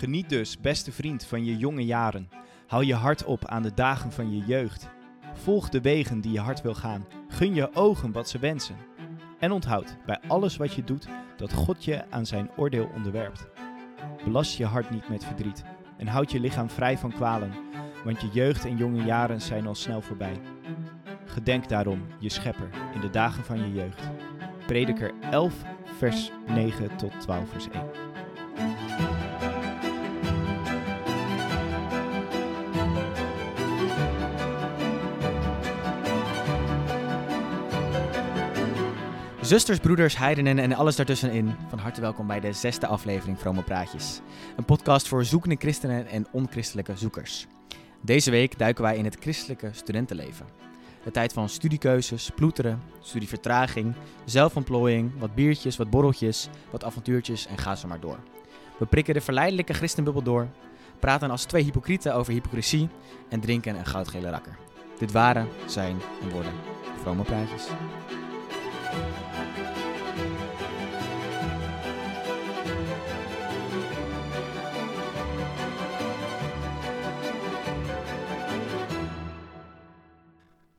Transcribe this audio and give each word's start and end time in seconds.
Geniet 0.00 0.28
dus, 0.28 0.60
beste 0.60 0.92
vriend, 0.92 1.24
van 1.24 1.44
je 1.44 1.56
jonge 1.56 1.84
jaren. 1.84 2.28
Hou 2.66 2.84
je 2.84 2.94
hart 2.94 3.24
op 3.24 3.46
aan 3.46 3.62
de 3.62 3.74
dagen 3.74 4.12
van 4.12 4.36
je 4.36 4.44
jeugd. 4.46 4.88
Volg 5.34 5.68
de 5.68 5.80
wegen 5.80 6.20
die 6.20 6.32
je 6.32 6.40
hart 6.40 6.62
wil 6.62 6.74
gaan. 6.74 7.06
Gun 7.28 7.54
je 7.54 7.74
ogen 7.74 8.12
wat 8.12 8.28
ze 8.28 8.38
wensen. 8.38 8.76
En 9.38 9.52
onthoud 9.52 9.96
bij 10.06 10.18
alles 10.26 10.56
wat 10.56 10.74
je 10.74 10.84
doet 10.84 11.08
dat 11.36 11.52
God 11.52 11.84
je 11.84 12.10
aan 12.10 12.26
zijn 12.26 12.50
oordeel 12.56 12.90
onderwerpt. 12.94 13.46
Belast 14.24 14.56
je 14.56 14.64
hart 14.64 14.90
niet 14.90 15.08
met 15.08 15.24
verdriet 15.24 15.64
en 15.96 16.06
houd 16.06 16.30
je 16.32 16.40
lichaam 16.40 16.70
vrij 16.70 16.98
van 16.98 17.12
kwalen, 17.12 17.52
want 18.04 18.20
je 18.20 18.28
jeugd 18.32 18.64
en 18.64 18.76
jonge 18.76 19.04
jaren 19.04 19.40
zijn 19.40 19.66
al 19.66 19.74
snel 19.74 20.02
voorbij. 20.02 20.40
Gedenk 21.24 21.68
daarom 21.68 22.06
je 22.18 22.28
schepper 22.28 22.68
in 22.94 23.00
de 23.00 23.10
dagen 23.10 23.44
van 23.44 23.58
je 23.58 23.72
jeugd. 23.72 24.10
Prediker 24.66 25.12
11, 25.30 25.54
vers 25.98 26.30
9 26.46 26.96
tot 26.96 27.20
12, 27.20 27.50
vers 27.50 27.68
1. 27.70 28.09
Zusters, 39.50 39.78
broeders, 39.78 40.16
heidenen 40.16 40.58
en 40.58 40.72
alles 40.72 40.96
daartussenin. 40.96 41.54
Van 41.68 41.78
harte 41.78 42.00
welkom 42.00 42.26
bij 42.26 42.40
de 42.40 42.52
zesde 42.52 42.86
aflevering 42.86 43.38
Vrome 43.38 43.62
Praatjes. 43.62 44.20
Een 44.56 44.64
podcast 44.64 45.08
voor 45.08 45.24
zoekende 45.24 45.56
christenen 45.58 46.06
en 46.06 46.26
onchristelijke 46.32 46.96
zoekers. 46.96 47.46
Deze 48.00 48.30
week 48.30 48.58
duiken 48.58 48.82
wij 48.82 48.96
in 48.96 49.04
het 49.04 49.16
christelijke 49.20 49.68
studentenleven. 49.72 50.46
De 51.04 51.10
tijd 51.10 51.32
van 51.32 51.48
studiekeuzes, 51.48 52.30
ploeteren, 52.34 52.82
studievertraging, 53.00 53.94
zelfontplooiing, 54.24 55.12
wat 55.18 55.34
biertjes, 55.34 55.76
wat 55.76 55.90
borreltjes, 55.90 56.48
wat 56.70 56.84
avontuurtjes 56.84 57.46
en 57.46 57.58
ga 57.58 57.74
zo 57.74 57.88
maar 57.88 58.00
door. 58.00 58.18
We 58.78 58.86
prikken 58.86 59.14
de 59.14 59.20
verleidelijke 59.20 59.74
christenbubbel 59.74 60.22
door, 60.22 60.48
praten 60.98 61.30
als 61.30 61.44
twee 61.44 61.62
hypocrieten 61.62 62.14
over 62.14 62.32
hypocrisie 62.32 62.88
en 63.28 63.40
drinken 63.40 63.76
een 63.76 63.86
goudgele 63.86 64.30
rakker. 64.30 64.58
Dit 64.98 65.12
waren, 65.12 65.48
zijn 65.66 65.96
en 66.22 66.30
worden 66.30 66.52
Vrome 67.02 67.22
Praatjes. 67.22 67.68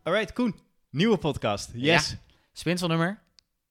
Alright, 0.03 0.33
Koen. 0.33 0.55
Nieuwe 0.89 1.17
podcast. 1.17 1.69
Yes. 1.73 2.15
Spinselnummer, 2.53 3.21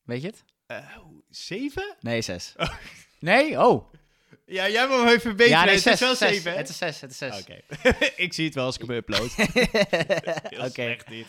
weet 0.03 0.23
je 0.23 0.27
het? 0.27 0.45
Eh, 0.67 0.97
zeven? 1.29 1.97
Nee, 2.01 2.23
zes. 2.23 2.55
Nee? 3.21 3.61
Oh. 3.67 3.93
Ja, 4.51 4.69
jij 4.69 4.89
moet 4.89 5.05
me 5.05 5.11
even 5.11 5.37
beter. 5.37 5.53
ja, 5.53 5.65
nee, 5.65 5.75
het 5.75 5.83
zes. 5.83 5.93
is 5.93 6.01
wel 6.01 6.15
zes. 6.17 6.29
zeven. 6.29 6.51
hè? 6.51 6.57
Het 6.57 6.69
is 6.69 6.77
zes, 6.79 7.01
het 7.01 7.11
is 7.11 7.19
zes. 7.19 7.41
Oké. 7.41 7.61
ik 8.25 8.33
zie 8.33 8.45
het 8.45 8.55
wel 8.55 8.65
als 8.65 8.79
ik 8.79 8.87
hem 8.87 8.97
upload. 8.97 9.33
Heel 9.35 10.65
Oké. 10.65 10.71
slecht 10.71 11.09
dit. 11.09 11.27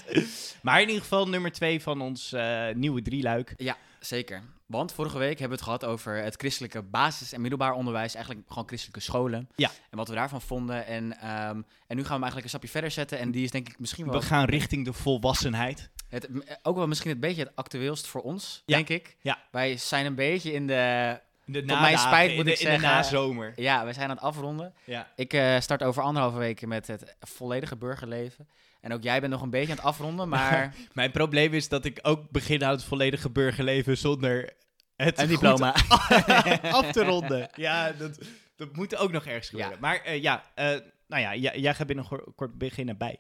Maar 0.62 0.82
in 0.82 0.88
ieder 0.88 1.02
geval 1.02 1.28
nummer 1.28 1.52
twee 1.52 1.82
van 1.82 2.02
ons 2.02 2.34
eh, 2.34 2.68
nieuwe 2.74 3.02
drieluik. 3.02 3.54
Ja, 3.58 3.78
zeker. 4.00 4.44
Want 4.66 4.94
vorige 4.94 5.18
week 5.18 5.40
hebben 5.40 5.48
we 5.48 5.54
het 5.54 5.64
gehad 5.64 5.86
over 5.86 6.24
het 6.24 6.36
christelijke 6.36 6.82
basis- 6.82 7.34
en 7.34 7.42
middelbaar 7.42 7.74
onderwijs. 7.74 8.14
Eigenlijk 8.16 8.48
gewoon 8.48 8.68
christelijke 8.68 9.00
scholen. 9.02 9.50
Ja. 9.56 9.70
En 9.90 9.98
wat 9.98 10.08
we 10.08 10.16
daarvan 10.16 10.42
vonden. 10.42 10.86
En, 10.86 11.18
ehm, 11.20 11.62
en 11.88 11.96
nu 11.96 11.96
gaan 11.96 11.96
we 11.96 12.02
hem 12.02 12.10
eigenlijk 12.10 12.44
een 12.44 12.50
stapje 12.50 12.70
verder 12.70 12.92
zetten. 12.92 13.20
En 13.20 13.32
die 13.32 13.44
is 13.44 13.52
denk 13.52 13.70
ik 13.70 13.80
misschien 13.80 14.06
wel... 14.06 14.20
We 14.20 14.26
gaan 14.26 14.46
richting 14.46 14.86
de 14.86 14.94
volwassenheid. 14.94 15.90
Het, 16.10 16.30
ook 16.62 16.76
wel 16.76 16.88
misschien 16.88 17.12
het 17.12 17.20
beetje 17.20 17.44
het 17.44 17.56
actueelst 17.56 18.08
voor 18.08 18.22
ons, 18.22 18.64
Ja. 18.66 18.76
denk 18.76 18.90
ik. 18.90 19.16
Ja. 19.22 19.44
Wij 19.52 19.78
zijn 19.78 20.06
een 20.06 20.16
beetje 20.16 20.54
in 20.54 20.68
de... 20.68 21.20
De 21.52 21.66
Tot 21.66 21.80
mijn 21.80 21.98
spijt 21.98 22.36
moet 22.36 22.48
ik 22.48 22.60
in 22.60 22.66
de 22.66 22.72
zeggen- 22.72 22.90
nazomer. 22.90 23.54
Ja, 23.56 23.86
we 23.86 23.94
zijn 23.94 24.10
aan 24.10 24.16
het 24.16 24.26
afronden. 24.26 24.74
Ja. 24.84 25.08
Ik 25.16 25.34
eh, 25.34 25.60
start 25.60 25.84
over 25.84 26.04
anderhalve 26.04 26.38
weken 26.38 26.68
met 26.68 26.88
het 26.88 27.16
volledige 27.20 27.76
burgerleven. 27.76 28.48
En 28.82 28.94
ook 28.94 29.04
jij 29.04 29.20
bent 29.20 29.32
nog 29.32 29.42
een 29.42 29.50
beetje 29.50 29.70
aan 29.72 29.76
het 29.78 29.86
afronden, 29.86 30.30
maar 30.38 30.76
Mijn 30.94 31.12
probleem 31.12 31.54
is 31.54 31.70
dat 31.70 31.86
ik 31.86 32.00
ook 32.02 32.30
begin 32.30 32.64
aan 32.64 32.72
het 32.72 32.84
volledige 32.84 33.30
burgerleven 33.30 33.98
zonder 33.98 34.54
het 34.96 35.20
een 35.20 35.28
diploma. 35.28 35.76
af 36.72 36.92
te 36.92 37.04
ronden. 37.04 37.50
Ja, 37.56 37.92
dat, 37.92 38.20
dat 38.56 38.76
moet 38.76 38.96
ook 38.96 39.12
nog 39.12 39.26
ergens 39.26 39.50
gebeuren. 39.50 39.74
Ja. 39.74 39.80
Maar 39.80 40.02
eh, 40.02 40.22
ja, 40.22 40.44
eh, 40.56 40.66
nou 41.08 41.22
ja, 41.22 41.36
jij, 41.36 41.60
jij 41.60 41.74
gaat 41.76 41.88
binnenkort 41.88 42.58
beginnen 42.58 42.98
bij. 42.98 43.20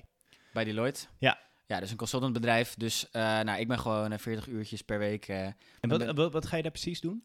Bij 0.53 0.63
Deloitte? 0.63 1.06
Ja. 1.18 1.40
Ja, 1.66 1.80
dus 1.80 1.92
een 1.92 1.98
consultantbedrijf. 1.98 2.74
Dus 2.78 3.08
nou, 3.12 3.59
ik 3.59 3.68
ben 3.68 3.80
gewoon 3.80 4.12
eh, 4.12 4.19
40 4.19 4.48
uurtjes 4.48 4.81
per 4.81 5.00
week. 5.00 5.28
En 5.28 5.56
wat, 5.80 5.98
ben- 6.00 6.16
wat, 6.16 6.31
wat 6.31 6.46
ga 6.46 6.56
je 6.56 6.62
daar 6.62 6.72
precies 6.72 7.02
doen? 7.02 7.24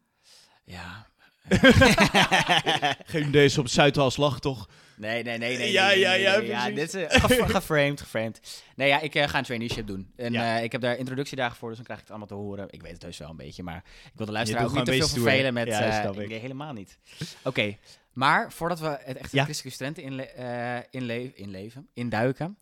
Ja. 0.66 1.06
Geen 3.06 3.30
deze 3.30 3.60
op 3.60 3.68
Zuidas 3.68 4.16
lag 4.16 4.40
toch? 4.40 4.68
Nee, 4.96 5.22
nee, 5.22 5.38
nee, 5.38 5.56
nee. 5.56 5.72
Ja, 5.72 5.86
nee, 5.86 5.98
ja, 5.98 6.10
nee, 6.10 6.20
ja, 6.20 6.36
nee, 6.38 6.46
precies. 6.72 6.74
dit 6.92 6.94
is 6.94 7.08
eh, 7.16 7.20
gef- 7.24 7.50
geframed, 7.50 8.00
geframed. 8.00 8.62
Nee, 8.76 8.88
ja, 8.88 9.00
ik 9.00 9.14
eh, 9.14 9.28
ga 9.28 9.38
een 9.38 9.44
traineeship 9.44 9.86
doen. 9.86 10.12
En 10.16 10.32
Ja. 10.32 10.56
eh, 10.58 10.64
ik 10.64 10.72
heb 10.72 10.80
daar 10.80 10.96
introductiedagen 10.96 11.56
voor, 11.56 11.68
dus 11.68 11.76
dan 11.76 11.84
krijg 11.86 12.00
ik 12.00 12.06
het 12.08 12.16
allemaal 12.16 12.36
te 12.38 12.44
horen. 12.44 12.66
Ik 12.70 12.82
weet 12.82 12.92
het 12.92 13.02
heus 13.02 13.18
wel 13.18 13.30
een 13.30 13.36
beetje, 13.36 13.62
maar 13.62 13.84
ik 14.04 14.12
wil 14.14 14.26
de 14.26 14.32
luisteraar 14.32 14.64
ook 14.64 14.72
niet 14.74 14.84
te 14.84 14.92
veel 14.92 15.08
vervelen 15.08 15.54
met... 15.54 15.66
Ja, 15.66 16.02
ik. 16.10 16.28
nee, 16.28 16.38
helemaal 16.38 16.72
niet. 16.72 16.98
Oké, 17.42 17.76
maar 18.12 18.52
voordat 18.52 18.80
we 18.80 18.98
het 19.04 19.16
echt 19.16 19.32
Ja. 19.32 19.44
christelijke 19.44 19.74
studenten 19.84 20.02
inle 20.02 20.86
inle 20.90 21.34
inleven, 21.34 21.88
induiken. 21.94 22.58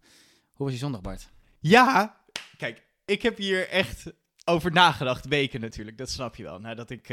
Hoe 0.52 0.64
was 0.66 0.72
je 0.72 0.78
zondag, 0.80 1.00
Bart? 1.00 1.28
Ja, 1.60 2.16
kijk, 2.56 2.82
ik 3.04 3.22
heb 3.22 3.36
hier 3.38 3.68
echt 3.68 4.04
over 4.44 4.72
nagedacht, 4.72 5.26
weken 5.26 5.60
natuurlijk, 5.60 5.98
dat 5.98 6.10
snap 6.10 6.36
je 6.36 6.42
wel. 6.42 6.58
Nadat 6.60 6.90
ik 6.90 7.08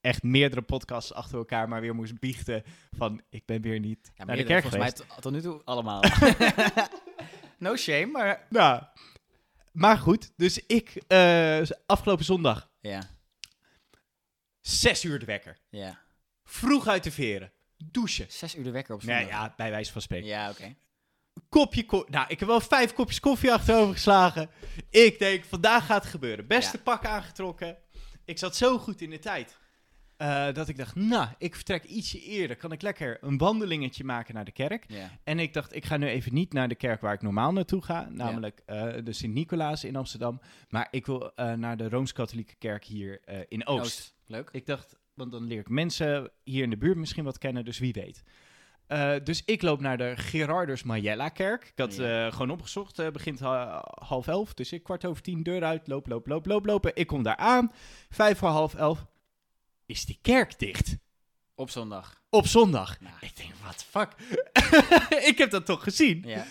echt 0.00 0.22
meerdere 0.22 0.62
podcasts 0.62 1.12
achter 1.12 1.38
elkaar 1.38 1.68
maar 1.68 1.80
weer 1.80 1.94
moest 1.94 2.18
biechten 2.18 2.62
van, 2.96 3.22
ik 3.28 3.44
ben 3.46 3.60
weer 3.60 3.80
niet 3.80 4.10
Ja, 4.14 4.24
naar 4.24 4.36
de 4.36 4.44
kerk 4.44 4.62
volgens 4.62 4.82
geweest. 4.82 5.08
mij 5.08 5.20
tot, 5.20 5.32
nu 5.32 5.40
toe 5.40 5.60
allemaal. 5.64 6.02
no 7.58 7.76
shame, 7.76 8.06
maar... 8.06 8.46
Nou, 8.48 8.82
maar 9.72 9.98
goed, 9.98 10.32
dus 10.36 10.66
ik, 10.66 11.02
eh, 11.06 11.60
afgelopen 11.86 12.24
zondag, 12.24 12.70
Ja, 12.80 13.10
zes 14.60 15.04
uur 15.04 15.18
de 15.18 15.24
wekker. 15.26 15.58
ja. 15.70 15.98
Vroeg 16.44 16.86
uit 16.86 17.04
de 17.04 17.10
veren, 17.10 17.52
douchen. 17.84 18.26
Zes 18.28 18.56
uur 18.56 18.64
de 18.64 18.70
wekker 18.70 18.94
op 18.94 19.00
zondag. 19.02 19.20
Nee, 19.20 19.28
ja, 19.30 19.54
bij 19.56 19.70
wijze 19.70 19.92
van 19.92 20.02
spreken. 20.02 20.26
Ja, 20.28 20.50
oké. 20.50 20.74
Kopje 21.48 21.84
koffie. 21.86 22.10
Nou, 22.10 22.26
ik 22.28 22.38
heb 22.38 22.48
wel 22.48 22.60
vijf 22.60 22.92
kopjes 22.92 23.20
koffie 23.20 23.52
achterover 23.52 23.94
geslagen. 23.94 24.50
Ik 24.90 25.18
denk, 25.18 25.44
vandaag 25.44 25.86
gaat 25.86 26.02
het 26.02 26.10
gebeuren. 26.10 26.46
Beste 26.46 26.76
Ja. 26.76 26.82
pak 26.82 27.04
aangetrokken. 27.04 27.76
Ik 28.24 28.38
zat 28.38 28.56
zo 28.56 28.78
goed 28.78 29.00
in 29.00 29.10
de 29.10 29.18
tijd. 29.18 29.58
Eh, 30.20 30.52
dat 30.52 30.68
ik 30.68 30.76
dacht, 30.76 30.94
nou, 30.94 31.28
ik 31.38 31.54
vertrek 31.54 31.84
ietsje 31.84 32.20
eerder. 32.20 32.56
Kan 32.56 32.72
ik 32.72 32.82
lekker 32.82 33.18
een 33.20 33.38
wandelingetje 33.38 34.04
maken 34.04 34.34
naar 34.34 34.44
de 34.44 34.50
kerk. 34.52 34.86
En 35.24 35.38
ik 35.38 35.52
dacht, 35.52 35.74
ik 35.76 35.84
ga 35.84 35.96
nu 35.96 36.06
even 36.06 36.34
niet 36.34 36.52
naar 36.52 36.68
de 36.68 36.74
kerk 36.74 37.00
waar 37.00 37.14
ik 37.14 37.22
normaal 37.22 37.52
naartoe 37.52 37.82
ga. 37.82 38.08
Namelijk 38.10 38.62
eh, 38.66 38.88
de 39.04 39.12
Sint-Nicolaas 39.12 39.84
in 39.84 39.96
Amsterdam. 39.96 40.40
Maar 40.68 40.88
ik 40.90 41.06
wil 41.06 41.34
eh, 41.34 41.52
naar 41.52 41.76
de 41.76 41.88
Rooms-Katholieke 41.88 42.54
kerk 42.58 42.84
hier 42.84 43.20
in 43.48 43.66
Oost. 43.66 43.80
Oost. 43.84 44.14
Leuk. 44.26 44.48
Ik 44.52 44.66
dacht, 44.66 44.96
want 45.14 45.32
dan 45.32 45.44
leer 45.44 45.60
ik 45.60 45.68
mensen 45.68 46.30
hier 46.44 46.62
in 46.62 46.70
de 46.70 46.76
buurt 46.78 46.96
misschien 46.96 47.24
wat 47.24 47.38
kennen, 47.38 47.64
dus 47.64 47.78
wie 47.78 47.92
weet. 47.92 48.22
Dus 49.24 49.44
ik 49.44 49.62
loop 49.62 49.80
naar 49.80 49.98
de 49.98 50.12
Gerardus 50.16 50.82
Majella 50.82 51.28
kerk. 51.28 51.64
Ik 51.64 51.72
had 51.78 51.96
Ja. 51.96 52.30
gewoon 52.30 52.50
opgezocht, 52.50 53.12
begint 53.12 53.40
ha- 53.40 53.84
half 54.04 54.26
elf. 54.26 54.54
Dus 54.54 54.72
ik 54.72 54.82
kwart 54.82 55.04
over 55.04 55.22
tien 55.22 55.42
deur 55.42 55.64
uit, 55.64 55.86
loop, 55.86 56.06
loop, 56.06 56.26
loop, 56.26 56.46
loop, 56.46 56.66
lopen. 56.66 56.90
Ik 56.94 57.06
kom 57.06 57.22
daar 57.22 57.36
aan, 57.36 57.72
vijf 58.10 58.38
voor 58.38 58.48
half 58.48 58.74
elf. 58.74 59.06
Is 59.90 60.04
die 60.04 60.18
kerk 60.22 60.58
dicht? 60.58 60.96
Op 61.54 61.70
zondag. 61.70 62.22
Op 62.28 62.46
zondag. 62.46 63.00
Nou, 63.00 63.14
Ik 63.20 63.36
denk, 63.36 63.50
the 63.76 63.84
fuck? 63.84 64.12
ik 65.30 65.38
heb 65.38 65.50
dat 65.50 65.66
toch 65.66 65.82
gezien? 65.82 66.22
ja. 66.26 66.46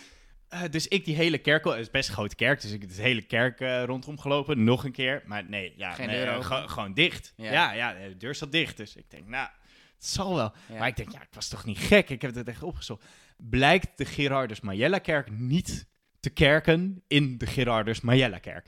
Eh, 0.48 0.62
dus 0.70 0.88
ik 0.88 1.06
die 1.06 1.16
hele 1.16 1.38
kerk, 1.38 1.66
het 1.66 1.78
is 1.78 1.90
best 1.90 2.08
een 2.10 2.16
grote 2.16 2.36
kerk, 2.36 2.62
dus 2.62 2.72
ik 2.72 2.82
heb 2.82 2.96
de 2.96 3.02
hele 3.02 3.22
kerk 3.22 3.60
eh, 3.60 3.84
rondom 3.84 4.20
gelopen, 4.20 4.64
nog 4.64 4.84
een 4.84 4.92
keer. 4.92 5.24
Maar 5.26 5.50
nee, 5.50 5.74
ja, 5.78 5.92
Geen 5.94 6.08
nee, 6.08 6.44
gewoon- 6.44 6.94
dicht. 6.94 7.34
Ja. 7.36 7.52
Ja. 7.52 7.72
Ja, 7.72 7.94
de 8.08 8.18
deur 8.18 8.36
zat 8.36 8.52
dicht. 8.52 8.78
Dus 8.78 8.96
ik 8.96 9.10
denk, 9.10 9.28
nou, 9.28 9.48
het 9.96 10.06
zal 10.06 10.36
wel. 10.36 10.54
Ja. 10.70 10.78
Maar 10.80 10.88
ik 10.88 10.96
denk, 10.96 11.12
ja, 11.12 11.22
ik 11.22 11.34
was 11.34 11.48
toch 11.48 11.66
niet 11.66 11.78
gek? 11.78 12.10
Ik 12.10 12.22
heb 12.22 12.36
het 12.36 12.48
echt 12.48 12.64
opgezocht. 12.64 13.04
Blijkt 13.38 13.98
de 13.98 14.06
Gerardus 14.06 14.60
Majella 14.60 14.98
kerk 14.98 15.32
niet 15.32 15.88
te 16.20 16.30
kerken 16.30 17.04
in 17.08 17.38
de 17.38 17.46
Gerardus 17.46 18.02
Majella 18.02 18.38
kerk. 18.40 18.68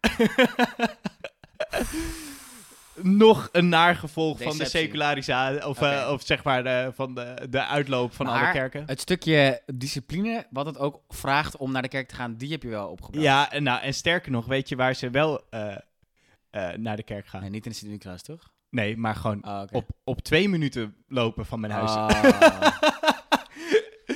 Nog 3.02 3.48
een 3.52 3.68
naargevolg 3.68 4.42
van 4.42 4.56
de 4.58 4.64
secularisatie, 4.64 5.66
of, 5.66 5.82
eh, 5.82 6.08
of 6.12 6.22
zeg 6.22 6.44
maar 6.44 6.62
de, 6.64 6.92
van 6.94 7.14
de, 7.14 7.46
de 7.50 7.66
uitloop 7.66 8.12
van 8.14 8.26
alle 8.26 8.50
kerken. 8.50 8.82
Het 8.86 9.00
stukje 9.00 9.62
discipline, 9.74 10.46
wat 10.50 10.66
het 10.66 10.78
ook 10.78 11.00
vraagt 11.08 11.56
om 11.56 11.72
naar 11.72 11.82
de 11.82 11.88
kerk 11.88 12.08
te 12.08 12.14
gaan, 12.14 12.34
die 12.36 12.50
heb 12.50 12.62
je 12.62 12.68
wel 12.68 12.88
opgebouwd. 12.88 13.24
Ja, 13.24 13.50
en, 13.52 13.62
nou, 13.62 13.80
en 13.82 13.94
sterker 13.94 14.30
nog, 14.32 14.46
weet 14.46 14.68
je 14.68 14.76
waar 14.76 14.94
ze 14.94 15.10
wel 15.10 15.40
eh, 15.50 15.76
eh, 16.50 16.68
naar 16.76 16.96
de 16.96 17.02
kerk 17.02 17.26
gaan? 17.26 17.40
Nee, 17.40 17.50
niet 17.50 17.64
in 17.64 17.70
de 17.70 17.76
Sint-Nicolaas, 17.76 18.22
toch? 18.22 18.50
Nee, 18.70 18.96
maar 18.96 19.14
gewoon 19.14 19.44
Oh, 19.44 19.60
oké. 19.62 19.76
op, 19.76 19.88
op 20.04 20.20
twee 20.20 20.48
minuten 20.48 20.96
lopen 21.08 21.46
van 21.46 21.60
mijn 21.60 21.72
huis. 21.72 21.90
Oh. 21.90 22.08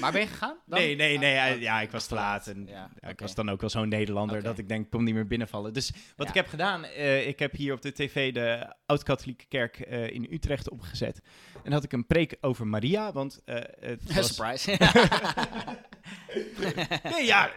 Maar 0.01 0.13
ben 0.13 0.21
je 0.21 0.27
gegaan? 0.27 0.57
dan? 0.67 0.79
Nee, 0.79 0.97
nee, 0.97 1.19
nee. 1.19 1.35
Ah, 1.37 1.41
hij- 1.43 1.55
oh, 1.55 1.61
ja, 1.61 1.81
ik 1.81 1.91
was 1.91 2.07
te 2.07 2.15
laat. 2.15 2.47
En, 2.47 2.65
Ja, 2.67 2.73
ja, 2.75 2.91
ik 3.07 3.13
oké. 3.13 3.23
was 3.23 3.35
dan 3.35 3.49
ook 3.51 3.61
wel 3.61 3.71
zo'n 3.71 3.89
Nederlander 3.89 4.37
Oké. 4.37 4.45
dat 4.47 4.59
ik 4.59 4.69
denk, 4.69 4.85
ik 4.85 4.91
kom 4.91 5.05
niet 5.05 5.15
meer 5.15 5.27
binnenvallen. 5.27 5.73
Dus 5.73 5.93
wat 6.17 6.29
ik 6.29 6.35
heb 6.35 6.47
gedaan, 6.49 6.85
eh, 6.85 7.27
ik 7.29 7.39
heb 7.39 7.53
hier 7.53 7.73
op 7.73 7.83
de 7.83 7.93
tv 7.93 8.33
de 8.33 8.75
Oud-Katholieke 8.87 9.45
Kerk 9.49 9.81
eh, 9.81 10.11
in 10.11 10.27
Utrecht 10.31 10.71
opgezet. 10.71 11.21
En 11.65 11.73
had 11.73 11.85
ik 11.85 11.93
een 11.93 12.07
preek 12.07 12.37
over 12.41 12.67
Maria, 12.67 13.13
want 13.13 13.41
eh, 13.45 13.55
het 13.81 14.13
was... 14.15 14.35
Surprise. 14.35 14.77
Nee, 17.03 17.25
ja, 17.27 17.51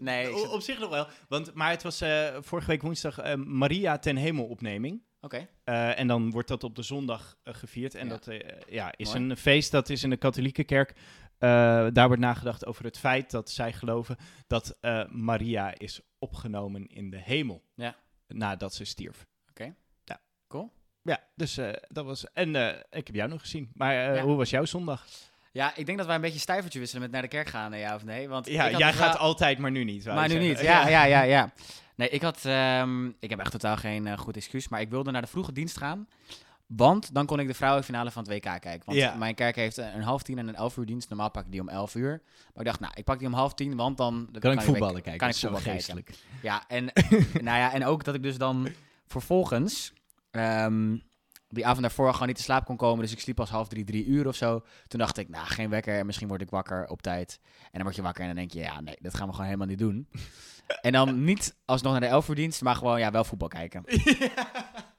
Nee, 0.00 0.50
op 0.50 0.60
zich 0.60 0.78
nog 0.78 0.90
wel. 0.90 1.06
Want, 1.28 1.54
maar 1.54 1.70
het 1.70 1.82
was 1.82 2.02
vorige 2.40 2.66
week 2.70 2.82
woensdag 2.82 3.36
Maria 3.36 3.98
ten 3.98 4.16
hemelopneming. 4.16 5.02
Oké. 5.20 5.48
Eh, 5.64 5.98
en 5.98 6.06
dan 6.06 6.30
wordt 6.30 6.48
dat 6.48 6.64
op 6.64 6.74
de 6.76 6.82
zondag 6.82 7.36
gevierd. 7.44 7.94
En 7.94 8.06
Ja. 8.08 8.12
dat 8.18 8.28
ja, 8.68 8.92
is 8.96 9.12
Mooi. 9.14 9.30
een 9.30 9.36
feest 9.36 9.70
dat 9.70 9.88
is 9.88 10.02
in 10.02 10.10
de 10.10 10.16
katholieke 10.16 10.64
kerk. 10.64 10.92
Eh, 11.38 11.86
daar 11.92 12.06
wordt 12.06 12.22
nagedacht 12.22 12.66
over 12.66 12.84
het 12.84 12.98
feit 12.98 13.30
dat 13.30 13.50
zij 13.50 13.72
geloven 13.72 14.16
dat 14.46 14.76
eh, 14.80 15.04
Maria 15.08 15.74
is 15.78 16.00
opgenomen 16.18 16.86
in 16.86 17.10
de 17.10 17.20
hemel. 17.20 17.62
Ja. 17.74 17.94
Nadat 18.28 18.74
ze 18.74 18.84
stierf. 18.84 19.26
Oké. 19.50 19.74
Ja. 20.04 20.20
Cool. 20.48 20.72
Ja, 21.02 21.20
dus 21.34 21.56
eh, 21.56 21.72
dat 21.88 22.04
was. 22.04 22.32
En 22.32 22.54
ik 22.90 23.06
heb 23.06 23.14
jou 23.14 23.28
nog 23.28 23.40
gezien. 23.40 23.70
Maar 23.74 23.94
Ja. 24.14 24.22
hoe 24.22 24.36
was 24.36 24.50
jouw 24.50 24.64
zondag? 24.64 25.06
Ja, 25.52 25.76
ik 25.76 25.86
denk 25.86 25.98
dat 25.98 26.06
wij 26.06 26.16
een 26.16 26.20
beetje 26.22 26.38
stijvertje 26.38 26.78
wisselen 26.78 27.02
met 27.02 27.12
naar 27.12 27.22
de 27.22 27.28
kerk 27.28 27.48
gaan, 27.48 27.78
ja 27.78 27.94
of 27.94 28.04
nee? 28.04 28.28
Want 28.28 28.46
Ja, 28.46 28.70
jij 28.70 28.78
wel- 28.78 28.92
gaat 28.92 29.18
altijd, 29.18 29.58
maar 29.58 29.70
nu 29.70 29.84
niet. 29.84 30.04
Maar 30.04 30.14
nu 30.28 30.34
zeggen. 30.34 30.48
niet. 30.48 30.60
Ja, 30.60 30.88
ja, 30.88 31.04
ja, 31.04 31.22
ja. 31.22 31.52
Nee, 31.96 32.08
ik 32.08 32.22
had... 32.22 32.44
ehm, 32.44 33.06
ik 33.06 33.30
heb 33.30 33.38
echt 33.38 33.50
totaal 33.50 33.76
geen 33.76 34.18
goed 34.18 34.36
excuus, 34.36 34.68
maar 34.68 34.80
ik 34.80 34.90
wilde 34.90 35.10
naar 35.10 35.22
de 35.22 35.28
vroege 35.28 35.52
dienst 35.52 35.76
gaan. 35.78 36.08
Want 36.66 37.14
dan 37.14 37.26
kon 37.26 37.40
ik 37.40 37.46
de 37.46 37.54
vrouwenfinale 37.54 38.10
van 38.10 38.22
het 38.22 38.32
WK 38.32 38.42
kijken. 38.42 38.82
Want 38.84 38.98
Ja. 38.98 39.14
mijn 39.14 39.34
kerk 39.34 39.56
heeft 39.56 39.76
een 39.76 40.02
half 40.02 40.22
tien 40.22 40.38
en 40.38 40.48
een 40.48 40.54
elf 40.54 40.76
uur 40.76 40.86
dienst. 40.86 41.08
Normaal 41.08 41.30
pak 41.30 41.44
ik 41.44 41.50
die 41.52 41.60
om 41.60 41.68
elf 41.68 41.94
uur. 41.94 42.22
Maar 42.36 42.50
ik 42.54 42.64
dacht, 42.64 42.80
nou, 42.80 42.92
ik 42.96 43.04
pak 43.04 43.18
die 43.18 43.28
om 43.28 43.34
half 43.34 43.54
tien, 43.54 43.76
want 43.76 43.96
dan... 43.96 44.28
Kan 44.38 44.52
ik 44.52 44.60
voetballen 44.60 45.02
kijken? 45.02 45.18
Kan 45.18 45.28
ik 45.28 45.34
Zo 45.34 45.48
voetbal 45.48 45.72
geestelijk. 45.72 46.06
kijken. 46.06 46.24
Ja, 46.42 46.64
en, 46.68 46.84
nou 47.48 47.58
ja, 47.58 47.72
en 47.72 47.84
ook 47.84 48.04
dat 48.04 48.14
ik 48.14 48.22
dus 48.22 48.38
dan 48.38 48.68
vervolgens... 49.06 49.92
ehm, 50.30 50.96
die 51.48 51.66
avond 51.66 51.80
daarvoor 51.82 52.12
gewoon 52.12 52.26
niet 52.28 52.36
te 52.36 52.42
slaap 52.42 52.64
kon 52.64 52.76
komen. 52.76 53.00
Dus 53.02 53.12
ik 53.12 53.20
sliep 53.20 53.36
pas 53.36 53.50
half 53.50 53.68
drie, 53.68 53.84
drie 53.84 54.04
uur 54.06 54.26
of 54.26 54.36
zo. 54.36 54.64
Toen 54.86 54.98
dacht 55.00 55.18
ik, 55.18 55.28
nou, 55.28 55.46
geen 55.46 55.70
wekker. 55.70 56.06
Misschien 56.06 56.28
word 56.28 56.40
ik 56.40 56.50
wakker 56.50 56.86
op 56.88 57.02
tijd. 57.02 57.38
En 57.62 57.68
dan 57.72 57.82
word 57.82 57.94
je 57.96 58.02
wakker 58.02 58.20
en 58.22 58.26
dan 58.28 58.36
denk 58.36 58.52
je, 58.52 58.60
ja, 58.60 58.80
nee, 58.80 58.96
dat 59.00 59.14
gaan 59.14 59.26
we 59.26 59.30
gewoon 59.32 59.46
helemaal 59.46 59.66
niet 59.68 59.78
doen. 59.78 60.08
en 60.80 60.92
dan 60.92 61.24
niet 61.24 61.56
alsnog 61.64 61.92
naar 61.92 62.00
de 62.00 62.06
elf 62.06 62.28
uur 62.28 62.34
dienst, 62.34 62.62
maar 62.62 62.74
gewoon, 62.74 62.98
ja, 62.98 63.10
wel 63.10 63.24
voetbal 63.24 63.48
kijken. 63.48 63.84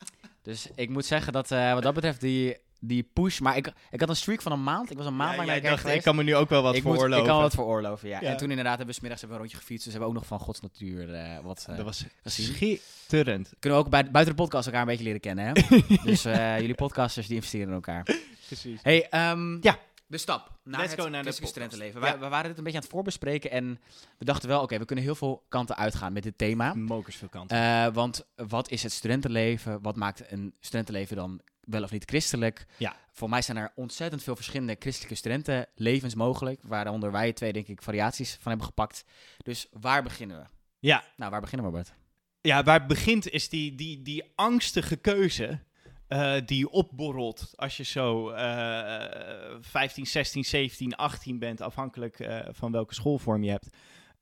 Dus 0.45 0.68
ik 0.75 0.89
moet 0.89 1.06
zeggen 1.06 1.33
dat 1.33 1.51
eh, 1.51 1.74
wat 1.74 1.83
dat 1.83 1.94
betreft 1.94 2.21
die, 2.21 2.57
die 2.80 3.09
push... 3.13 3.39
Maar 3.39 3.57
ik, 3.57 3.71
ik 3.92 4.00
had 4.00 4.09
een 4.09 4.15
streak 4.15 4.42
van 4.42 4.51
een 4.51 4.63
maand. 4.63 4.92
Ik 4.92 4.97
was 4.97 5.06
een 5.06 5.15
maand 5.15 5.36
Ja, 5.39 5.45
lang 5.45 5.62
dacht, 5.62 5.80
geweest. 5.80 5.97
ik 5.97 6.03
kan 6.03 6.15
me 6.15 6.24
nu 6.24 6.36
ook 6.36 6.50
wel 6.50 6.62
wat 6.62 6.75
ik, 6.75 6.83
moet, 6.83 6.94
veroorloven. 6.94 7.24
ik 7.25 7.30
kan 7.30 7.42
wat 7.42 7.53
veroorloven, 7.53 8.09
ja. 8.09 8.21
Ja. 8.21 8.30
En 8.30 8.38
toen 8.38 8.50
inderdaad 8.50 8.77
hebben 8.77 8.88
we 8.94 9.00
smiddags 9.00 9.21
hebben 9.21 9.39
we 9.39 9.44
een 9.45 9.50
rondje 9.50 9.68
gefietst. 9.68 9.83
Dus 9.86 9.94
hebben 9.94 10.12
we 10.12 10.15
ook 10.18 10.30
nog 10.30 10.38
van 10.38 10.45
Gods 10.47 10.62
Natuur 10.62 11.13
eh, 11.13 11.39
wat... 11.44 11.65
eh, 11.69 11.75
dat 11.75 11.86
was 11.86 12.06
gezien. 12.24 12.45
schitterend. 12.56 13.53
Kunnen 13.59 13.80
we 13.80 13.86
ook 13.86 13.92
bij, 13.92 14.12
buiten 14.12 14.36
de 14.36 14.42
podcast 14.42 14.65
elkaar 14.65 14.81
een 14.81 14.88
beetje 14.88 15.03
leren 15.03 15.19
kennen, 15.19 15.45
hè? 15.45 15.53
dus 16.12 16.21
jullie 16.24 16.75
podcasters 16.75 17.27
die 17.27 17.36
investeren 17.36 17.68
in 17.68 17.74
elkaar. 17.74 18.03
Precies. 18.48 18.80
Hey, 18.83 19.07
ehm, 19.09 19.57
Ja. 19.62 19.80
De 20.07 20.17
stap 20.17 20.59
naar 20.63 20.79
Let's 20.79 20.95
het 20.95 21.11
naar 21.11 21.33
studentenleven. 21.33 22.01
Ja. 22.01 22.05
Wij- 22.07 22.19
We, 22.19 22.27
waren 22.27 22.47
dit 22.49 22.57
een 22.57 22.63
beetje 22.63 22.77
aan 22.79 22.83
het 22.83 22.93
voorbespreken 22.93 23.51
en 23.51 23.79
we 24.17 24.25
dachten 24.25 24.49
wel, 24.49 24.61
oké, 24.61 24.77
we 24.77 24.85
kunnen 24.85 25.05
heel 25.05 25.15
veel 25.15 25.45
kanten 25.49 25.75
uitgaan 25.77 26.13
met 26.13 26.23
dit 26.23 26.37
thema. 26.37 26.73
Mokers 26.73 27.15
veel 27.15 27.27
kanten. 27.29 27.57
Eh, 27.57 27.93
want 27.93 28.25
wat 28.35 28.69
is 28.69 28.83
het 28.83 28.91
studentenleven? 28.91 29.81
Wat 29.81 29.95
maakt 29.95 30.31
een 30.31 30.53
studentenleven 30.59 31.15
dan 31.15 31.41
wel 31.59 31.83
of 31.83 31.91
niet 31.91 32.05
christelijk? 32.05 32.65
Ja. 32.77 32.95
Voor 33.11 33.29
mij 33.29 33.41
zijn 33.41 33.57
er 33.57 33.71
ontzettend 33.75 34.23
veel 34.23 34.35
verschillende 34.35 34.75
christelijke 34.79 35.15
studentenlevens 35.15 36.15
mogelijk, 36.15 36.59
waaronder 36.63 37.11
wij 37.11 37.33
twee 37.33 37.53
denk 37.53 37.67
ik 37.67 37.81
variaties 37.81 38.31
van 38.33 38.47
hebben 38.47 38.65
gepakt. 38.67 39.05
Dus 39.37 39.67
waar 39.71 40.03
beginnen 40.03 40.37
we? 40.37 40.45
ja. 40.79 41.03
Nou, 41.15 41.31
waar 41.31 41.41
beginnen 41.41 41.65
we, 41.67 41.71
Bart? 41.73 41.93
ja, 42.41 42.63
waar 42.63 42.79
het 42.79 42.87
begint 42.87 43.29
is 43.29 43.49
die, 43.49 43.75
die, 43.75 44.01
die 44.01 44.31
angstige 44.35 44.95
keuze 44.95 45.59
eh, 46.07 46.33
die 46.45 46.69
opborrelt 46.69 47.51
als 47.55 47.77
je 47.77 47.83
zo 47.83 48.29
eh 48.29 49.55
15, 49.61 50.05
16, 50.05 50.43
17, 50.45 50.95
18 50.95 51.39
bent, 51.39 51.61
afhankelijk 51.61 52.19
eh, 52.19 52.39
van 52.51 52.71
welke 52.71 52.93
schoolvorm 52.93 53.43
je 53.43 53.51
hebt. 53.51 53.69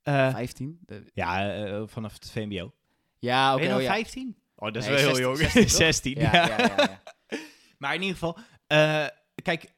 Eh, 0.03 0.31
15? 0.31 0.80
De- 0.85 1.03
ja, 1.13 1.53
eh, 1.56 1.81
vanaf 1.85 2.13
het 2.13 2.31
VMBO. 2.31 2.74
Ja, 3.19 3.47
oké. 3.50 3.56
ben 3.56 3.63
je 3.63 3.69
dan 3.69 3.77
oh 3.77 3.83
ja. 3.88 3.94
15? 3.94 4.35
Oh, 4.56 4.71
dat 4.74 4.75
is 4.83 4.89
Nee, 4.89 5.03
wel 5.06 5.15
heel 5.15 5.35
16, 5.35 5.47
jong. 5.47 5.51
16 5.51 5.62
toch? 5.62 5.71
16, 5.85 6.19
Ja, 6.19 6.33
ja, 6.33 6.47
ja, 6.57 6.74
ja. 6.77 7.01
Maar 7.77 7.94
in 7.95 8.01
ieder 8.01 8.13
geval, 8.18 8.38
eh, 8.68 9.06
kijk, 9.44 9.71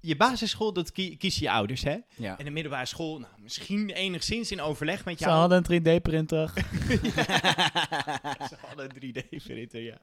je 0.00 0.16
basisschool, 0.16 0.72
dat 0.72 0.92
kie- 0.92 1.16
kiezen 1.16 1.42
je 1.42 1.50
ouders, 1.50 1.82
hè? 1.82 1.96
ja. 2.16 2.38
En 2.38 2.44
de 2.44 2.50
middelbare 2.50 2.86
school, 2.86 3.18
nou, 3.18 3.32
misschien 3.42 3.90
enigszins 3.90 4.50
in 4.50 4.60
overleg 4.60 5.04
met 5.04 5.18
Ze 5.18 5.24
jou. 5.24 5.38
hadden 5.38 5.64
een 5.68 5.80
3D-printer. 5.82 6.52
Ze 8.48 8.56
hadden 8.66 8.90
een 8.94 9.14
3D-printer, 9.14 9.80
ja. 9.82 9.98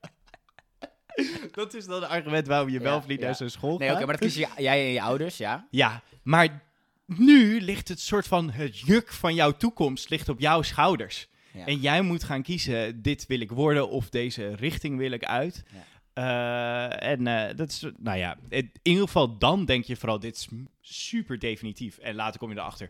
Dat 1.52 1.74
is 1.74 1.86
dan 1.86 2.02
het 2.02 2.10
argument 2.12 2.48
waarom 2.48 2.70
je 2.70 2.80
wel 2.80 2.98
of 2.98 3.08
niet 3.08 3.20
naar 3.20 3.36
zo'n 3.36 3.50
school 3.50 3.78
Nee, 3.78 3.92
oké, 3.92 4.06
maar 4.06 4.18
dat 4.18 4.34
je- 4.34 4.48
jij 4.58 4.86
en 4.86 4.92
je 4.92 5.02
ouders, 5.02 5.38
ja? 5.38 5.68
Ja, 5.70 6.02
maar 6.24 6.64
nu 7.06 7.62
ligt 7.62 7.88
het 7.88 8.00
soort 8.00 8.28
van 8.28 8.50
het 8.52 8.80
juk 8.80 9.12
van 9.14 9.36
jouw 9.36 9.52
toekomst 9.52 10.10
ligt 10.10 10.30
op 10.30 10.40
jouw 10.40 10.62
schouders. 10.62 11.28
Ja. 11.54 11.66
En 11.66 11.78
jij 11.80 12.02
moet 12.02 12.24
gaan 12.24 12.42
kiezen, 12.42 13.02
dit 13.02 13.26
wil 13.26 13.40
ik 13.40 13.52
worden 13.52 13.90
of 13.90 14.10
deze 14.10 14.56
richting 14.56 14.98
wil 14.98 15.12
ik 15.12 15.26
uit. 15.26 15.64
Ja. 15.74 15.84
Eh, 16.14 17.10
en 17.12 17.28
eh, 17.28 17.56
dat 17.56 17.70
is, 17.70 17.86
nou 17.98 18.18
ja, 18.18 18.38
in 18.50 18.72
ieder 18.84 19.04
geval 19.06 19.38
dan 19.38 19.66
denk 19.66 19.86
je 19.86 19.96
vooral, 19.96 20.20
dit 20.20 20.36
is 20.36 20.48
super 20.82 21.40
definitief. 21.40 21.98
En 21.98 22.16
later 22.16 22.40
kom 22.40 22.50
je 22.52 22.56
erachter, 22.58 22.90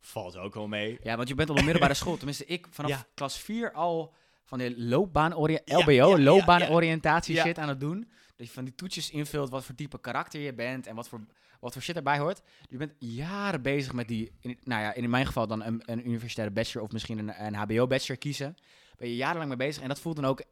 valt 0.00 0.36
ook 0.36 0.54
wel 0.54 0.68
mee. 0.68 0.98
Ja, 1.02 1.16
want 1.16 1.28
je 1.28 1.34
bent 1.34 1.48
al 1.50 1.54
op 1.56 1.62
middelbare 1.62 1.94
school. 1.94 2.16
Tenminste, 2.16 2.44
ik 2.46 2.66
vanaf 2.70 2.90
Ja. 2.90 3.06
klas 3.14 3.38
4 3.38 3.72
al 3.72 4.12
van 4.48 4.58
de 4.58 4.74
loopbaan 4.76 5.30
Ja, 5.30 5.60
LBO, 5.64 5.90
ja, 5.90 6.06
ja, 6.06 6.18
loopbaanoriëntatie 6.18 7.34
ja. 7.34 7.44
shit 7.44 7.58
aan 7.58 7.68
het 7.68 7.80
doen. 7.80 8.08
Dat 8.36 8.46
je 8.46 8.52
van 8.52 8.64
die 8.64 8.74
toetjes 8.74 9.10
invult 9.10 9.50
wat 9.50 9.64
voor 9.64 9.74
type 9.74 10.00
karakter 10.00 10.40
je 10.40 10.54
bent 10.54 10.86
en 10.86 10.94
wat 10.94 11.08
voor, 11.08 11.20
wat 11.60 11.72
voor 11.72 11.82
shit 11.82 11.96
erbij 11.96 12.18
hoort. 12.18 12.42
Je 12.68 12.76
bent 12.76 12.92
jaren 12.98 13.62
bezig 13.62 13.92
met 13.92 14.08
die, 14.08 14.32
in, 14.40 14.58
nou 14.64 14.82
ja, 14.82 14.94
in 14.94 15.10
mijn 15.10 15.26
geval 15.26 15.46
dan 15.46 15.62
een, 15.62 15.82
een 15.84 16.06
universitaire 16.06 16.54
bachelor 16.54 16.86
of 16.86 16.92
misschien 16.92 17.18
een, 17.18 17.44
een 17.46 17.54
HBO-bachelor 17.54 18.18
kiezen. 18.18 18.54
Ben 18.96 19.08
je 19.08 19.16
jarenlang 19.16 19.48
mee 19.48 19.58
bezig 19.58 19.82
en 19.82 19.88
dat 19.88 20.00
voelt 20.00 20.16
dan 20.16 20.24
ook 20.24 20.42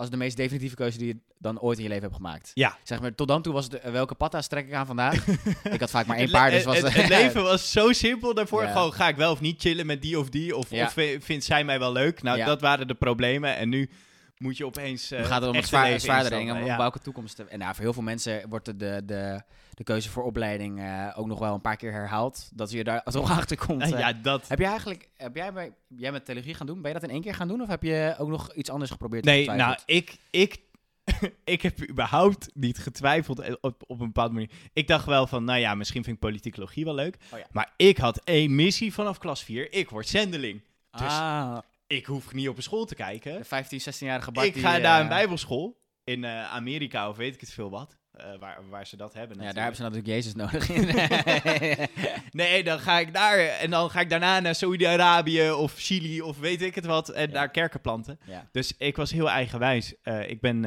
als 0.00 0.10
de 0.10 0.16
meest 0.16 0.36
definitieve 0.36 0.74
keuze 0.74 0.98
die 0.98 1.06
je 1.06 1.16
dan 1.38 1.60
ooit 1.60 1.76
in 1.76 1.82
je 1.82 1.88
leven 1.88 2.04
hebt 2.04 2.16
gemaakt. 2.16 2.50
Ja. 2.54 2.76
Zeg 2.82 3.00
maar, 3.00 3.14
tot 3.14 3.28
dan 3.28 3.42
toe 3.42 3.52
was 3.52 3.64
het, 3.64 3.74
eh, 3.74 3.92
welke 3.92 4.14
patta's 4.14 4.46
trek 4.46 4.66
ik 4.66 4.72
aan 4.74 4.86
vandaag? 4.86 5.26
ik 5.74 5.80
had 5.80 5.90
vaak 5.90 6.06
maar 6.06 6.16
één 6.16 6.24
Het 6.24 6.32
le- 6.34 6.38
paar, 6.40 6.50
dus 6.50 6.64
was 6.64 6.76
het, 6.80 6.94
het 7.02 7.08
leven 7.08 7.42
was 7.42 7.72
zo 7.72 7.92
simpel 7.92 8.34
daarvoor. 8.34 8.62
Ja. 8.62 8.72
Gewoon, 8.72 8.92
ga 8.92 9.08
ik 9.08 9.16
wel 9.16 9.32
of 9.32 9.40
niet 9.40 9.60
chillen 9.60 9.86
met 9.86 10.02
die 10.02 10.18
of 10.18 10.28
die? 10.28 10.56
Of, 10.56 10.70
Ja. 10.70 10.84
of 10.84 10.92
vi- 10.92 11.20
vindt 11.20 11.44
zij 11.44 11.64
mij 11.64 11.78
wel 11.78 11.92
leuk? 11.92 12.22
Nou, 12.22 12.38
Ja. 12.38 12.46
dat 12.46 12.60
waren 12.60 12.86
de 12.86 12.94
problemen. 12.94 13.56
En 13.56 13.68
nu 13.68 13.90
moet 14.40 14.56
je 14.56 14.66
opeens. 14.66 15.10
eh 15.10 15.18
Dan 15.18 15.26
gaat 15.28 15.40
het 15.40 15.50
om 15.50 15.56
het 15.56 15.66
zwaar, 15.66 16.00
zwaardere 16.00 16.36
dingen, 16.36 16.56
om 16.56 16.64
Ja. 16.64 16.76
welke 16.76 16.98
toekomst. 16.98 17.36
te- 17.36 17.44
En 17.44 17.58
nou, 17.58 17.74
voor 17.74 17.84
heel 17.84 17.92
veel 17.92 18.02
mensen 18.02 18.48
wordt 18.48 18.64
de, 18.64 18.76
de, 18.76 19.02
de, 19.04 19.42
de 19.74 19.84
keuze 19.84 20.10
voor 20.10 20.22
opleiding 20.22 20.80
eh, 20.80 21.08
ook 21.16 21.26
nog 21.26 21.38
wel 21.38 21.54
een 21.54 21.60
paar 21.60 21.76
keer 21.76 21.92
herhaald. 21.92 22.50
Dat 22.54 22.70
je 22.70 22.84
daar 22.84 23.02
toch 23.02 23.30
achter 23.38 23.56
komt. 23.66 23.82
Eh, 23.82 23.92
eh. 23.92 23.98
ja, 23.98 24.12
dat. 24.12 24.48
Heb 24.48 24.58
jij 24.58 24.68
eigenlijk, 24.68 25.08
heb 25.16 25.36
jij, 25.36 25.52
bij, 25.52 25.72
jij 25.88 26.12
met 26.12 26.24
televisie 26.24 26.54
gaan 26.54 26.66
doen? 26.66 26.80
Ben 26.82 26.92
je 26.92 26.98
dat 26.98 27.08
in 27.08 27.14
één 27.14 27.22
keer 27.22 27.34
gaan 27.34 27.48
doen? 27.48 27.60
Of 27.62 27.68
heb 27.68 27.82
je 27.82 28.14
ook 28.18 28.28
nog 28.28 28.52
iets 28.54 28.70
anders 28.70 28.90
geprobeerd? 28.90 29.24
Nee, 29.24 29.46
nou, 29.50 29.76
ik, 29.86 30.16
ik, 30.30 30.58
ik 31.44 31.62
heb 31.62 31.88
überhaupt 31.90 32.50
niet 32.54 32.78
getwijfeld 32.78 33.38
eh, 33.38 33.54
op, 33.60 33.82
op 33.86 34.00
een 34.00 34.06
bepaalde 34.06 34.32
manier. 34.34 34.50
Ik 34.72 34.86
dacht 34.88 35.06
wel 35.06 35.26
van, 35.26 35.44
nou 35.44 35.58
ja, 35.58 35.74
misschien 35.74 36.04
vind 36.04 36.14
ik 36.16 36.22
politicologie 36.22 36.84
wel 36.84 36.94
leuk. 36.94 37.16
Oh 37.32 37.38
ja. 37.38 37.46
Maar 37.50 37.72
ik 37.76 37.98
had 37.98 38.20
één 38.24 38.54
missie 38.54 38.92
vanaf 38.92 39.18
klas 39.18 39.42
4. 39.44 39.72
Ik 39.72 39.90
word 39.90 40.08
zendeling. 40.08 40.62
Dus 40.90 41.00
ah, 41.02 41.58
ik 41.96 42.06
hoef 42.06 42.32
niet 42.32 42.48
op 42.48 42.56
een 42.56 42.62
school 42.62 42.84
te 42.84 42.94
kijken. 42.94 43.36
de 43.38 43.44
15, 43.44 43.80
16-jarige 43.80 44.32
Bart 44.32 44.46
Ik 44.46 44.56
ga 44.56 44.76
eh, 44.76 44.82
naar 44.82 45.00
een 45.00 45.08
bijbelschool 45.08 45.80
in 46.04 46.24
eh, 46.24 46.52
Amerika 46.52 47.08
of 47.08 47.16
weet 47.16 47.34
ik 47.34 47.40
het 47.40 47.50
veel 47.50 47.70
wat. 47.70 47.98
eh, 48.12 48.38
waar, 48.38 48.68
waar 48.68 48.86
ze 48.86 48.96
dat 48.96 49.14
hebben. 49.14 49.36
Ja, 49.40 49.42
daar 49.52 49.54
hebben 49.64 49.76
ze 49.76 49.82
natuurlijk 49.82 50.08
Jezus 50.08 50.34
nodig 50.34 50.68
in. 50.68 50.88
Nee, 52.40 52.64
dan 52.64 52.78
ga 52.78 52.98
ik 52.98 53.14
daar 53.14 53.38
en 53.38 53.70
dan 53.70 53.90
ga 53.90 54.00
ik 54.00 54.10
daarna 54.10 54.40
naar 54.40 54.54
Saudi-Arabië 54.54 55.50
of 55.50 55.74
Chili 55.76 56.20
of 56.22 56.38
weet 56.38 56.62
ik 56.62 56.74
het 56.74 56.84
wat 56.86 57.08
en 57.08 57.26
Ja. 57.26 57.32
daar 57.34 57.50
kerken 57.50 57.80
planten. 57.80 58.18
ja. 58.24 58.48
Dus 58.52 58.76
ik 58.76 58.96
was 58.96 59.10
heel 59.10 59.30
eigenwijs. 59.30 59.94
Eh, 60.02 60.30
ik, 60.30 60.40
ben, 60.40 60.64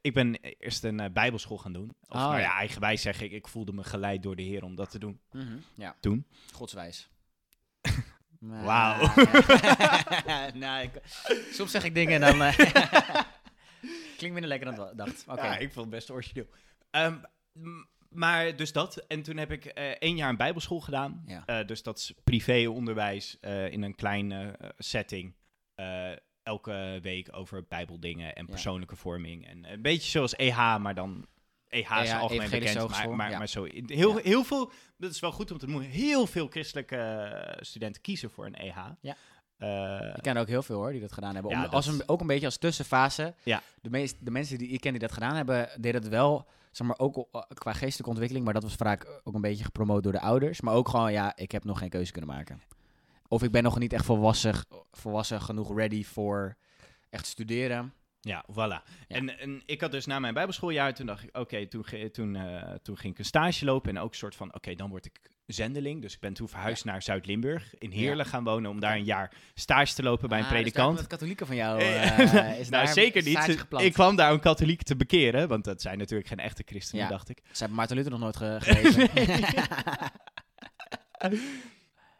ik 0.00 0.14
ben 0.14 0.40
eerst 0.58 0.84
een 0.84 1.10
bijbelschool 1.12 1.58
gaan 1.58 1.72
doen. 1.72 1.94
Of 2.08 2.16
Oh, 2.16 2.22
nou 2.28 2.40
ja, 2.40 2.52
eigenwijs 2.56 3.02
zeg 3.02 3.20
ik. 3.20 3.32
Ik 3.32 3.48
voelde 3.48 3.72
me 3.72 3.84
geleid 3.84 4.22
door 4.22 4.36
de 4.36 4.42
Heer 4.42 4.62
om 4.64 4.74
dat 4.76 4.90
te 4.90 4.98
doen. 4.98 5.20
Mhm, 5.30 5.56
ja. 5.74 5.96
Toen? 6.00 6.26
Godswijs. 6.52 7.08
Wauw. 8.42 9.00
nou, 10.54 10.82
ik- 10.82 11.00
soms 11.52 11.70
zeg 11.70 11.84
ik 11.84 11.94
dingen 11.94 12.22
en 12.22 12.38
dan... 12.38 12.42
eh, 12.42 12.56
Klinkt 14.16 14.40
minder 14.40 14.46
lekker 14.58 14.74
dan 14.76 14.88
ik 14.90 14.96
dacht. 14.96 15.24
Oké. 15.28 15.44
Ja, 15.44 15.56
ik 15.56 15.72
vond 15.72 15.86
het 15.86 15.94
best 15.94 16.10
origineel. 16.10 16.46
Ehm, 16.90 17.14
m- 17.52 17.86
maar 18.08 18.56
dus 18.56 18.72
dat. 18.72 18.96
En 18.96 19.22
toen 19.22 19.36
heb 19.36 19.52
ik 19.52 19.64
eh, 19.64 19.88
één 19.90 20.16
jaar 20.16 20.28
een 20.28 20.36
bijbelschool 20.36 20.80
gedaan. 20.80 21.22
Ja. 21.26 21.42
Eh, 21.46 21.66
dus 21.66 21.82
dat 21.82 21.98
is 21.98 22.12
privéonderwijs 22.24 23.36
in 23.70 23.82
een 23.82 23.94
kleine 23.94 24.58
setting. 24.78 25.34
Elke 26.42 26.98
week 27.02 27.28
over 27.36 27.64
bijbeldingen 27.68 28.34
en 28.34 28.44
Ja. 28.44 28.50
persoonlijke 28.50 28.96
vorming. 28.96 29.46
En 29.48 29.72
een 29.72 29.82
beetje 29.82 30.10
zoals 30.10 30.34
EH, 30.36 30.76
maar 30.76 30.94
dan 30.94 31.26
EH 31.72 32.00
is 32.02 32.10
EH, 32.10 32.20
algemeen 32.20 32.50
bekend, 32.50 32.88
maar, 32.88 33.10
maar, 33.10 33.30
ja. 33.30 33.38
maar 33.38 33.48
zo, 33.48 33.64
heel, 33.86 34.16
Ja. 34.16 34.22
heel 34.22 34.44
veel, 34.44 34.72
dat 34.96 35.10
is 35.10 35.20
wel 35.20 35.32
goed 35.32 35.50
om 35.50 35.58
te 35.58 35.66
noemen, 35.66 35.88
heel 35.88 36.26
veel 36.26 36.46
christelijke 36.46 36.96
eh, 36.96 37.56
studenten 37.62 38.02
kiezen 38.02 38.30
voor 38.30 38.46
een 38.46 38.54
EH. 38.54 38.76
Ja. 39.00 39.16
Eh, 39.56 40.14
Ik 40.16 40.22
ken 40.22 40.34
er 40.34 40.40
ook 40.40 40.48
heel 40.48 40.62
veel 40.62 40.76
hoor, 40.76 40.90
die 40.92 41.00
dat 41.00 41.12
gedaan 41.12 41.34
hebben. 41.34 41.50
Om, 41.52 41.56
Ja, 41.56 41.62
dat 41.64 41.72
als 41.74 41.86
een, 41.86 42.02
ook 42.08 42.20
een 42.20 42.26
beetje 42.26 42.46
als 42.46 42.56
tussenfase. 42.56 43.34
Ja. 43.42 43.62
De, 43.82 43.90
meest, 43.90 44.16
de 44.20 44.30
mensen 44.30 44.58
die 44.58 44.68
ik 44.68 44.80
ken 44.80 44.90
die 44.92 45.00
dat 45.00 45.12
gedaan 45.12 45.34
hebben, 45.36 45.68
deden 45.80 46.00
het 46.00 46.10
wel, 46.10 46.46
zeg 46.70 46.86
maar, 46.86 46.98
ook 46.98 47.16
o- 47.16 47.28
qua 47.54 47.72
geestelijke 47.72 48.08
ontwikkeling. 48.10 48.44
Maar 48.44 48.54
dat 48.54 48.62
was 48.62 48.74
vaak 48.74 49.20
ook 49.24 49.34
een 49.34 49.40
beetje 49.40 49.64
gepromoot 49.64 50.02
door 50.02 50.12
de 50.12 50.20
ouders. 50.20 50.60
Maar 50.60 50.74
ook 50.74 50.88
gewoon, 50.88 51.12
ja, 51.12 51.36
ik 51.36 51.52
heb 51.52 51.64
nog 51.64 51.78
geen 51.78 51.88
keuze 51.88 52.12
kunnen 52.12 52.30
maken. 52.30 52.60
Of 53.28 53.42
ik 53.42 53.50
ben 53.50 53.62
nog 53.62 53.78
niet 53.78 53.92
echt 53.92 54.04
volwassen, 54.04 54.54
volwassen 54.92 55.40
genoeg 55.42 55.76
ready 55.76 56.04
voor 56.04 56.56
echt 57.10 57.26
studeren. 57.26 57.92
Ja, 58.24 58.44
voilà. 58.52 58.56
Ja. 58.56 58.82
En, 59.08 59.38
en 59.38 59.62
ik 59.66 59.80
had 59.80 59.90
dus 59.90 60.06
na 60.06 60.18
mijn 60.18 60.34
bijbelschooljaar, 60.34 60.94
toen 60.94 61.06
dacht 61.06 61.22
ik, 61.22 61.36
oké, 61.38 61.66
toen, 61.66 61.84
toen, 62.12 62.36
eh, 62.36 62.74
toen 62.82 62.98
ging 62.98 63.12
ik 63.12 63.18
een 63.18 63.24
stage 63.24 63.64
lopen 63.64 63.96
en 63.96 64.02
ook 64.02 64.10
een 64.10 64.16
soort 64.16 64.34
van, 64.36 64.54
oké, 64.54 64.74
dan 64.74 64.90
word 64.90 65.04
ik 65.06 65.20
zendeling. 65.46 66.02
Dus 66.02 66.14
ik 66.14 66.20
ben 66.20 66.32
toen 66.32 66.48
verhuisd 66.48 66.84
naar 66.84 67.02
Zuid-Limburg, 67.02 67.74
in 67.78 67.90
Heerlen 67.90 68.26
gaan 68.26 68.44
wonen, 68.44 68.70
om 68.70 68.80
daar 68.80 68.94
een 68.96 69.04
jaar 69.04 69.32
stage 69.54 69.94
te 69.94 70.02
lopen 70.02 70.28
bij 70.28 70.38
een 70.38 70.44
Ah, 70.44 70.50
dus 70.50 70.58
predikant. 70.60 70.76
daarom 70.86 70.96
dat 70.96 71.06
katholieken 71.06 71.46
van 71.46 71.56
jou 71.56 71.80
eh, 71.80 72.58
is 72.60 72.68
nou, 72.68 72.84
daar 72.84 72.88
zeker 72.94 73.22
niet. 73.22 73.66
Ik 73.78 73.92
kwam 73.92 74.16
daar 74.16 74.32
om 74.32 74.40
katholiek 74.40 74.82
te 74.82 74.96
bekeren, 74.96 75.48
want 75.48 75.64
dat 75.64 75.80
zijn 75.82 75.98
natuurlijk 75.98 76.28
geen 76.28 76.38
echte 76.38 76.62
christenen, 76.66 77.08
dacht 77.08 77.28
ik. 77.28 77.38
Ze 77.44 77.58
hebben 77.58 77.76
Maarten 77.76 77.96
Luther 77.96 78.12
nog 78.12 78.20
nooit 78.20 78.36
ge- 78.36 78.58
gelezen. 78.66 79.08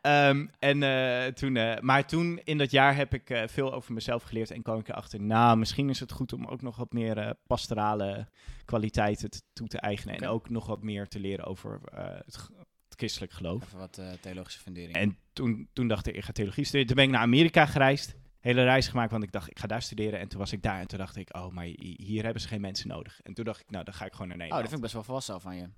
Ehm, 0.03 0.47
en, 0.59 0.83
eh, 0.83 1.33
toen, 1.33 1.57
eh, 1.57 1.81
maar 1.81 2.07
toen 2.07 2.41
in 2.45 2.59
dat 2.59 2.71
jaar 2.71 2.97
heb 2.97 3.15
ik 3.15 3.31
eh, 3.31 3.49
veel 3.49 3.73
over 3.73 3.93
mezelf 3.93 4.23
geleerd 4.23 4.51
en 4.51 4.63
kwam 4.63 4.79
ik 4.79 4.89
erachter, 4.89 5.21
nou, 5.21 5.59
misschien 5.59 5.89
is 5.89 6.01
het 6.01 6.13
goed 6.13 6.33
om 6.33 6.47
ook 6.47 6.63
nog 6.63 6.77
wat 6.77 6.93
meer 6.93 7.35
pastorale 7.47 8.29
kwaliteiten 8.65 9.31
toe 9.53 9.69
te 9.69 9.79
eigenen. 9.79 10.17
En 10.17 10.29
ook 10.29 10.49
nog 10.51 10.67
wat 10.67 10.83
meer 10.83 11.09
te 11.09 11.21
leren 11.21 11.45
over 11.45 11.81
het, 11.95 12.49
het 12.89 12.97
christelijk 12.97 13.33
geloof. 13.33 13.63
Even 13.63 13.79
wat 13.79 14.01
theologische 14.21 14.61
fundering. 14.61 14.97
En 14.97 15.19
toen, 15.33 15.69
toen 15.73 15.89
dacht 15.89 16.07
ik, 16.07 16.15
ik 16.17 16.25
ga 16.25 16.33
theologie 16.33 16.65
studeren. 16.65 16.87
Toen 16.87 16.97
ben 16.97 17.05
ik 17.05 17.11
naar 17.11 17.21
Amerika 17.21 17.67
gereisd. 17.67 18.15
Hele 18.41 18.65
reis 18.65 18.89
gemaakt, 18.89 19.11
want 19.11 19.23
ik 19.23 19.33
dacht, 19.33 19.51
ik 19.51 19.59
ga 19.59 19.67
daar 19.67 19.83
studeren. 19.83 20.19
En 20.21 20.29
toen 20.29 20.39
was 20.39 20.53
ik 20.53 20.63
daar 20.63 20.81
en 20.81 20.87
toen 20.87 20.99
dacht 20.99 21.17
ik, 21.17 21.37
oh, 21.37 21.49
maar 21.49 21.65
hi- 21.65 21.95
hier 21.97 22.23
hebben 22.23 22.43
ze 22.43 22.49
geen 22.49 22.61
mensen 22.61 22.89
nodig. 22.89 23.21
En 23.23 23.35
toen 23.35 23.45
dacht 23.45 23.61
ik, 23.61 23.71
nou, 23.71 23.85
dan 23.85 23.95
ga 23.95 24.05
ik 24.05 24.13
gewoon 24.13 24.29
naar 24.29 24.37
oh, 24.37 24.43
Nederland. 24.43 24.71
dat 24.71 24.81
vind 24.81 24.93
ik 24.93 24.93
best 24.93 24.93
wel 24.93 25.03
volwassen 25.05 25.41
van 25.41 25.57
je. 25.57 25.69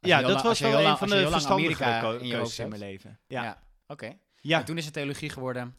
Ja, 0.00 0.20
dat 0.20 0.30
lang- 0.30 0.42
was 0.42 0.60
wel 0.60 0.80
een 0.86 0.96
van 0.96 1.08
de 1.08 1.28
verstandige 1.28 1.84
Amerika 1.84 2.10
in 2.24 2.30
keuzes 2.30 2.58
in 2.58 2.68
mijn 2.68 2.80
leven. 2.80 3.18
Ja, 3.26 3.42
Ja, 3.42 3.58
oké. 3.86 4.16
ja. 4.40 4.58
En 4.58 4.64
toen 4.64 4.76
is 4.78 4.84
het 4.84 4.94
theologie 4.94 5.28
geworden 5.30 5.76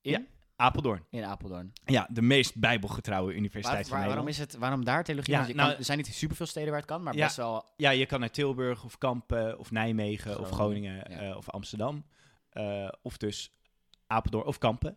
in, 0.00 0.10
Ja. 0.10 0.20
Apeldoorn. 0.56 1.04
in 1.10 1.24
Apeldoorn. 1.24 1.72
Ja, 1.84 2.08
de 2.10 2.22
meest 2.22 2.54
bijbelgetrouwe 2.56 3.26
Waar, 3.28 3.36
universiteit 3.36 3.74
waar- 3.88 4.00
van 4.00 4.08
waarom, 4.08 4.24
Nederland. 4.24 4.48
is 4.48 4.54
het, 4.54 4.60
waarom 4.62 4.84
daar 4.84 5.04
theologie? 5.04 5.32
Ja, 5.34 5.40
nou- 5.40 5.54
kan, 5.54 5.78
er 5.78 5.84
zijn 5.84 5.98
niet 5.98 6.06
superveel 6.14 6.46
steden 6.46 6.70
waar 6.70 6.78
het 6.80 6.88
kan, 6.88 7.02
maar 7.02 7.14
best 7.14 7.36
wel... 7.36 7.64
Ja, 7.76 7.90
je 7.90 8.06
kan 8.06 8.20
naar 8.20 8.30
Tilburg 8.30 8.84
of 8.84 8.98
Kampen 8.98 9.58
of 9.58 9.70
Nijmegen 9.70 10.40
of 10.40 10.50
Groningen, 10.50 11.04
eh, 11.06 11.36
of 11.36 11.50
Amsterdam. 11.50 12.04
Eh, 12.50 12.88
of 13.02 13.16
dus 13.16 13.50
Apeldoorn 14.06 14.46
of 14.46 14.58
Kampen. 14.58 14.96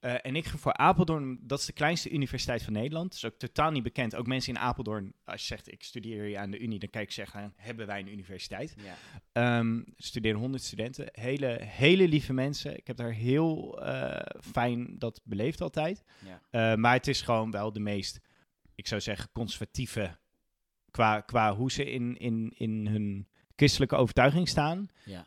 Eh, 0.00 0.14
en 0.22 0.36
ik 0.36 0.46
ging 0.46 0.60
voor 0.60 0.72
Apeldoorn, 0.72 1.38
dat 1.42 1.58
is 1.58 1.66
de 1.66 1.72
kleinste 1.72 2.10
universiteit 2.10 2.62
van 2.62 2.72
Nederland. 2.72 3.04
Dat 3.08 3.14
is 3.14 3.24
ook 3.24 3.38
totaal 3.38 3.70
niet 3.70 3.82
bekend. 3.82 4.14
Ook 4.14 4.26
mensen 4.26 4.54
in 4.54 4.60
Apeldoorn, 4.60 5.14
als 5.24 5.40
je 5.40 5.46
zegt 5.46 5.72
ik 5.72 5.82
studeer 5.82 6.24
hier 6.24 6.38
aan 6.38 6.50
de 6.50 6.58
Unie, 6.58 6.78
dan 6.78 6.90
kijk 6.90 7.04
ik 7.04 7.12
zeggen, 7.12 7.52
hebben 7.56 7.86
wij 7.86 8.00
een 8.00 8.12
universiteit? 8.12 8.74
Ja. 8.76 8.96
Er 9.32 9.84
studeren 9.96 10.40
100 10.40 10.62
studenten. 10.62 11.08
Hele, 11.12 11.58
hele 11.62 12.08
lieve 12.08 12.32
mensen. 12.32 12.76
Ik 12.76 12.86
heb 12.86 12.96
daar 12.96 13.12
heel 13.12 13.82
eh, 13.82 14.38
fijn 14.52 14.98
dat 14.98 15.20
beleefd 15.24 15.60
altijd. 15.60 16.04
Ja. 16.24 16.42
Eh, 16.50 16.78
maar 16.78 16.94
het 16.94 17.06
is 17.06 17.22
gewoon 17.22 17.50
wel 17.50 17.72
de 17.72 17.80
meest, 17.80 18.20
ik 18.74 18.86
zou 18.86 19.00
zeggen, 19.00 19.30
conservatieve. 19.32 20.18
Qua, 20.90 21.20
qua 21.20 21.54
hoe 21.54 21.70
ze 21.70 21.90
in, 21.90 22.16
in, 22.16 22.54
in 22.56 22.86
hun 22.86 23.28
christelijke 23.56 23.96
overtuiging 23.96 24.48
staan. 24.48 24.88
Ja. 25.04 25.26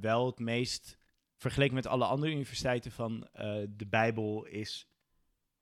wel 0.00 0.26
het 0.26 0.38
meest, 0.38 0.98
vergeleken 1.42 1.74
met 1.74 1.86
alle 1.86 2.04
andere 2.04 2.32
universiteiten, 2.32 2.92
van 2.92 3.28
eh, 3.32 3.62
de 3.68 3.86
Bijbel 3.86 4.44
is 4.44 4.88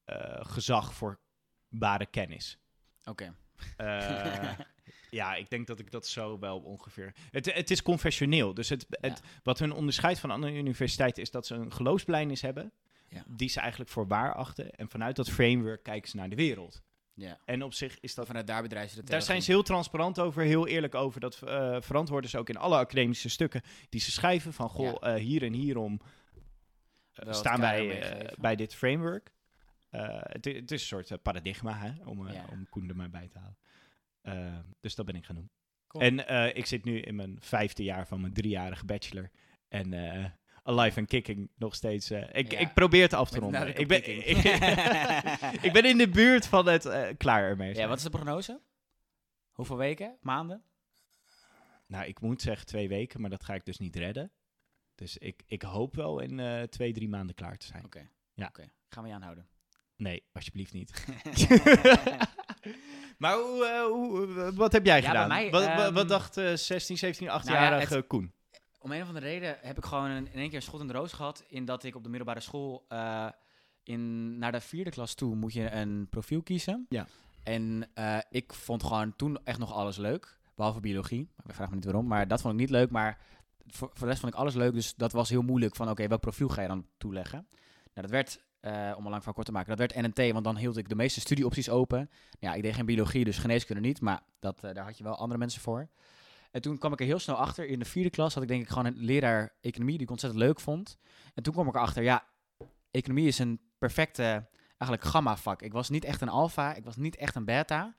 eh, 0.05 0.39
gezag 0.41 0.95
voor 0.95 1.21
ware 1.69 2.07
kennis. 2.07 2.59
Oké. 3.05 3.35
Eh, 3.77 4.59
ja, 5.21 5.35
ik 5.35 5.51
denk 5.51 5.67
dat 5.67 5.79
ik 5.79 5.91
dat 5.91 6.07
zo 6.07 6.39
wel 6.39 6.61
ongeveer. 6.61 7.15
Het, 7.31 7.55
het 7.55 7.71
is 7.71 7.83
confessioneel. 7.83 8.55
Dus 8.55 8.69
het, 8.69 8.87
het, 8.91 9.21
wat 9.43 9.59
hun 9.59 9.73
onderscheidt 9.73 10.19
van 10.19 10.31
andere 10.31 10.53
universiteiten 10.53 11.23
is 11.23 11.31
dat 11.31 11.47
ze 11.47 11.55
een 11.55 11.73
geloofsbelijdenis 11.73 12.43
hebben. 12.43 12.73
Ja. 13.09 13.25
Die 13.27 13.49
ze 13.49 13.61
eigenlijk 13.61 13.91
voor 13.91 14.07
waar 14.07 14.35
achten. 14.35 14.71
En 14.71 14.89
vanuit 14.89 15.17
dat 15.17 15.31
framework 15.31 15.83
kijken 15.83 16.11
ze 16.11 16.17
naar 16.17 16.29
de 16.29 16.37
wereld. 16.37 16.83
Ja. 17.21 17.39
En 17.45 17.63
op 17.63 17.73
zich 17.73 18.01
is 18.01 18.15
dat. 18.15 18.27
Vanuit 18.27 18.47
daar 18.47 18.63
bedrijven 18.63 19.05
Daar 19.05 19.23
zijn 19.23 19.43
ze 19.43 19.51
heel 19.51 19.63
transparant 19.63 20.19
over, 20.19 20.43
heel 20.43 20.67
eerlijk 20.67 20.95
over. 20.95 21.21
Dat 21.21 21.43
eh, 21.43 21.77
verantwoorden 21.81 22.31
ze 22.31 22.39
ook 22.39 22.49
in 22.49 22.57
alle 22.57 22.77
academische 22.77 23.29
stukken 23.29 23.63
die 23.89 24.01
ze 24.01 24.11
schrijven. 24.11 24.53
Van 24.53 24.69
goh, 24.69 24.97
eh, 25.01 25.15
hier 25.15 25.43
en 25.43 25.53
hierom 25.53 26.01
eh, 27.13 27.33
staan 27.33 27.61
wij 27.61 28.03
bij 28.39 28.57
dit 28.57 28.75
framework. 28.75 29.33
Het, 29.91 30.45
het 30.45 30.71
is 30.71 30.91
een 30.91 31.05
soort 31.05 31.23
paradigma, 31.23 31.79
hè, 31.79 32.05
om, 32.05 32.29
Ja. 32.29 32.45
om 32.51 32.69
Koen 32.69 32.89
er 32.89 32.97
maar 32.97 33.11
bij 33.11 33.29
te 33.29 33.39
halen. 33.39 34.65
Dus 34.81 34.95
dat 34.95 35.07
ben 35.07 35.15
ik 35.17 35.25
gaan 35.25 35.37
doen. 35.37 35.51
Cool. 35.87 36.05
En 36.05 36.55
ik 36.57 36.67
zit 36.67 36.85
nu 36.85 37.01
in 37.01 37.15
mijn 37.15 37.37
vijfde 37.41 37.83
jaar 37.83 38.07
van 38.07 38.21
mijn 38.21 38.33
driejarige 38.33 38.85
bachelor. 38.85 39.31
En 39.69 39.93
alive 40.63 40.99
and 40.99 41.09
kicking 41.09 41.51
nog 41.57 41.75
steeds. 41.75 42.11
eh, 42.11 42.23
ik, 42.33 42.53
Ja. 42.53 42.59
ik 42.59 42.73
probeer 42.75 43.03
het 43.03 43.13
af 43.13 43.31
te 43.31 43.39
ronden. 43.39 43.79
Ik 43.79 43.89
ben, 43.89 44.05
ik, 44.31 44.37
ik 45.67 45.73
ben 45.73 45.85
in 45.85 45.99
de 45.99 46.09
buurt 46.09 46.47
van 46.47 46.67
het 46.69 46.87
eh, 46.87 47.09
klaar 47.17 47.43
ermee 47.43 47.75
Ja, 47.75 47.89
wat 47.89 47.97
is 47.97 48.03
de 48.03 48.11
prognose? 48.11 48.61
Hoeveel 49.53 49.77
weken? 49.77 50.17
Maanden? 50.21 50.63
Nou, 51.87 52.05
ik 52.07 52.21
moet 52.21 52.43
zeggen 52.43 52.67
twee 52.67 52.89
weken, 52.89 53.21
maar 53.21 53.31
dat 53.31 53.45
ga 53.45 53.55
ik 53.55 53.65
dus 53.65 53.79
niet 53.79 53.97
redden. 53.97 54.31
Dus 54.95 55.19
ik, 55.19 55.43
ik 55.47 55.63
hoop 55.63 55.95
wel 55.97 56.21
in 56.21 56.41
eh, 56.41 56.63
twee, 56.63 56.93
drie 56.93 57.09
maanden 57.09 57.35
klaar 57.35 57.57
te 57.57 57.67
zijn. 57.67 57.85
Oké. 57.85 58.09
Ja. 58.35 58.47
Oké. 58.47 58.71
Gaan 58.89 59.03
we 59.03 59.09
je 59.09 59.15
aanhouden. 59.15 59.47
Nee, 59.97 60.25
alsjeblieft 60.33 60.73
niet. 60.73 61.05
maar 63.19 63.35
hoe, 63.35 63.87
hoe, 63.91 64.53
wat 64.55 64.73
heb 64.73 64.87
jij 64.87 65.01
Ja, 65.01 65.07
gedaan? 65.09 65.29
mij, 65.29 65.51
wat, 65.51 65.67
wat, 65.67 65.77
wat 65.77 65.97
ehm, 65.97 66.07
dacht 66.09 66.37
eh 66.37 66.53
16, 66.55 66.99
17, 66.99 67.27
Nou 67.27 67.39
ja, 67.45 67.45
18-jarige 67.45 68.03
Koen? 68.03 68.33
Om 68.83 68.93
een 68.93 69.03
of 69.03 69.09
andere 69.09 69.27
reden 69.27 69.57
heb 69.61 69.77
ik 69.77 69.85
gewoon 69.85 70.11
een- 70.11 70.27
in 70.33 70.39
één 70.39 70.49
keer 70.49 70.57
een 70.57 70.63
schot 70.63 70.81
in 70.81 70.87
de 70.87 70.93
roos 70.93 71.13
gehad. 71.13 71.45
In 71.49 71.65
dat 71.65 71.85
ik 71.85 71.95
op 71.97 72.03
de 72.03 72.09
middelbare 72.09 72.41
school 72.41 72.85
eh, 72.89 73.27
in, 73.83 74.39
naar 74.39 74.53
de 74.53 74.61
vierde 74.61 74.91
klas 74.91 75.15
toe 75.15 75.35
moet 75.35 75.53
je 75.53 75.71
een 75.71 76.07
profiel 76.11 76.43
kiezen. 76.43 76.87
Ja. 76.89 77.07
En 77.43 77.89
eh, 77.95 78.19
ik 78.31 78.53
vond 78.53 78.83
gewoon 78.83 79.17
toen 79.17 79.39
echt 79.45 79.59
nog 79.59 79.73
alles 79.73 79.97
leuk. 79.97 80.39
Behalve 80.55 80.81
biologie. 80.81 81.29
Ik 81.47 81.55
vraag 81.55 81.69
me 81.69 81.75
niet 81.75 81.85
waarom. 81.85 82.07
Maar 82.07 82.29
dat 82.29 82.41
vond 82.41 82.55
ik 82.55 82.61
niet 82.61 82.71
leuk. 82.71 82.91
Maar 82.91 83.19
voor, 83.67 83.89
voor 83.89 83.99
de 84.01 84.07
rest 84.07 84.21
vond 84.21 84.33
ik 84.33 84.39
alles 84.39 84.55
leuk. 84.55 84.73
Dus 84.73 84.95
dat 84.95 85.13
was 85.13 85.29
heel 85.29 85.43
moeilijk 85.43 85.77
van 85.77 85.91
oké, 85.91 86.07
welk 86.09 86.21
profiel 86.21 86.49
ga 86.49 86.63
je 86.63 86.69
dan 86.69 86.87
toeleggen? 86.99 87.47
Nou, 87.95 88.07
dat 88.07 88.11
werd, 88.11 88.41
eh, 88.61 88.95
om 88.97 89.05
een 89.05 89.11
lang 89.11 89.23
van 89.25 89.33
kort 89.33 89.47
te 89.47 89.53
maken, 89.53 89.77
dat 89.77 89.93
werd 89.93 90.07
NNT. 90.07 90.33
Want 90.33 90.45
dan 90.45 90.57
hield 90.57 90.77
ik 90.77 90.89
de 90.89 90.95
meeste 90.95 91.21
studieopties 91.21 91.69
open. 91.69 92.11
Ja, 92.39 92.55
ik 92.55 92.63
deed 92.63 92.75
geen 92.75 92.87
biologie, 92.87 93.25
dus 93.25 93.39
geneeskunde 93.39 93.81
niet. 93.83 94.01
Maar 94.01 94.21
dat, 94.39 94.61
daar 94.61 94.79
had 94.85 94.99
je 94.99 95.05
wel 95.05 95.17
andere 95.17 95.39
mensen 95.39 95.61
voor. 95.61 95.89
En 96.51 96.61
toen 96.61 96.79
kwam 96.79 96.93
ik 96.93 97.01
er 97.01 97.07
heel 97.07 97.19
snel 97.19 97.37
achter. 97.37 97.67
In 97.67 97.79
de 97.79 97.85
vierde 97.85 98.11
klas 98.11 98.35
had 98.35 98.43
ik 98.43 98.49
denk 98.49 98.63
ik 98.63 98.69
gewoon 98.69 98.87
een 98.87 98.97
leraar 98.99 99.53
economie 99.61 99.95
die 99.95 100.03
ik 100.03 100.11
ontzettend 100.11 100.43
leuk 100.43 100.61
vond. 100.61 100.99
En 101.35 101.43
toen 101.43 101.53
kwam 101.53 101.69
ik 101.69 101.75
erachter, 101.75 102.03
ja, 102.03 102.25
economie 102.91 103.27
is 103.27 103.39
een 103.39 103.61
perfecte, 103.79 104.49
eigenlijk 104.79 105.05
gamma 105.05 105.37
vak. 105.37 105.63
Ik 105.63 105.73
was 105.73 105.89
niet 105.89 106.05
echt 106.05 106.21
een 106.21 106.29
alfa, 106.29 106.75
ik 106.75 106.85
was 106.85 106.97
niet 106.97 107.17
echt 107.17 107.35
een 107.35 107.45
beta. 107.45 107.95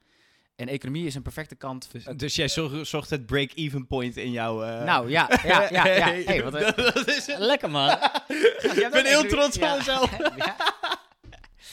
En 0.55 0.67
economie 0.67 1.05
is 1.05 1.15
een 1.15 1.21
perfecte 1.21 1.55
kant. 1.55 1.91
Dus, 1.91 2.03
dus 2.15 2.35
jij 2.35 2.47
zo- 2.47 2.83
zocht 2.83 3.09
het 3.09 3.25
break-even 3.25 3.87
point 3.87 4.17
in 4.17 4.31
jouw... 4.31 4.63
eh, 4.63 4.83
nou 4.83 5.09
ja, 5.09 5.29
ja, 5.43 5.61
ja. 5.71 5.87
ja. 5.87 6.05
Hey, 6.25 6.43
wat 6.43 6.51
dat 6.75 7.07
is 7.07 7.25
het. 7.25 7.39
Lekker 7.39 7.69
man. 7.69 7.89
Ik 8.75 8.87
ben 8.91 9.05
heel 9.05 9.23
trots 9.27 9.57
van 9.57 9.77
mezelf. 9.77 10.17
Ja. 10.35 10.55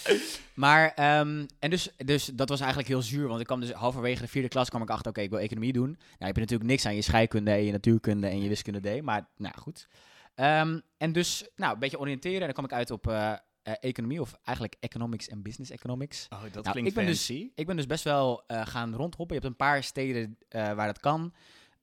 Maar, 0.54 0.92
ehm, 0.94 1.46
en 1.58 1.70
dus, 1.70 1.90
dus 1.96 2.24
dat 2.24 2.48
was 2.48 2.58
eigenlijk 2.58 2.88
heel 2.88 3.02
zuur, 3.02 3.28
want 3.28 3.40
ik 3.40 3.46
kwam 3.46 3.60
dus 3.60 3.70
halverwege 3.72 4.22
de 4.22 4.28
vierde 4.28 4.48
klas 4.48 4.68
kwam 4.68 4.82
ik 4.82 4.90
achter, 4.90 5.10
oké, 5.10 5.20
ik 5.20 5.30
wil 5.30 5.38
economie 5.38 5.72
doen. 5.72 5.88
Nou, 5.90 5.98
je 6.18 6.24
hebt 6.24 6.38
natuurlijk 6.38 6.70
niks 6.70 6.86
aan 6.86 6.94
je 6.94 7.02
scheikunde 7.02 7.50
en 7.50 7.64
je 7.64 7.72
natuurkunde 7.72 8.26
en 8.26 8.42
je 8.42 8.48
wiskunde 8.48 8.98
D, 8.98 9.02
maar 9.02 9.28
nou 9.36 9.54
goed. 9.58 9.88
Ehm, 10.34 10.80
en 10.96 11.12
dus, 11.12 11.48
nou, 11.56 11.72
een 11.72 11.78
beetje 11.78 11.98
oriënteren 11.98 12.38
en 12.40 12.44
dan 12.44 12.52
kwam 12.52 12.64
ik 12.64 12.72
uit 12.72 12.90
op 12.90 13.08
eh, 13.08 13.32
eh, 13.62 13.72
economie, 13.80 14.20
of 14.20 14.38
eigenlijk 14.44 14.76
economics 14.80 15.28
en 15.28 15.42
business 15.42 15.70
economics. 15.70 16.26
Oh, 16.28 16.42
dat 16.42 16.52
Nou, 16.52 16.70
klinkt 16.70 16.90
ik 16.90 16.96
ben 16.96 17.06
dus- 17.06 17.26
fancy. 17.26 17.50
Ik 17.54 17.66
ben 17.66 17.76
dus 17.76 17.86
best 17.86 18.04
wel 18.04 18.42
eh, 18.46 18.66
gaan 18.66 18.94
rondhoppen. 18.94 19.36
Je 19.36 19.42
hebt 19.42 19.52
een 19.52 19.66
paar 19.66 19.82
steden 19.82 20.38
waar 20.48 20.86
dat 20.86 21.00
kan. 21.00 21.32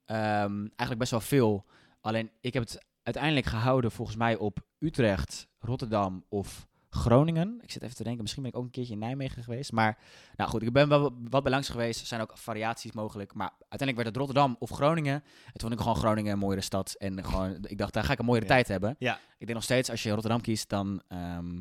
Ehm, 0.05 0.59
eigenlijk 0.59 0.97
best 0.97 1.11
wel 1.11 1.21
veel. 1.21 1.65
Alleen 2.01 2.31
ik 2.41 2.53
heb 2.53 2.63
het 2.63 2.85
uiteindelijk 3.03 3.45
gehouden 3.45 3.91
volgens 3.91 4.17
mij 4.17 4.35
op 4.35 4.65
Utrecht, 4.79 5.47
Rotterdam 5.59 6.25
of 6.29 6.67
Groningen. 6.95 7.59
Ik 7.61 7.71
zit 7.71 7.81
even 7.83 7.95
te 7.95 8.03
denken, 8.03 8.21
misschien 8.21 8.41
ben 8.43 8.51
ik 8.51 8.57
ook 8.57 8.63
een 8.65 8.71
keertje 8.71 8.93
in 8.93 8.99
Nijmegen 8.99 9.43
geweest. 9.43 9.71
Maar 9.71 9.97
nou 10.35 10.49
goed, 10.49 10.61
ik 10.61 10.73
ben 10.73 10.89
wel 10.89 11.13
wat 11.29 11.43
bij 11.43 11.51
langs 11.51 11.69
geweest. 11.69 12.01
Er 12.01 12.07
zijn 12.07 12.21
ook 12.21 12.31
variaties 12.37 12.91
mogelijk. 12.91 13.33
Maar 13.33 13.49
uiteindelijk 13.59 13.95
werd 13.95 14.07
het 14.07 14.17
Rotterdam 14.17 14.55
of 14.59 14.69
Groningen. 14.69 15.13
En 15.13 15.51
toen 15.51 15.61
vond 15.61 15.73
ik 15.73 15.79
gewoon 15.79 15.95
Groningen 15.95 16.31
een 16.33 16.39
mooiere 16.39 16.61
stad. 16.61 16.95
En 16.97 17.23
gewoon, 17.25 17.57
ik 17.67 17.77
dacht, 17.77 17.93
daar 17.93 18.03
ga 18.03 18.11
ik 18.13 18.19
een 18.19 18.25
mooiere 18.25 18.47
Ja. 18.47 18.53
tijd 18.53 18.67
hebben. 18.67 18.95
Ja. 18.99 19.13
Ik 19.15 19.21
denk 19.45 19.53
nog 19.53 19.63
steeds, 19.63 19.89
als 19.89 20.03
je 20.03 20.09
Rotterdam 20.11 20.41
kiest, 20.41 20.69
dan... 20.69 21.01
ehm, 21.07 21.53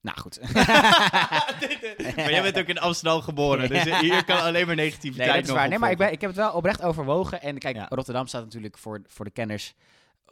Nou 0.00 0.18
goed. 0.20 0.38
maar 2.16 2.30
jij 2.30 2.42
bent 2.42 2.58
ook 2.58 2.66
in 2.66 2.78
Amsterdam 2.78 3.20
geboren, 3.22 3.68
dus 3.68 4.00
hier 4.00 4.24
kan 4.24 4.40
alleen 4.40 4.66
maar 4.66 4.74
negativiteit 4.74 5.26
Nee, 5.26 5.34
dat 5.36 5.42
is 5.44 5.48
nog 5.48 5.56
waar. 5.58 5.68
Nee, 5.68 5.78
maar 5.78 5.90
ik, 5.90 5.98
ben, 5.98 6.12
ik 6.12 6.20
heb 6.20 6.30
het 6.30 6.38
wel 6.38 6.52
oprecht 6.52 6.82
overwogen. 6.82 7.42
En 7.42 7.58
kijk, 7.58 7.76
Ja. 7.76 7.86
Rotterdam 7.88 8.26
staat 8.26 8.44
natuurlijk 8.44 8.78
voor, 8.78 9.02
voor 9.06 9.24
de 9.24 9.30
kenners 9.30 9.74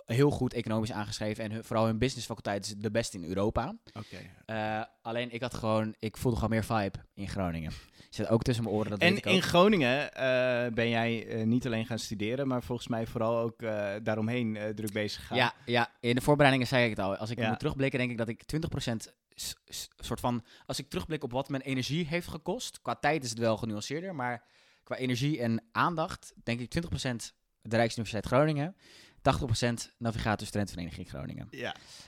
heel 0.06 0.30
goed 0.30 0.52
economisch 0.54 0.92
aangeschreven. 0.92 1.44
En 1.44 1.52
hun- 1.52 1.64
vooral 1.64 1.86
hun 1.86 1.98
businessfaculteit 1.98 2.64
is 2.66 2.74
de 2.76 2.90
beste 2.90 3.16
in 3.18 3.24
Europa. 3.24 3.74
Oké. 3.94 4.16
Eh, 4.46 4.82
alleen 5.02 5.32
ik 5.32 5.40
had 5.40 5.54
gewoon, 5.54 5.94
ik 5.98 6.16
voelde 6.16 6.36
gewoon 6.36 6.50
meer 6.50 6.64
vibe 6.64 6.98
in 7.14 7.28
Groningen. 7.28 7.72
Zit 8.10 8.28
ook 8.28 8.42
tussen 8.42 8.64
mijn 8.64 8.76
oren, 8.76 8.90
dat 8.90 8.98
En 9.00 9.20
in 9.20 9.42
Groningen 9.42 10.12
eh, 10.14 10.72
ben 10.72 10.88
jij 10.88 11.26
eh, 11.26 11.44
niet 11.46 11.66
alleen 11.66 11.86
gaan 11.86 11.98
studeren, 11.98 12.46
maar 12.48 12.62
volgens 12.62 12.88
mij 12.88 13.06
vooral 13.06 13.38
ook 13.38 13.60
daaromheen 14.02 14.58
druk 14.74 14.92
bezig 14.92 15.20
gegaan. 15.20 15.36
Ja, 15.36 15.54
ja, 15.64 15.90
in 16.00 16.14
de 16.14 16.20
voorbereidingen 16.20 16.66
zei 16.68 16.84
ik 16.84 16.90
het 16.90 16.98
al. 16.98 17.16
Als 17.16 17.30
ik 17.30 17.38
Ja. 17.38 17.48
moet 17.48 17.58
terugblikken, 17.58 17.98
denk 17.98 18.10
ik 18.10 18.18
dat 18.18 18.28
ik 18.28 18.42
20% 18.44 19.14
s- 19.34 19.54
s- 19.66 19.88
soort 19.96 20.20
van... 20.20 20.44
Als 20.66 20.78
ik 20.78 20.88
terugblik 20.88 21.22
op 21.24 21.32
wat 21.32 21.48
mijn 21.48 21.62
energie 21.62 22.06
heeft 22.06 22.28
gekost... 22.28 22.80
Qua 22.82 22.94
tijd 22.94 23.24
is 23.24 23.30
het 23.30 23.38
wel 23.38 23.56
genuanceerder, 23.56 24.14
maar 24.14 24.44
qua 24.82 24.96
energie 24.96 25.40
en 25.40 25.62
aandacht... 25.72 26.32
denk 26.44 26.60
ik 26.60 26.74
20% 26.74 27.32
de 27.62 27.76
Rijksuniversiteit 27.76 28.26
Groningen... 28.26 28.76
80% 29.26 29.92
Navigator 29.98 30.46
Studentenvereniging 30.46 31.08
Groningen. 31.08 31.46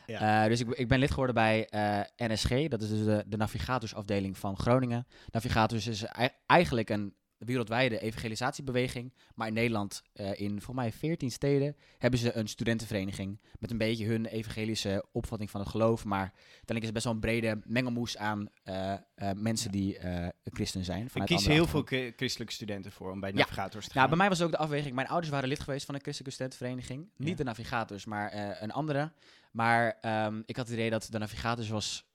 Ja. 0.06 0.42
Eh, 0.42 0.48
dus 0.48 0.60
ik, 0.60 0.68
ik 0.68 0.88
ben 0.88 0.98
lid 0.98 1.10
geworden 1.10 1.34
bij 1.34 1.68
eh, 1.68 2.00
NSG, 2.28 2.68
dat 2.68 2.82
is 2.82 2.88
dus 2.88 3.04
de, 3.04 3.24
de 3.26 3.36
navigatorsafdeling 3.36 4.38
van 4.38 4.58
Groningen. 4.58 5.06
Navigators 5.30 5.86
is 5.86 6.04
ei- 6.04 6.28
eigenlijk 6.46 6.90
een 6.90 7.14
wereldwijde 7.38 7.98
evangelisatiebeweging. 7.98 9.12
Maar 9.34 9.46
in 9.48 9.52
Nederland, 9.54 10.02
eh, 10.12 10.40
in 10.40 10.48
volgens 10.50 10.76
mij 10.76 10.92
14 10.92 11.30
steden, 11.30 11.76
hebben 11.98 12.20
ze 12.20 12.36
een 12.36 12.46
studentenvereniging. 12.48 13.40
Met 13.58 13.70
een 13.70 13.78
beetje 13.78 14.06
hun 14.06 14.26
evangelische 14.26 15.04
opvatting 15.12 15.50
van 15.50 15.60
het 15.60 15.68
geloof. 15.68 16.04
Maar 16.04 16.32
uiteindelijk 16.32 16.80
is 16.80 16.84
het 16.84 16.92
best 16.92 17.04
wel 17.04 17.14
een 17.14 17.20
brede 17.20 17.60
mengelmoes 17.66 18.16
aan 18.16 18.48
eh, 18.62 18.92
eh, 18.92 19.30
mensen 19.36 19.70
die 19.70 19.98
christen 20.44 20.84
zijn. 20.84 21.08
Ik 21.14 21.24
kies 21.24 21.46
heel 21.46 21.66
veel 21.66 21.82
christelijke 22.16 22.52
studenten 22.52 22.92
voor 22.92 23.10
om 23.10 23.20
bij 23.20 23.30
Ja. 23.30 23.36
navigators 23.36 23.84
te 23.86 23.92
Nou, 23.94 24.00
gaan. 24.00 24.08
bij 24.08 24.18
mij 24.18 24.28
was 24.28 24.42
ook 24.42 24.50
de 24.50 24.58
afweging. 24.58 24.94
Mijn 24.94 25.08
ouders 25.08 25.30
waren 25.32 25.48
lid 25.48 25.60
geweest 25.60 25.86
van 25.86 25.94
een 25.94 26.00
christelijke 26.00 26.34
studentenvereniging. 26.34 27.08
Niet 27.16 27.28
Ja. 27.28 27.34
de 27.34 27.44
navigators, 27.44 28.04
maar 28.04 28.60
een 28.62 28.72
andere. 28.72 29.12
Maar 29.52 29.98
ehm, 30.00 30.42
ik 30.46 30.56
had 30.56 30.66
het 30.66 30.74
idee 30.76 30.90
dat 30.90 31.08
de 31.10 31.18
navigators 31.18 31.68
was 31.68 32.06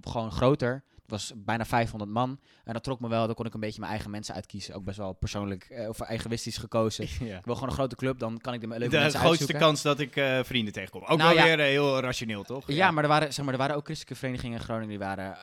gewoon 0.00 0.32
groter. 0.32 0.84
Was 1.08 1.32
bijna 1.36 1.64
500 1.64 2.10
man. 2.10 2.40
En 2.64 2.72
dat 2.72 2.82
trok 2.82 3.00
me 3.00 3.08
wel. 3.08 3.26
Dan 3.26 3.34
kon 3.34 3.46
ik 3.46 3.54
een 3.54 3.60
beetje 3.60 3.80
mijn 3.80 3.92
eigen 3.92 4.10
mensen 4.10 4.34
uitkiezen. 4.34 4.74
Ook 4.74 4.84
best 4.84 4.96
wel 4.96 5.12
persoonlijk 5.12 5.64
eh, 5.64 5.88
of 5.88 6.08
egoïstisch 6.08 6.56
gekozen. 6.56 7.04
Ik 7.04 7.10
ja. 7.20 7.40
wil 7.44 7.54
gewoon 7.54 7.68
een 7.68 7.74
grote 7.74 7.96
club. 7.96 8.18
Dan 8.18 8.38
kan 8.38 8.54
ik 8.54 8.60
de 8.60 8.66
leuke 8.68 8.88
De 8.88 8.98
mensen 8.98 9.20
grootste 9.20 9.28
uitzoeken. 9.28 9.58
kans 9.58 9.82
dat 9.82 10.00
ik 10.00 10.16
eh, 10.16 10.40
vrienden 10.44 10.72
tegenkom. 10.72 11.02
Ook 11.02 11.18
Nou 11.18 11.34
wel 11.34 11.44
ja. 11.44 11.44
weer 11.44 11.60
eh, 11.60 11.66
heel 11.66 12.00
rationeel, 12.00 12.42
toch? 12.42 12.64
Ja, 12.66 12.90
maar 12.90 13.02
er 13.02 13.08
waren, 13.08 13.32
zeg 13.32 13.44
maar 13.44 13.54
er 13.54 13.60
waren 13.60 13.76
ook 13.76 13.84
christelijke 13.84 14.18
verenigingen 14.18 14.58
in 14.58 14.64
Groningen. 14.64 14.88
Die 14.88 14.98
waren 14.98 15.36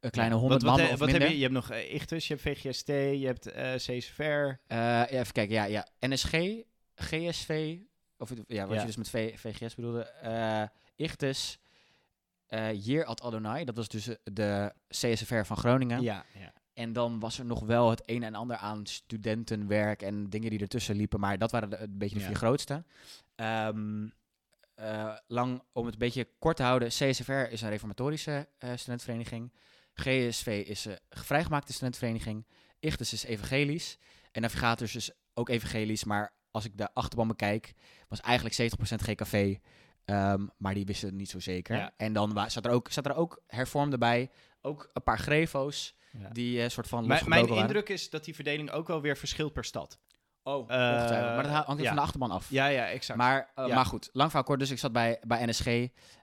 een 0.00 0.10
kleine 0.10 0.34
honderd 0.34 0.62
wat, 0.62 0.76
man 0.76 0.86
of 0.86 0.90
wat 0.90 1.00
minder. 1.00 1.20
heb 1.20 1.30
je? 1.30 1.36
Je 1.36 1.42
hebt 1.42 1.54
nog 1.54 1.72
Ichtus, 1.72 2.28
je 2.28 2.34
hebt 2.34 2.58
VGST, 2.58 2.86
je 2.86 3.26
hebt 3.26 3.52
CSVR. 3.76 4.58
Even 5.14 5.32
kijken, 5.32 5.54
ja, 5.54 5.64
ja. 5.64 5.86
NSG, 6.00 6.30
GSV, 6.94 7.76
of 8.18 8.30
ja, 8.46 8.66
wat 8.66 8.80
je 8.80 8.86
dus 8.86 8.96
met 8.96 9.10
v, 9.10 9.40
VGS 9.40 9.74
bedoelde, 9.74 10.12
Ichtus, 10.96 11.58
eh 12.52 12.84
Year 12.86 13.04
at 13.04 13.20
Adonai, 13.22 13.64
dat 13.64 13.76
was 13.76 13.88
dus 13.88 14.08
eh, 14.08 14.14
de 14.24 14.72
CSFR 14.88 15.42
van 15.42 15.56
Groningen. 15.56 16.02
Ja, 16.02 16.24
ja. 16.38 16.52
En 16.74 16.92
dan 16.92 17.20
was 17.20 17.38
er 17.38 17.44
nog 17.44 17.60
wel 17.60 17.90
het 17.90 18.02
een 18.06 18.22
en 18.22 18.34
ander 18.34 18.56
aan 18.56 18.86
studentenwerk 18.86 20.02
en 20.02 20.30
dingen 20.30 20.50
die 20.50 20.60
ertussen 20.60 20.96
liepen, 20.96 21.20
maar 21.20 21.38
dat 21.38 21.50
waren 21.50 21.70
de, 21.70 21.78
een 21.78 21.98
beetje 21.98 22.14
de 22.14 22.20
Ja. 22.20 22.26
vier 22.26 22.36
grootste. 22.36 22.84
Ehm, 23.34 24.06
eh, 24.74 25.14
lang, 25.26 25.62
om 25.72 25.84
het 25.84 25.92
een 25.94 25.98
beetje 25.98 26.28
kort 26.38 26.56
te 26.56 26.62
houden, 26.62 26.88
CSFR 26.88 27.32
is 27.32 27.62
een 27.62 27.68
reformatorische 27.68 28.48
eh 28.58 28.70
studentenvereniging. 28.74 29.52
GSV 29.94 30.64
is 30.66 30.84
een 30.84 30.98
vrijgemaakte 31.10 31.72
studentenvereniging. 31.72 32.46
Ichtus 32.80 33.12
is 33.12 33.24
evangelisch. 33.24 33.98
En 34.32 34.42
Navigators 34.42 34.94
is 34.94 35.10
ook 35.34 35.48
evangelisch, 35.48 36.04
maar 36.04 36.32
als 36.50 36.64
ik 36.64 36.76
de 36.78 36.94
achterban 36.94 37.28
bekijk, 37.28 37.72
was 38.08 38.20
eigenlijk 38.20 38.54
70% 38.54 39.02
GKV. 39.02 39.56
Ehm, 40.04 40.46
maar 40.56 40.74
die 40.74 40.84
wisten 40.86 41.08
het 41.08 41.16
niet 41.16 41.30
zo 41.30 41.40
zeker. 41.40 41.76
Ja. 41.76 41.92
En 41.96 42.12
dan 42.12 42.44
zat 42.50 42.64
er, 42.64 42.70
ook, 42.70 42.90
zat 42.90 43.06
er 43.06 43.14
ook 43.14 43.42
hervormde 43.46 43.98
bij. 43.98 44.30
Ook 44.60 44.90
een 44.92 45.02
paar 45.02 45.18
grefo's 45.18 45.94
Ja. 46.18 46.28
die 46.28 46.62
eh, 46.62 46.68
soort 46.68 46.88
van 46.88 47.06
Mijn, 47.06 47.28
mijn 47.28 47.48
indruk 47.48 47.88
is 47.88 48.10
dat 48.10 48.24
die 48.24 48.34
verdeling 48.34 48.70
ook 48.70 48.86
wel 48.86 49.00
weer 49.00 49.16
verschilt 49.16 49.52
per 49.52 49.64
stad. 49.64 49.98
Oh, 50.42 50.70
Eh. 50.70 50.76
Maar 50.76 51.42
dat 51.42 51.52
hangt 51.52 51.80
ja. 51.82 51.86
van 51.86 51.96
de 51.96 52.02
achterban 52.02 52.30
af. 52.30 52.50
Ja, 52.50 52.66
ja, 52.66 52.86
exact. 52.88 53.18
Maar, 53.18 53.50
eh, 53.54 53.66
Ja. 53.66 53.74
maar 53.74 53.84
goed, 53.86 54.08
lang 54.12 54.28
verhaal 54.28 54.46
kort. 54.46 54.58
Dus 54.58 54.70
ik 54.70 54.78
zat 54.78 54.92
bij, 54.92 55.20
bij 55.26 55.46
NSG. 55.46 55.66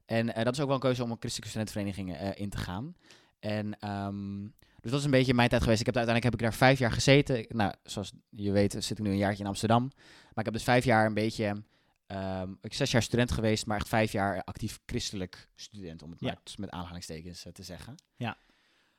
En 0.05 0.25
dat 0.25 0.53
is 0.53 0.59
ook 0.59 0.65
wel 0.65 0.75
een 0.75 0.81
keuze 0.81 1.03
om 1.03 1.11
een 1.11 1.17
christelijke 1.19 1.49
studentenvereniging 1.49 2.35
in 2.37 2.49
te 2.49 2.57
gaan. 2.57 2.95
En 3.39 3.79
ehm, 3.79 4.41
dus 4.81 4.91
dat 4.91 4.99
is 4.99 5.05
een 5.05 5.11
beetje 5.11 5.33
mijn 5.33 5.49
tijd 5.49 5.61
geweest. 5.61 5.79
Ik 5.79 5.85
heb 5.85 5.95
uiteindelijk 5.97 6.33
heb 6.35 6.41
ik 6.45 6.49
daar 6.57 6.67
vijf 6.67 6.79
jaar 6.79 6.91
gezeten. 6.91 7.37
Ik- 7.37 7.53
Nou, 7.53 7.73
zoals 7.83 8.11
je 8.29 8.51
weet 8.51 8.71
zit 8.71 8.89
ik 8.97 8.99
nu 8.99 9.09
een 9.09 9.17
jaartje 9.17 9.43
in 9.43 9.49
Amsterdam. 9.49 9.91
Maar 9.95 10.37
ik 10.37 10.45
heb 10.45 10.53
dus 10.53 10.63
vijf 10.63 10.85
jaar 10.85 11.05
een 11.05 11.13
beetje... 11.13 11.63
ehm, 12.09 12.51
ik 12.51 12.59
ben 12.61 12.75
zes 12.75 12.91
jaar 12.91 13.01
student 13.03 13.31
geweest, 13.31 13.65
maar 13.65 13.77
echt 13.77 13.87
vijf 13.87 14.11
jaar 14.11 14.43
actief 14.43 14.79
christelijk 14.85 15.49
student. 15.55 16.01
Om 16.01 16.11
het 16.11 16.19
Ja. 16.19 16.27
maar 16.27 16.41
met 16.57 16.69
aanhalingstekens 16.69 17.45
eh, 17.45 17.51
te 17.51 17.63
zeggen. 17.63 17.95
Ja. 18.15 18.37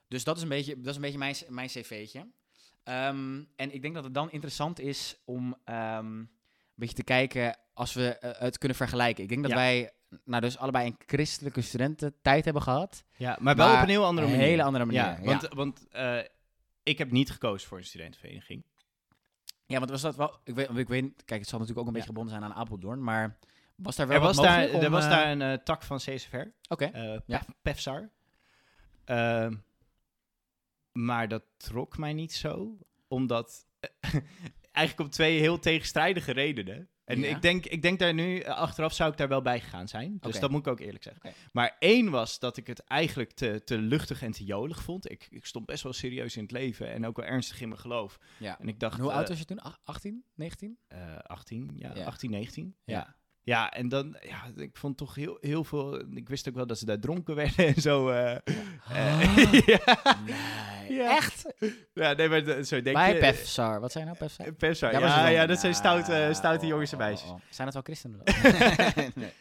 Dus 0.09 0.25
dat 0.25 0.37
is 0.37 0.43
een 0.43 0.49
beetje, 0.49 0.77
dat 0.77 0.87
is 0.87 0.95
een 0.95 1.01
beetje 1.03 1.19
mijn, 1.19 1.37
mijn 1.49 1.69
cv'tje. 1.69 2.27
Ehm, 2.83 3.43
en 3.57 3.75
ik 3.75 3.83
denk 3.83 3.95
dat 3.95 4.05
het 4.05 4.15
dan 4.15 4.31
interessant 4.31 4.79
is 4.81 5.17
om 5.25 5.57
ehm, 5.65 6.07
een 6.19 6.29
beetje 6.75 6.95
te 6.95 7.05
kijken 7.05 7.59
als 7.75 7.93
we 7.93 8.19
eh, 8.19 8.41
het 8.41 8.59
kunnen 8.59 8.77
vergelijken. 8.77 9.23
Ik 9.23 9.29
denk 9.29 9.43
dat 9.43 9.51
Ja. 9.51 9.57
wij 9.57 9.93
nou 10.25 10.43
dus 10.43 10.59
allebei 10.59 10.87
een 10.87 10.97
christelijke 11.07 11.61
studententijd 11.61 12.45
hebben 12.45 12.63
gehad. 12.63 13.05
ja, 13.17 13.37
maar 13.41 13.57
wel 13.57 13.67
maar 13.67 13.77
op 13.77 13.83
een 13.83 13.89
heel 13.89 14.05
andere 14.05 14.27
een 14.27 14.33
manier. 14.33 14.47
hele 14.49 14.63
andere 14.63 14.85
manier, 14.85 15.01
Ja, 15.01 15.17
ja. 15.19 15.25
want, 15.25 15.49
want 15.49 15.89
eh, 15.89 16.19
ik 16.83 16.99
heb 16.99 17.11
niet 17.11 17.31
gekozen 17.31 17.69
voor 17.69 17.79
een 17.79 17.85
studentenvereniging. 17.85 18.65
Ja, 19.71 19.79
want 19.79 19.91
was 19.91 20.01
dat 20.01 20.17
wel... 20.17 20.39
Ik 20.45 20.55
weet, 20.55 20.69
ik 20.77 20.89
weet 20.89 21.13
kijk, 21.25 21.41
het 21.41 21.49
zal 21.49 21.59
natuurlijk 21.59 21.79
ook 21.79 21.87
een 21.87 21.93
beetje 21.93 22.09
gebonden 22.09 22.33
zijn 22.33 22.45
aan 22.45 22.55
Apeldoorn, 22.55 23.03
maar 23.03 23.39
was 23.75 23.97
daar 23.97 24.07
wel 24.07 24.17
Er 24.17 24.23
was, 24.23 24.37
daar, 24.37 24.71
om, 24.71 24.81
er 24.81 24.91
was 24.91 25.05
eh, 25.05 25.11
daar 25.11 25.31
een 25.31 25.43
eh, 25.43 25.53
tak 25.53 25.83
van 25.83 25.97
CSVR, 25.97 26.43
Oké, 26.69 26.85
eh 26.85 27.19
Ja. 27.27 27.39
Pef- 27.39 27.55
PEFSAR. 27.63 28.11
Ehm, 29.05 29.55
maar 30.93 31.29
dat 31.29 31.43
trok 31.57 31.99
mij 31.99 32.13
niet 32.13 32.33
zo, 32.33 32.79
omdat... 33.09 33.67
eigenlijk 34.73 34.99
om 35.09 35.11
twee 35.11 35.39
heel 35.41 35.59
tegenstrijdige 35.59 36.33
redenen. 36.33 36.89
En 37.11 37.21
Ja. 37.21 37.29
ik, 37.37 37.43
denk, 37.43 37.67
ik 37.67 37.83
denk 37.83 37.99
daar 37.99 38.15
nu, 38.15 38.39
eh, 38.39 38.55
achteraf 38.57 38.93
zou 38.95 39.11
ik 39.11 39.17
daar 39.17 39.29
wel 39.29 39.43
bij 39.43 39.61
gegaan 39.61 39.89
zijn. 39.89 40.17
Dus 40.21 40.41
dat 40.41 40.51
moet 40.51 40.61
ik 40.61 40.73
ook 40.73 40.81
eerlijk 40.81 41.03
zeggen. 41.05 41.33
Maar 41.53 41.77
één 41.79 42.11
was 42.11 42.39
dat 42.39 42.57
ik 42.57 42.67
het 42.67 42.85
eigenlijk 42.85 43.33
te, 43.33 43.63
te 43.65 43.79
luchtig 43.79 44.23
en 44.23 44.33
te 44.33 44.45
jolig 44.45 44.83
vond. 44.83 45.11
Ik, 45.11 45.27
ik 45.31 45.47
stond 45.47 45.67
best 45.67 45.83
wel 45.83 45.93
serieus 45.93 46.37
in 46.37 46.43
het 46.43 46.53
leven 46.53 46.93
en 46.93 47.07
ook 47.07 47.17
wel 47.17 47.27
ernstig 47.27 47.61
in 47.61 47.69
mijn 47.69 47.81
geloof. 47.81 48.19
ja. 48.39 48.59
En 48.61 48.69
ik 48.69 48.81
dacht... 48.81 48.95
En 48.97 49.01
hoe 49.03 49.11
eh, 49.11 49.17
oud 49.17 49.29
was 49.29 49.39
je 49.39 49.45
toen? 49.45 49.61
Ach- 49.61 49.81
18? 49.85 50.25
19? 50.35 50.79
eh, 50.89 51.17
18, 51.23 51.71
ja, 51.75 51.91
Ja. 51.95 52.05
18, 52.05 52.31
19. 52.31 52.75
Ja. 52.85 53.19
Ja. 53.43 53.71
en 53.71 53.89
dan, 53.89 54.17
ja, 54.23 54.51
ik 54.57 54.77
vond 54.77 54.97
toch 54.97 55.15
heel, 55.15 55.39
heel 55.41 55.65
veel. 55.65 56.01
Ik 56.17 56.29
wist 56.29 56.49
ook 56.49 56.55
wel 56.55 56.67
dat 56.67 56.79
ze 56.79 56.85
daar 56.85 56.99
dronken 56.99 57.35
werden 57.35 57.67
en 57.75 57.81
zo. 57.83 58.09
eh, 58.09 58.35
eh, 58.89 59.53
ja. 59.67 60.17
Nee. 60.27 60.35
Ja. 60.95 61.17
Echt? 61.17 61.45
ja, 61.95 62.13
nee, 62.13 62.29
maar 62.29 62.65
zo 62.65 62.83
denk 62.83 62.97
Bij 62.97 63.15
je. 63.15 63.19
Pefsar. 63.21 63.81
Wat 63.81 63.93
zijn 63.93 64.05
nou 64.05 64.17
Pefsar? 64.17 64.47
Eh, 64.47 64.53
Pefsar, 64.59 64.93
ja, 65.01 65.29
ja, 65.29 65.47
dat 65.47 65.61
zijn 65.61 65.75
stoute, 65.75 66.31
stoute 66.33 66.65
oh, 66.65 66.71
jongens 66.71 66.93
en 66.93 66.99
meisjes. 66.99 67.31
oh. 67.31 67.41
Zijn 67.51 67.67
het 67.67 67.75
wel 67.75 67.83
christenen? 67.83 68.21
dan? 68.25 69.13
nee. 69.23 69.33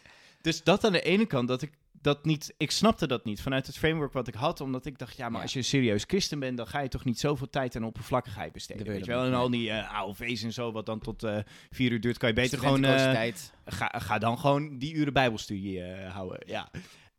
Dus 0.42 0.62
dat 0.62 0.84
aan 0.84 0.92
de 0.92 1.02
ene 1.02 1.26
kant, 1.26 1.48
dat 1.48 1.62
ik 1.62 1.72
dat 2.02 2.24
niet, 2.24 2.54
ik 2.56 2.70
snapte 2.70 3.06
dat 3.06 3.24
niet 3.24 3.42
vanuit 3.42 3.66
het 3.66 3.78
framework 3.78 4.12
wat 4.12 4.28
ik 4.28 4.34
had, 4.34 4.60
omdat 4.60 4.86
ik 4.86 4.98
dacht, 4.98 5.16
ja, 5.16 5.24
maar 5.28 5.36
Ja. 5.36 5.42
als 5.42 5.52
je 5.52 5.58
een 5.58 5.64
serieus 5.64 6.04
christen 6.06 6.38
bent, 6.38 6.56
dan 6.56 6.66
ga 6.66 6.80
je 6.80 6.88
toch 6.88 7.04
niet 7.04 7.18
zoveel 7.20 7.50
tijd 7.50 7.76
aan 7.76 7.84
oppervlakkigheid 7.84 8.52
besteden. 8.52 8.84
Dat 8.84 8.94
Weet 8.94 9.04
je 9.04 9.10
wel? 9.10 9.24
En 9.24 9.34
al 9.34 9.50
die 9.50 9.70
eh 9.70 9.94
AOV's 9.94 10.42
en 10.42 10.52
zo, 10.52 10.72
wat 10.72 10.86
dan 10.86 10.98
tot 11.00 11.22
eh 11.22 11.38
vier 11.70 11.92
uur 11.92 12.00
duurt, 12.00 12.18
kan 12.18 12.28
je 12.28 12.34
beter 12.34 12.58
gewoon. 12.58 12.84
eh, 12.84 13.32
ga, 13.64 13.92
ga 13.98 14.18
dan 14.18 14.38
gewoon 14.38 14.78
die 14.78 14.94
uren 14.94 15.12
bijbelstudie 15.12 15.82
eh, 15.82 16.12
houden. 16.14 16.38
Ja. 16.46 16.70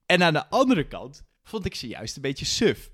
En 0.06 0.24
aan 0.24 0.34
de 0.34 0.48
andere 0.50 0.88
kant 0.88 1.24
vond 1.44 1.66
ik 1.66 1.76
ze 1.76 1.88
juist 1.88 2.16
een 2.16 2.22
beetje 2.22 2.46
suf. 2.46 2.90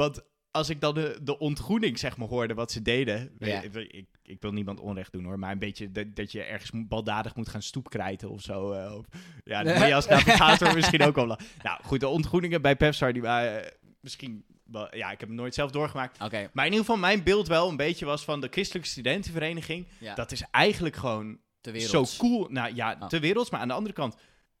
Want 0.00 0.20
als 0.50 0.68
ik 0.68 0.80
dan 0.80 0.94
de, 0.94 1.18
de 1.22 1.38
ontgroening 1.38 1.98
zeg 1.98 2.16
maar 2.16 2.28
hoorde 2.28 2.54
wat 2.54 2.72
ze 2.72 2.82
deden. 2.82 3.30
Ja. 3.38 3.60
Ik, 3.62 3.74
ik, 3.74 4.06
ik 4.22 4.40
wil 4.40 4.52
niemand 4.52 4.80
onrecht 4.80 5.12
doen 5.12 5.24
hoor, 5.24 5.38
maar 5.38 5.52
een 5.52 5.58
beetje 5.58 5.90
dat, 5.90 6.06
dat 6.14 6.32
je 6.32 6.42
ergens 6.42 6.70
baldadig 6.74 7.34
moet 7.34 7.48
gaan 7.48 7.62
stoepkrijten 7.62 8.30
of 8.30 8.40
zo. 8.42 8.72
eh, 8.72 8.98
ja, 9.44 9.62
dat 9.62 9.74
moet 9.78 9.86
je 9.86 9.94
als 9.94 10.06
navigator 10.14 10.74
misschien 10.74 11.02
ook 11.02 11.14
wel. 11.14 11.26
la- 11.26 11.38
Nou 11.62 11.82
goed, 11.82 12.00
de 12.00 12.08
ontgroeningen 12.08 12.62
bij 12.62 12.76
Pepsar 12.76 13.12
die 13.12 13.22
waren 13.22 13.64
eh, 13.64 13.70
misschien 14.00 14.44
wel, 14.64 14.96
ja, 14.96 15.10
ik 15.10 15.20
heb 15.20 15.28
hem 15.28 15.38
nooit 15.38 15.54
zelf 15.54 15.70
doorgemaakt. 15.70 16.18
Maar 16.52 16.66
in 16.66 16.72
ieder 16.72 16.78
geval 16.86 16.96
mijn 17.00 17.22
beeld 17.22 17.48
wel 17.48 17.68
een 17.68 17.76
beetje 17.76 18.04
was 18.04 18.24
van 18.24 18.40
de 18.40 18.48
christelijke 18.50 18.88
studentenvereniging. 18.88 19.86
ja. 19.98 20.14
Dat 20.14 20.32
is 20.32 20.42
eigenlijk 20.50 20.96
gewoon 20.96 21.38
wereld. 21.60 22.08
zo 22.08 22.18
cool. 22.18 22.46
Nou 22.48 22.74
ja, 22.74 22.96
Oh. 23.00 23.08
te 23.08 23.18
werelds, 23.18 23.50
maar 23.50 23.60
aan 23.60 23.68
de 23.68 23.74
andere 23.74 23.94
kant 23.94 24.16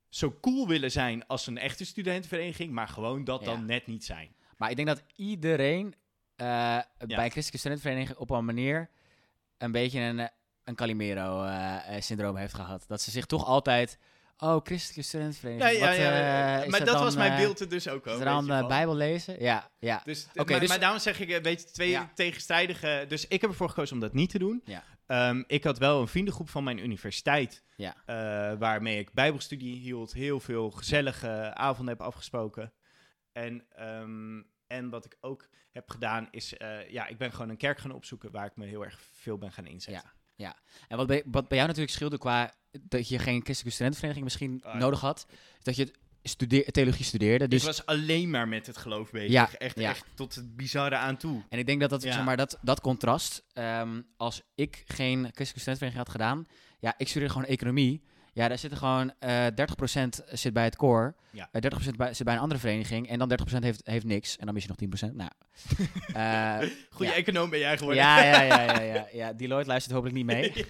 zo 0.08 0.36
cool 0.40 0.68
willen 0.68 0.90
zijn 0.90 1.26
als 1.26 1.46
een 1.46 1.58
echte 1.58 1.84
studentenvereniging, 1.84 2.72
maar 2.72 2.88
gewoon 2.88 3.24
dat 3.24 3.40
Ja. 3.40 3.46
dan 3.46 3.64
net 3.66 3.86
niet 3.86 4.04
zijn. 4.04 4.34
Maar 4.60 4.70
ik 4.70 4.76
denk 4.76 4.88
dat 4.88 5.02
iedereen 5.16 5.94
eh, 6.36 6.46
bij 6.96 7.24
een 7.24 7.30
christelijke 7.30 7.58
studentenvereniging 7.58 8.18
op 8.18 8.30
een 8.30 8.44
manier 8.44 8.90
een 9.58 9.72
beetje 9.72 10.00
een, 10.00 10.18
eh, 10.18 10.26
een 10.64 10.74
Calimero-syndroom 10.74 12.36
heeft 12.36 12.54
gehad. 12.54 12.84
Dat 12.88 13.00
ze 13.00 13.10
zich 13.10 13.26
toch 13.26 13.44
altijd 13.46 13.98
Oh, 14.42 14.60
christelijke 14.64 15.02
studentenvereniging. 15.02 15.70
Nee, 15.72 15.80
ja, 15.80 15.86
Wat, 15.88 15.96
ja, 15.96 16.62
eh, 16.62 16.68
maar 16.70 16.78
dat, 16.78 16.88
dan, 16.88 17.04
was 17.04 17.16
mijn 17.16 17.32
eh, 17.32 17.38
beeld 17.38 17.60
er 17.60 17.68
dus 17.68 17.88
ook 17.88 18.06
Is 18.06 18.12
al. 18.12 18.18
er 18.18 18.24
dan 18.24 18.50
eh, 18.50 18.58
wel. 18.58 18.68
Bijbel 18.68 18.94
lezen? 18.94 19.42
Ja, 19.42 19.70
ja. 19.78 20.02
Dus, 20.04 20.26
Oké, 20.34 20.50
maar, 20.50 20.60
dus- 20.60 20.68
maar 20.68 20.80
daarom 20.80 20.98
zeg 20.98 21.20
ik 21.20 21.30
een 21.30 21.42
beetje 21.42 21.66
twee 21.70 21.90
Ja. 21.90 22.10
tegenstrijdige... 22.14 23.04
Dus 23.08 23.26
ik 23.28 23.40
heb 23.40 23.50
ervoor 23.50 23.68
gekozen 23.68 23.94
om 23.94 24.00
dat 24.00 24.12
niet 24.12 24.30
te 24.30 24.38
doen. 24.38 24.62
Ja. 24.64 24.82
Ehm, 25.06 25.42
ik 25.46 25.64
had 25.64 25.78
wel 25.78 26.00
een 26.00 26.08
vriendengroep 26.08 26.48
van 26.48 26.64
mijn 26.64 26.78
universiteit... 26.78 27.62
Ja. 27.76 27.94
eh, 28.06 28.58
waarmee 28.58 28.98
ik 28.98 29.12
bijbelstudie 29.12 29.76
hield. 29.80 30.12
Heel 30.12 30.40
veel 30.40 30.70
gezellige 30.70 31.54
avonden 31.54 31.94
heb 31.96 32.06
afgesproken. 32.06 32.72
En, 33.44 33.64
ehm, 33.70 34.42
en 34.66 34.90
wat 34.90 35.04
ik 35.04 35.16
ook 35.20 35.48
heb 35.70 35.90
gedaan 35.90 36.28
is... 36.30 36.56
eh, 36.56 36.90
ja, 36.90 37.06
ik 37.06 37.18
ben 37.18 37.32
gewoon 37.32 37.48
een 37.48 37.56
kerk 37.56 37.78
gaan 37.78 37.92
opzoeken... 37.92 38.30
waar 38.30 38.46
ik 38.46 38.56
me 38.56 38.66
heel 38.66 38.84
erg 38.84 39.00
veel 39.00 39.38
ben 39.38 39.52
gaan 39.52 39.66
inzetten. 39.66 40.12
En 40.88 40.96
wat 40.96 41.06
bij, 41.06 41.22
wat 41.26 41.48
bij 41.48 41.56
jou 41.56 41.68
natuurlijk 41.68 41.96
scheelde 41.96 42.18
qua 42.18 42.54
dat 42.80 43.08
je 43.08 43.18
geen 43.18 43.42
christelijke 43.42 43.70
studentenvereniging 43.70 44.24
misschien 44.24 44.60
ja. 44.64 44.78
nodig 44.78 45.00
had, 45.00 45.26
dat 45.62 45.76
je 45.76 45.94
studeer, 46.22 46.64
theologie 46.64 47.04
studeerde. 47.04 47.48
Dus, 47.48 47.60
ik 47.60 47.66
was 47.66 47.86
alleen 47.86 48.30
maar 48.30 48.48
met 48.48 48.66
het 48.66 48.76
geloof 48.76 49.10
bezig. 49.10 49.30
Ja, 49.30 49.52
echt, 49.52 49.78
ja. 49.78 49.90
echt 49.90 50.04
tot 50.14 50.34
het 50.34 50.56
bizarre 50.56 50.96
aan 50.96 51.16
toe. 51.16 51.42
En 51.48 51.58
ik 51.58 51.66
denk 51.66 51.80
dat 51.80 51.90
dat, 51.90 52.02
Ja. 52.02 52.12
zeg 52.12 52.24
maar, 52.24 52.36
dat, 52.36 52.58
dat 52.62 52.80
contrast, 52.80 53.44
ehm, 53.52 54.02
als 54.16 54.42
ik 54.54 54.82
geen 54.86 55.18
christelijke 55.18 55.60
studentenvereniging 55.60 56.04
had 56.04 56.08
gedaan, 56.08 56.46
ja, 56.78 56.94
ik 56.96 57.08
studeerde 57.08 57.34
gewoon 57.34 57.48
economie. 57.48 58.02
Ja, 58.32 58.48
daar 58.48 58.58
zitten 58.58 58.78
gewoon 58.78 59.12
eh 59.18 59.46
30% 59.46 60.24
zit 60.32 60.52
bij 60.52 60.64
het 60.64 60.76
koor, 60.76 61.14
Ja. 61.30 61.48
eh, 61.52 61.60
30% 61.60 61.96
bij, 61.96 62.14
zit 62.14 62.24
bij 62.24 62.34
een 62.34 62.40
andere 62.40 62.60
vereniging 62.60 63.08
en 63.08 63.18
dan 63.18 63.28
30% 63.28 63.62
heeft, 63.64 63.80
heeft 63.86 64.04
niks. 64.04 64.36
En 64.36 64.44
dan 64.44 64.54
mis 64.54 64.62
je 64.62 64.68
nog 64.68 64.76
10%. 65.10 65.14
Nou, 65.16 65.30
eh, 66.62 66.70
Goede 66.90 67.12
ja. 67.12 67.16
econoom 67.18 67.50
ben 67.50 67.58
jij 67.58 67.78
geworden. 67.78 68.02
Ja, 68.02 68.22
ja, 68.22 68.40
ja, 68.42 68.62
ja, 68.62 68.80
ja, 68.80 69.06
ja. 69.26 69.32
Deloitte 69.32 69.68
luistert 69.68 69.94
hopelijk 69.94 70.16
niet 70.16 70.26
mee. 70.26 70.66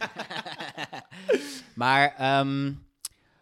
maar, 1.74 2.14
ehm, 2.16 2.72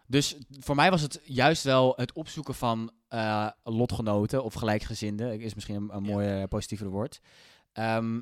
dus 0.06 0.36
voor 0.58 0.74
mij 0.74 0.90
was 0.90 1.00
het 1.02 1.20
juist 1.24 1.64
wel 1.64 1.92
het 1.96 2.12
opzoeken 2.12 2.54
van 2.54 2.90
eh, 3.08 3.48
lotgenoten 3.64 4.44
of 4.44 4.54
gelijkgezinden. 4.54 5.40
Is 5.40 5.54
misschien 5.54 5.74
een, 5.76 5.90
een 5.96 6.04
Ja. 6.04 6.10
mooi 6.12 6.28
eh, 6.28 6.48
positiever 6.48 6.88
woord. 6.88 7.20
Ehm, 7.72 8.20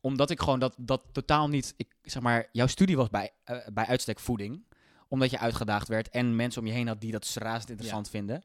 omdat 0.00 0.30
ik 0.30 0.40
gewoon 0.40 0.58
dat, 0.58 0.74
dat 0.78 1.04
totaal 1.12 1.48
niet, 1.48 1.74
ik, 1.76 1.94
zeg 2.02 2.22
maar, 2.22 2.48
jouw 2.52 2.66
studie 2.66 2.96
was 2.96 3.08
bij, 3.10 3.30
eh, 3.44 3.56
bij 3.72 3.86
uitstek 3.86 4.20
voeding. 4.20 4.64
Omdat 5.10 5.30
je 5.30 5.38
uitgedaagd 5.38 5.88
werd 5.88 6.08
en 6.08 6.36
mensen 6.36 6.60
om 6.60 6.66
je 6.66 6.72
heen 6.72 6.88
had 6.88 7.00
die 7.00 7.12
dat 7.12 7.34
razend 7.34 7.70
interessant 7.70 8.10
vinden. 8.10 8.42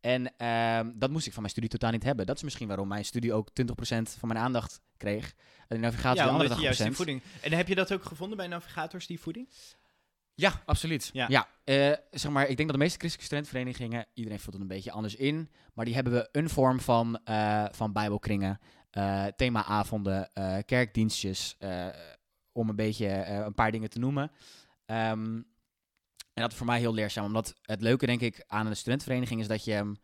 En 0.00 0.36
ehm, 0.36 0.92
dat 0.94 1.10
moest 1.10 1.26
ik 1.26 1.32
van 1.32 1.40
mijn 1.40 1.52
studie 1.52 1.70
totaal 1.70 1.90
niet 1.90 2.02
hebben. 2.02 2.26
Dat 2.26 2.36
is 2.36 2.42
misschien 2.42 2.68
waarom 2.68 2.88
mijn 2.88 3.04
studie 3.04 3.32
ook 3.32 3.48
20% 3.48 3.62
van 4.18 4.28
mijn 4.28 4.40
aandacht 4.40 4.80
kreeg. 4.96 5.34
En 5.68 5.80
de 5.80 5.90
Ja, 6.02 6.12
de 6.14 6.22
andere 6.22 6.60
juist 6.60 6.78
die 6.78 6.90
80%. 6.90 6.92
voeding... 6.96 7.22
En 7.42 7.52
heb 7.52 7.68
je 7.68 7.74
dat 7.74 7.92
ook 7.92 8.04
gevonden 8.04 8.36
bij 8.36 8.46
navigators, 8.46 9.06
die 9.06 9.20
voeding? 9.20 9.48
Ja, 10.34 10.62
absoluut. 10.64 11.10
Ja. 11.12 11.26
Ja. 11.28 11.48
eh, 11.64 11.92
zeg 12.10 12.32
maar, 12.32 12.42
ik 12.48 12.56
denk 12.56 12.68
dat 12.68 12.76
de 12.76 12.82
meeste 12.84 12.98
christelijke 12.98 13.24
studentenverenigingen, 13.24 14.06
iedereen 14.14 14.40
vult 14.40 14.52
het 14.52 14.62
een 14.62 14.68
beetje 14.68 14.90
anders 14.90 15.14
in, 15.14 15.50
maar 15.74 15.84
die 15.84 15.94
hebben 15.94 16.12
we 16.12 16.28
een 16.32 16.48
vorm 16.48 16.80
van, 16.80 17.20
eh, 17.24 17.64
van 17.70 17.92
bijbelkringen, 17.92 18.60
eh, 18.90 19.24
themaavonden, 19.36 20.30
kerkdienstjes, 20.64 21.56
om 22.52 22.68
een 22.68 22.76
beetje 22.76 23.08
een 23.26 23.54
paar 23.54 23.72
dingen 23.72 23.90
te 23.90 23.98
noemen. 23.98 24.30
Ehm, 24.86 25.40
en 26.36 26.42
dat 26.42 26.50
is 26.50 26.56
voor 26.56 26.66
mij 26.66 26.78
heel 26.78 26.94
leerzaam, 26.94 27.24
omdat 27.24 27.54
het 27.62 27.80
leuke 27.80 28.06
denk 28.06 28.20
ik 28.20 28.44
aan 28.46 28.66
een 28.66 28.76
studentenvereniging 28.76 29.40
is 29.40 29.46
dat 29.48 29.64
je, 29.64 29.74
ehm, 29.74 29.94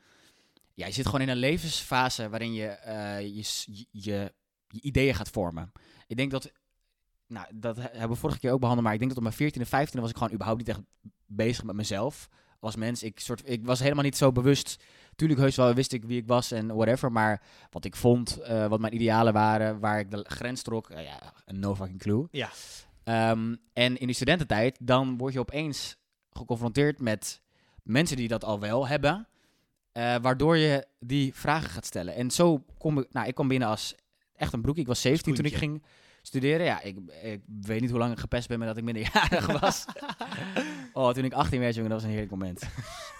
ja, 0.75 0.87
je 0.87 0.93
zit 0.93 1.07
gewoon 1.07 1.21
in 1.21 1.29
een 1.29 1.37
levensfase 1.37 2.29
waarin 2.29 2.53
je 2.53 2.67
eh, 2.67 3.21
je, 3.21 3.45
je, 3.67 3.87
je, 3.91 4.33
ideeën 4.81 5.15
gaat 5.15 5.29
vormen. 5.29 5.73
Ik 6.07 6.17
denk 6.17 6.31
dat 6.31 6.53
nou, 7.27 7.47
dat 7.55 7.77
he- 7.77 7.83
hebben 7.83 8.09
we 8.09 8.15
vorige 8.17 8.39
keer 8.39 8.53
ook 8.53 8.61
behandeld, 8.61 8.85
maar 8.87 8.95
ik 8.95 8.99
denk 9.01 9.11
dat 9.11 9.23
op 9.23 9.27
mijn 9.27 9.39
14 9.39 9.61
en 9.61 9.67
15 9.67 10.01
was 10.01 10.11
ik 10.11 10.17
gewoon 10.17 10.33
überhaupt 10.33 10.61
niet 10.61 10.69
echt 10.69 10.81
bezig 11.27 11.65
met 11.65 11.77
mezelf 11.77 12.29
als 12.61 12.77
mens. 12.77 13.03
Ik, 13.03 13.21
soort, 13.21 13.43
ik 13.45 13.67
was 13.67 13.79
helemaal 13.81 14.05
niet 14.05 14.17
zo 14.17 14.33
bewust. 14.33 14.85
Tuurlijk, 15.17 15.41
heus 15.41 15.57
wel 15.57 15.75
wist 15.75 15.93
ik 15.93 16.05
wie 16.05 16.21
ik 16.21 16.27
was 16.27 16.51
en 16.51 16.75
whatever, 16.75 17.13
maar 17.13 17.43
wat 17.71 17.85
ik 17.85 17.97
vond, 17.97 18.41
eh, 18.41 18.67
wat 18.67 18.81
mijn 18.81 18.95
idealen 18.95 19.33
waren, 19.33 19.81
waar 19.81 19.99
ik 19.99 20.11
de 20.11 20.25
grens 20.29 20.63
trok, 20.63 20.91
eh, 20.91 21.05
ja, 21.05 21.33
een 21.45 21.59
no 21.59 21.75
fucking 21.75 21.99
clue. 21.99 22.29
Ja. 22.31 22.51
Ehm, 23.05 23.55
en 23.73 23.97
in 23.99 24.07
die 24.07 24.15
studententijd, 24.15 24.79
dan 24.81 25.17
word 25.17 25.33
je 25.33 25.41
opeens 25.41 25.97
geconfronteerd 26.33 27.01
met 27.01 27.41
mensen 27.83 28.17
die 28.17 28.29
dat 28.29 28.45
al 28.45 28.61
wel 28.61 28.89
hebben, 28.89 29.27
eh, 29.93 30.15
waardoor 30.23 30.57
je 30.57 30.87
die 31.01 31.35
vragen 31.35 31.71
gaat 31.71 31.87
stellen. 31.87 32.15
En 32.15 32.31
zo 32.31 32.65
kom 32.79 32.99
ik, 32.99 33.07
nou, 33.13 33.27
ik 33.27 33.35
kwam 33.35 33.49
binnen 33.49 33.69
als 33.69 33.95
echt 34.37 34.53
een 34.53 34.61
broek. 34.61 34.77
Ik 34.77 34.87
was 34.87 35.01
17 35.01 35.35
toen 35.35 35.45
ik 35.45 35.55
ging 35.57 35.83
studeren. 36.23 36.67
Ja, 36.67 36.81
ik, 36.83 36.97
ik 37.23 37.41
weet 37.61 37.81
niet 37.81 37.91
hoe 37.91 37.99
lang 37.99 38.13
ik 38.13 38.19
gepest 38.19 38.49
ben 38.49 38.59
met 38.59 38.69
dat 38.69 38.77
ik 38.77 38.85
minderjarig 38.85 39.47
was. 39.61 39.85
oh, 40.93 41.11
toen 41.11 41.25
ik 41.25 41.33
18 41.33 41.61
werd, 41.61 41.75
jongen, 41.75 41.91
dat 41.91 41.99
was 41.99 42.09
een 42.09 42.15
heerlijk 42.15 42.33
moment. 42.41 42.59
toen 42.61 42.71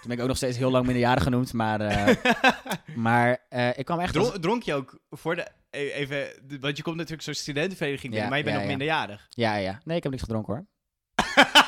ben 0.07 0.11
ik 0.11 0.21
ook 0.21 0.27
nog 0.27 0.37
steeds 0.37 0.57
heel 0.57 0.71
lang 0.71 0.85
minderjarig 0.85 1.23
genoemd, 1.23 1.53
maar, 1.53 1.81
eh, 1.81 2.15
maar 2.95 3.37
eh, 3.49 3.77
ik 3.77 3.85
kwam 3.85 3.99
echt... 3.99 4.17
als- 4.17 4.37
dronk 4.39 4.63
je 4.63 4.73
ook 4.73 4.99
voor 5.09 5.35
de... 5.35 5.47
e- 5.69 5.89
Even, 5.91 6.27
want 6.59 6.77
je 6.77 6.83
komt 6.83 6.95
natuurlijk 6.95 7.23
zo'n 7.23 7.33
studentenvereniging 7.33 8.11
binnen, 8.13 8.23
Ja, 8.23 8.29
maar 8.29 8.37
je 8.37 8.43
bent 8.43 8.55
ja, 8.55 8.61
nog 8.61 8.71
ja. 8.71 8.77
minderjarig. 8.77 9.27
Ja, 9.29 9.55
ja. 9.55 9.79
Nee, 9.83 9.97
ik 9.97 10.03
heb 10.03 10.11
niks 10.11 10.23
gedronken 10.23 10.53
hoor. 10.53 10.65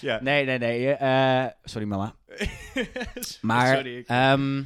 Ja. 0.00 0.20
Nee, 0.22 0.44
nee, 0.44 0.58
nee. 0.58 0.92
eh, 0.92 1.46
sorry 1.64 1.86
mama. 1.86 2.14
Maar, 3.40 3.74
Sorry, 3.76 3.96
ik- 3.96 4.06
ehm, 4.06 4.62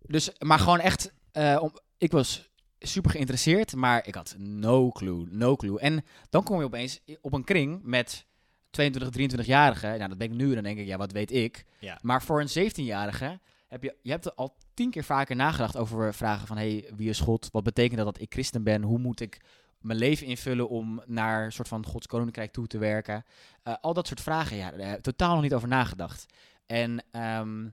dus, 0.00 0.30
maar 0.38 0.58
gewoon 0.58 0.80
echt, 0.80 1.12
eh, 1.32 1.58
om, 1.60 1.72
ik 1.98 2.10
was 2.12 2.48
super 2.78 3.10
geïnteresseerd, 3.10 3.74
maar 3.74 4.06
ik 4.06 4.14
had 4.14 4.34
no 4.38 4.90
clue, 4.90 5.26
no 5.30 5.56
clue. 5.56 5.80
En 5.80 6.04
dan 6.30 6.42
kom 6.42 6.58
je 6.58 6.64
opeens 6.64 7.00
op 7.20 7.32
een 7.32 7.44
kring 7.44 7.80
met 7.82 8.26
22, 8.70 9.38
23-jarigen. 9.42 9.96
Nou, 9.96 10.08
dat 10.08 10.18
ben 10.18 10.26
ik 10.30 10.36
nu 10.36 10.48
en 10.48 10.54
dan 10.54 10.62
denk 10.62 10.78
ik, 10.78 10.86
ja, 10.86 10.96
wat 10.96 11.12
weet 11.12 11.32
ik. 11.32 11.64
Ja. 11.78 11.98
Maar 12.02 12.22
voor 12.22 12.40
een 12.40 12.70
17-jarige 12.70 13.38
heb 13.68 13.82
je, 13.82 13.94
je 14.02 14.10
hebt 14.10 14.24
er 14.24 14.34
al 14.34 14.56
tien 14.74 14.90
keer 14.90 15.04
vaker 15.04 15.36
nagedacht 15.36 15.76
over 15.76 16.14
vragen 16.14 16.46
van, 16.46 16.56
hey, 16.56 16.90
wie 16.96 17.08
is 17.08 17.20
God? 17.20 17.48
Wat 17.52 17.62
betekent 17.64 17.96
dat 17.96 18.06
dat 18.06 18.20
ik 18.20 18.32
christen 18.32 18.62
ben? 18.62 18.82
Hoe 18.82 18.98
moet 18.98 19.20
ik 19.20 19.40
mijn 19.80 19.98
leven 19.98 20.26
invullen 20.26 20.68
om 20.68 21.02
naar 21.06 21.44
een 21.44 21.52
soort 21.52 21.68
van 21.68 21.86
Gods 21.86 22.06
koninkrijk 22.06 22.52
toe 22.52 22.66
te 22.66 22.78
werken? 22.78 23.24
Eh, 23.62 23.74
al 23.80 23.94
dat 23.94 24.06
soort 24.06 24.20
vragen, 24.20 24.56
ja, 24.56 24.70
daar 24.70 24.88
heb 24.88 24.96
ik 24.96 25.02
totaal 25.02 25.32
nog 25.32 25.42
niet 25.42 25.54
over 25.54 25.68
nagedacht. 25.68 26.26
En 26.66 27.04
ehm, 27.10 27.68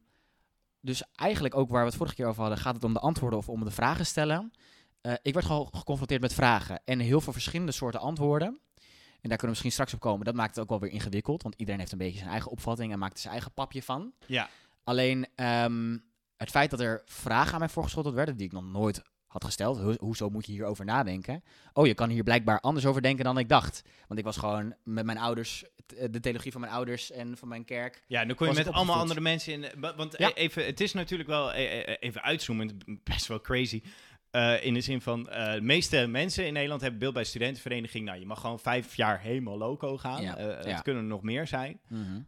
dus 0.82 1.04
eigenlijk 1.16 1.56
ook 1.56 1.70
waar 1.70 1.82
we 1.82 1.88
het 1.88 1.98
vorige 1.98 2.16
keer 2.16 2.28
over 2.28 2.42
hadden, 2.42 2.60
gaat 2.60 2.76
het 2.76 2.84
om 2.84 2.94
de 2.94 3.00
antwoorden 3.00 3.40
of 3.40 3.50
om 3.50 3.64
de 3.64 3.72
vragen 3.72 4.06
stellen. 4.06 4.52
Eh, 5.02 5.14
ik 5.22 5.34
werd 5.34 5.46
gewoon 5.46 5.70
geconfronteerd 5.74 6.22
met 6.22 6.34
vragen 6.34 6.82
en 6.86 7.00
heel 7.00 7.22
veel 7.22 7.34
verschillende 7.34 7.72
soorten 7.72 8.00
antwoorden. 8.00 8.60
En 9.22 9.30
daar 9.30 9.38
kunnen 9.38 9.40
we 9.40 9.48
misschien 9.48 9.72
straks 9.72 9.94
op 9.94 10.00
komen. 10.00 10.26
Dat 10.26 10.36
maakt 10.36 10.56
het 10.56 10.60
ook 10.60 10.70
wel 10.70 10.80
weer 10.80 10.92
ingewikkeld, 10.92 11.44
want 11.44 11.56
iedereen 11.58 11.80
heeft 11.80 11.92
een 11.92 11.98
beetje 11.98 12.18
zijn 12.18 12.30
eigen 12.30 12.52
opvatting 12.52 12.92
en 12.92 13.00
maakt 13.00 13.14
er 13.14 13.20
zijn 13.20 13.34
eigen 13.34 13.52
papje 13.52 13.84
van. 13.84 14.14
Ja. 14.26 14.50
Alleen 14.84 15.28
ehm, 15.36 15.98
het 16.38 16.50
feit 16.50 16.70
dat 16.70 16.80
er 16.80 17.02
vragen 17.06 17.54
aan 17.54 17.60
mij 17.60 17.70
voorgeschoteld 17.70 18.14
werden 18.14 18.38
die 18.38 18.46
ik 18.46 18.52
nog 18.52 18.64
nooit 18.64 19.02
had 19.28 19.44
gesteld. 19.44 19.78
Ho- 19.80 19.96
hoezo 20.00 20.30
moet 20.30 20.46
je 20.46 20.52
hierover 20.52 20.86
nadenken? 20.86 21.44
Oh, 21.74 21.88
je 21.88 21.94
kan 21.94 22.10
hier 22.10 22.24
blijkbaar 22.24 22.60
anders 22.60 22.86
over 22.86 23.02
denken 23.02 23.26
dan 23.26 23.38
ik 23.38 23.50
dacht. 23.50 23.82
Want 24.08 24.20
ik 24.20 24.26
was 24.26 24.38
gewoon 24.38 24.74
met 24.84 25.06
mijn 25.06 25.18
ouders, 25.18 25.64
eh, 25.98 26.08
de 26.12 26.20
theologie 26.20 26.52
van 26.52 26.62
mijn 26.62 26.74
ouders 26.74 27.12
en 27.12 27.38
van 27.38 27.48
mijn 27.48 27.66
kerk. 27.66 28.04
Ja, 28.08 28.26
dan 28.26 28.36
kom 28.36 28.48
je 28.48 28.54
met 28.54 28.72
allemaal 28.72 28.96
andere 29.00 29.22
mensen 29.22 29.54
in. 29.54 29.80
wa- 29.80 29.96
Want 29.96 30.18
Ja. 30.18 30.28
e- 30.28 30.32
even, 30.34 30.66
het 30.66 30.82
is 30.82 30.94
natuurlijk 30.94 31.30
wel 31.30 31.52
even 31.54 32.22
uitzoomend, 32.24 32.74
best 33.04 33.28
wel 33.28 33.42
crazy. 33.42 33.82
Eh, 34.32 34.66
in 34.66 34.74
de 34.74 34.82
zin 34.82 35.02
van, 35.02 35.30
eh, 35.30 35.54
de 35.54 35.62
meeste 35.62 36.08
mensen 36.08 36.46
in 36.48 36.54
Nederland 36.54 36.82
hebben 36.82 37.00
beeld 37.00 37.14
bij 37.14 37.24
studentenvereniging. 37.24 38.06
Nou, 38.06 38.20
je 38.20 38.26
mag 38.26 38.40
gewoon 38.42 38.60
vijf 38.60 38.96
jaar 38.96 39.20
helemaal 39.20 39.58
loco 39.58 39.98
gaan. 39.98 40.22
Ja, 40.22 40.38
Eh, 40.38 40.46
ja. 40.64 40.72
Het 40.74 40.82
kunnen 40.82 41.04
er 41.04 41.10
nog 41.10 41.22
meer 41.22 41.48
zijn. 41.48 41.80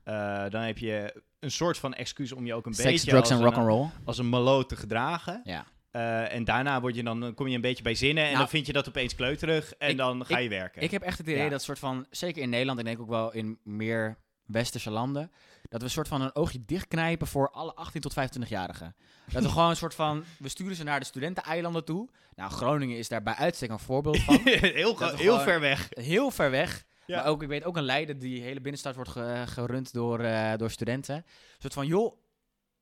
Eh, 0.03 0.45
dan 0.49 0.61
heb 0.61 0.77
je 0.77 1.21
een 1.39 1.51
soort 1.51 1.77
van 1.77 1.93
excuus 1.93 2.31
om 2.31 2.45
je 2.45 2.53
ook 2.53 2.65
een 2.65 2.73
Sex, 2.73 2.87
beetje 2.89 3.09
drugs 3.11 3.29
en 3.29 3.35
als, 3.35 3.45
een, 3.45 3.51
rock'n'roll. 3.51 3.89
als 4.05 4.17
een 4.17 4.29
malo 4.29 4.63
te 4.65 4.75
gedragen. 4.75 5.41
Ja. 5.43 5.65
Eh, 5.91 6.33
en 6.33 6.43
daarna 6.43 6.81
word 6.81 6.95
je 6.95 7.03
dan, 7.03 7.19
dan 7.19 7.33
kom 7.33 7.47
je 7.47 7.55
een 7.55 7.61
beetje 7.61 7.83
bij 7.83 7.95
zinnen 7.95 8.23
en 8.23 8.29
Nou, 8.29 8.39
dan 8.41 8.49
vind 8.49 8.65
je 8.65 8.73
dat 8.73 8.87
opeens 8.87 9.15
kleuterig 9.15 9.73
en 9.73 9.89
ik- 9.89 9.97
dan 9.97 10.25
ga 10.25 10.37
je 10.37 10.49
werken. 10.49 10.81
Ik 10.81 10.91
heb 10.91 11.01
echt 11.01 11.17
het 11.17 11.27
idee 11.27 11.43
Ja. 11.43 11.49
dat 11.49 11.61
soort 11.61 11.79
van, 11.79 12.05
zeker 12.09 12.41
in 12.41 12.49
Nederland 12.49 12.79
en 12.79 12.85
ik 12.85 12.91
denk 12.91 13.03
ook 13.07 13.13
wel 13.15 13.33
in 13.33 13.59
meer 13.63 14.17
westerse 14.45 14.89
landen, 14.91 15.31
dat 15.69 15.79
we 15.79 15.85
een 15.85 15.91
soort 15.91 16.07
van 16.07 16.21
een 16.21 16.35
oogje 16.35 16.65
dichtknijpen 16.65 17.27
voor 17.27 17.49
alle 17.51 17.73
18 17.73 18.01
tot 18.01 18.13
25-jarigen. 18.13 18.95
Dat 19.31 19.43
we 19.43 19.49
gewoon 19.49 19.69
een 19.69 19.75
soort 19.75 19.95
van, 19.95 20.23
we 20.39 20.49
sturen 20.49 20.75
ze 20.75 20.83
naar 20.83 20.99
de 20.99 21.05
studenteneilanden 21.05 21.85
toe. 21.85 22.09
Nou, 22.35 22.51
Groningen 22.51 22.97
is 22.97 23.07
daar 23.07 23.23
bij 23.23 23.33
uitstek 23.33 23.69
een 23.69 23.79
voorbeeld 23.79 24.19
van. 24.19 24.39
heel 24.43 24.97
heel 25.15 25.39
ver 25.39 25.59
weg. 25.59 25.87
Heel 25.89 26.31
ver 26.31 26.51
weg. 26.51 26.85
Ja. 27.05 27.15
Maar 27.15 27.25
ook, 27.25 27.41
ik 27.43 27.47
weet 27.47 27.63
ook 27.63 27.77
een 27.77 27.83
Leiden, 27.83 28.19
die 28.19 28.41
hele 28.41 28.59
binnenstad 28.61 28.95
wordt 28.95 29.09
ge- 29.09 29.43
gerund 29.45 29.93
door, 29.93 30.19
eh, 30.19 30.53
door 30.57 30.71
studenten. 30.71 31.15
Een 31.15 31.23
soort 31.59 31.73
van, 31.73 31.87
joh, 31.87 32.17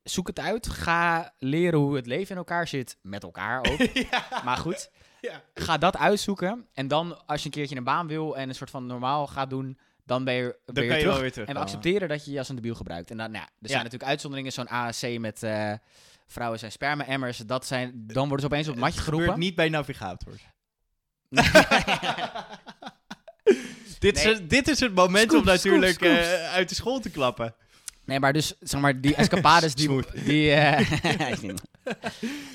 zoek 0.10 0.28
het 0.28 0.39
uit. 0.39 0.67
Ga 0.70 1.34
leren 1.38 1.80
hoe 1.80 1.96
het 1.96 2.06
leven 2.08 2.32
in 2.32 2.38
elkaar 2.38 2.67
zit. 2.67 2.98
Met 3.02 3.24
elkaar 3.24 3.60
ook. 3.60 3.78
ja. 4.12 4.41
Maar 4.43 4.58
goed, 4.58 4.89
Ja. 5.22 5.41
ga 5.54 5.78
dat 5.78 5.98
uitzoeken. 5.98 6.67
En 6.74 6.88
dan, 6.88 7.26
als 7.26 7.39
je 7.39 7.46
een 7.46 7.52
keertje 7.52 7.76
een 7.76 7.84
baan 7.84 8.08
wil 8.08 8.38
en 8.38 8.50
een 8.50 8.56
soort 8.56 8.70
van 8.70 8.86
normaal 8.86 9.28
gaat 9.28 9.50
doen, 9.50 9.80
dan 10.06 10.24
ben 10.24 10.34
je, 10.34 10.60
ben 10.65 10.74
Dan 10.76 10.84
je 10.84 11.00
terug. 11.00 11.20
weer 11.36 11.48
en 11.48 11.54
we 11.54 11.60
accepteren 11.60 12.08
dat 12.08 12.26
je 12.26 12.32
je 12.32 12.38
als 12.38 12.50
een 12.50 12.56
debiel 12.56 12.76
gebruikt. 12.76 13.12
En 13.12 13.17
dan, 13.17 13.32
nou, 13.32 13.43
ja, 13.43 13.50
er 13.62 13.70
zijn 13.70 13.84
natuurlijk 13.84 14.10
uitzonderingen. 14.10 14.52
Zo'n 14.52 14.70
AAC 14.70 15.17
met 15.20 15.43
eh, 15.43 15.74
vrouwen 16.28 16.60
zijn 16.60 16.72
sperma-emmers. 16.72 17.38
Dat 17.38 17.65
zijn, 17.65 17.91
dan 18.08 18.28
worden 18.28 18.39
ze 18.39 18.46
opeens 18.54 18.67
op 18.67 18.74
het 18.74 18.84
matje 18.84 19.00
gebeurt 19.00 19.20
geroepen. 19.22 19.39
niet 19.46 19.56
bij 19.56 19.70
navigators. 19.70 20.41
Dit 24.00 24.15
Nee. 24.24 24.32
is, 24.34 24.39
dit 24.48 24.67
is 24.67 24.80
het 24.80 24.93
moment 24.96 25.34
om 25.34 25.46
natuurlijk 25.46 26.02
eh, 26.02 26.52
uit 26.54 26.70
de 26.70 26.76
school 26.76 27.00
te 27.00 27.10
klappen. 27.10 27.56
Nee, 28.08 28.20
maar 28.20 28.34
dus, 28.34 28.56
zeg 28.60 28.82
maar, 28.82 29.02
die 29.02 29.15
escapades 29.15 29.76
die... 29.82 29.89
Die, 30.26 30.52
eh, 30.52 30.98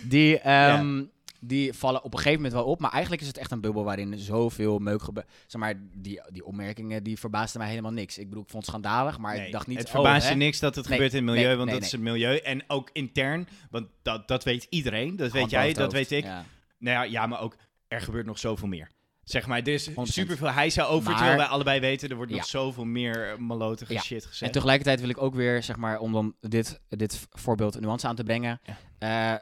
die, 0.09 0.39
ehm, 0.39 1.03
die 1.41 1.73
vallen 1.73 2.03
op 2.03 2.13
een 2.13 2.19
gegeven 2.19 2.43
moment 2.43 2.53
wel 2.61 2.71
op. 2.71 2.81
Maar 2.81 2.91
eigenlijk 2.91 3.23
is 3.23 3.29
het 3.29 3.39
echt 3.39 3.51
een 3.51 3.61
bubbel 3.61 3.85
waarin 3.85 4.19
zoveel 4.19 4.79
meuk 4.79 5.03
gebeurt. 5.03 5.27
Zeg 5.47 5.61
maar, 5.61 5.75
die, 5.97 6.21
die 6.31 6.45
opmerkingen 6.45 7.03
die 7.03 7.19
verbaasden 7.19 7.61
mij 7.61 7.71
helemaal 7.71 7.93
niks. 7.93 8.19
Ik 8.19 8.29
bedoel, 8.29 8.43
ik 8.43 8.51
vond 8.51 8.67
het 8.67 8.75
schandalig, 8.75 9.19
maar 9.19 9.37
Nee, 9.37 9.47
ik 9.47 9.53
dacht 9.53 9.67
niet... 9.67 9.79
het 9.79 9.95
oh, 9.95 10.17
hè, 10.17 10.29
je 10.29 10.35
niks 10.35 10.59
dat 10.59 10.75
het 10.75 10.89
Nee, 10.89 10.95
gebeurt 10.95 11.15
in 11.15 11.27
het 11.27 11.35
milieu, 11.35 11.49
nee, 11.49 11.57
want 11.57 11.71
dat 11.71 11.83
is 11.83 11.93
het 11.93 12.01
milieu. 12.01 12.37
En 12.37 12.65
ook 12.67 12.91
intern, 12.93 13.49
want 13.71 13.87
dat, 14.03 14.29
dat 14.29 14.45
weet 14.45 14.67
iedereen, 14.69 15.17
dat 15.17 15.31
weet 15.31 15.41
hand 15.41 15.51
jij, 15.51 15.73
dat 15.73 15.93
weet 15.93 16.11
ik. 16.11 16.25
Ja. 16.25 16.45
Nou 16.79 16.97
ja, 16.97 17.03
ja, 17.03 17.27
maar 17.27 17.41
ook, 17.41 17.57
er 17.89 18.01
gebeurt 18.01 18.27
nog 18.27 18.39
zoveel 18.39 18.69
meer. 18.69 18.89
Zeg 19.25 19.47
maar, 19.47 19.59
er 19.59 19.69
is 19.69 19.89
100%. 19.89 19.93
superveel 20.13 20.51
hijsa 20.51 20.85
over, 20.85 21.09
Maar- 21.11 21.17
terwijl 21.19 21.39
wij 21.39 21.47
allebei 21.47 21.81
weten, 21.81 22.09
er 22.09 22.17
wordt 22.17 22.31
Ja. 22.31 22.37
nog 22.37 22.47
zoveel 22.47 22.85
meer 22.85 23.31
eh, 23.33 23.37
malotige 23.39 23.93
Ja. 23.93 24.01
shit 24.01 24.23
En 24.23 24.29
gezegd. 24.29 24.53
tegelijkertijd 24.53 25.01
wil 25.01 25.09
ik 25.09 25.23
ook 25.23 25.35
weer, 25.35 25.63
zeg 25.63 25.77
maar, 25.77 25.99
om 25.99 26.13
dan 26.13 26.35
dit, 26.41 26.81
dit 26.89 27.27
voorbeeld 27.31 27.75
een 27.75 27.83
nuance 27.83 28.07
aan 28.07 28.17
te 28.17 28.25
brengen. 28.25 28.61
eh, 28.99 29.35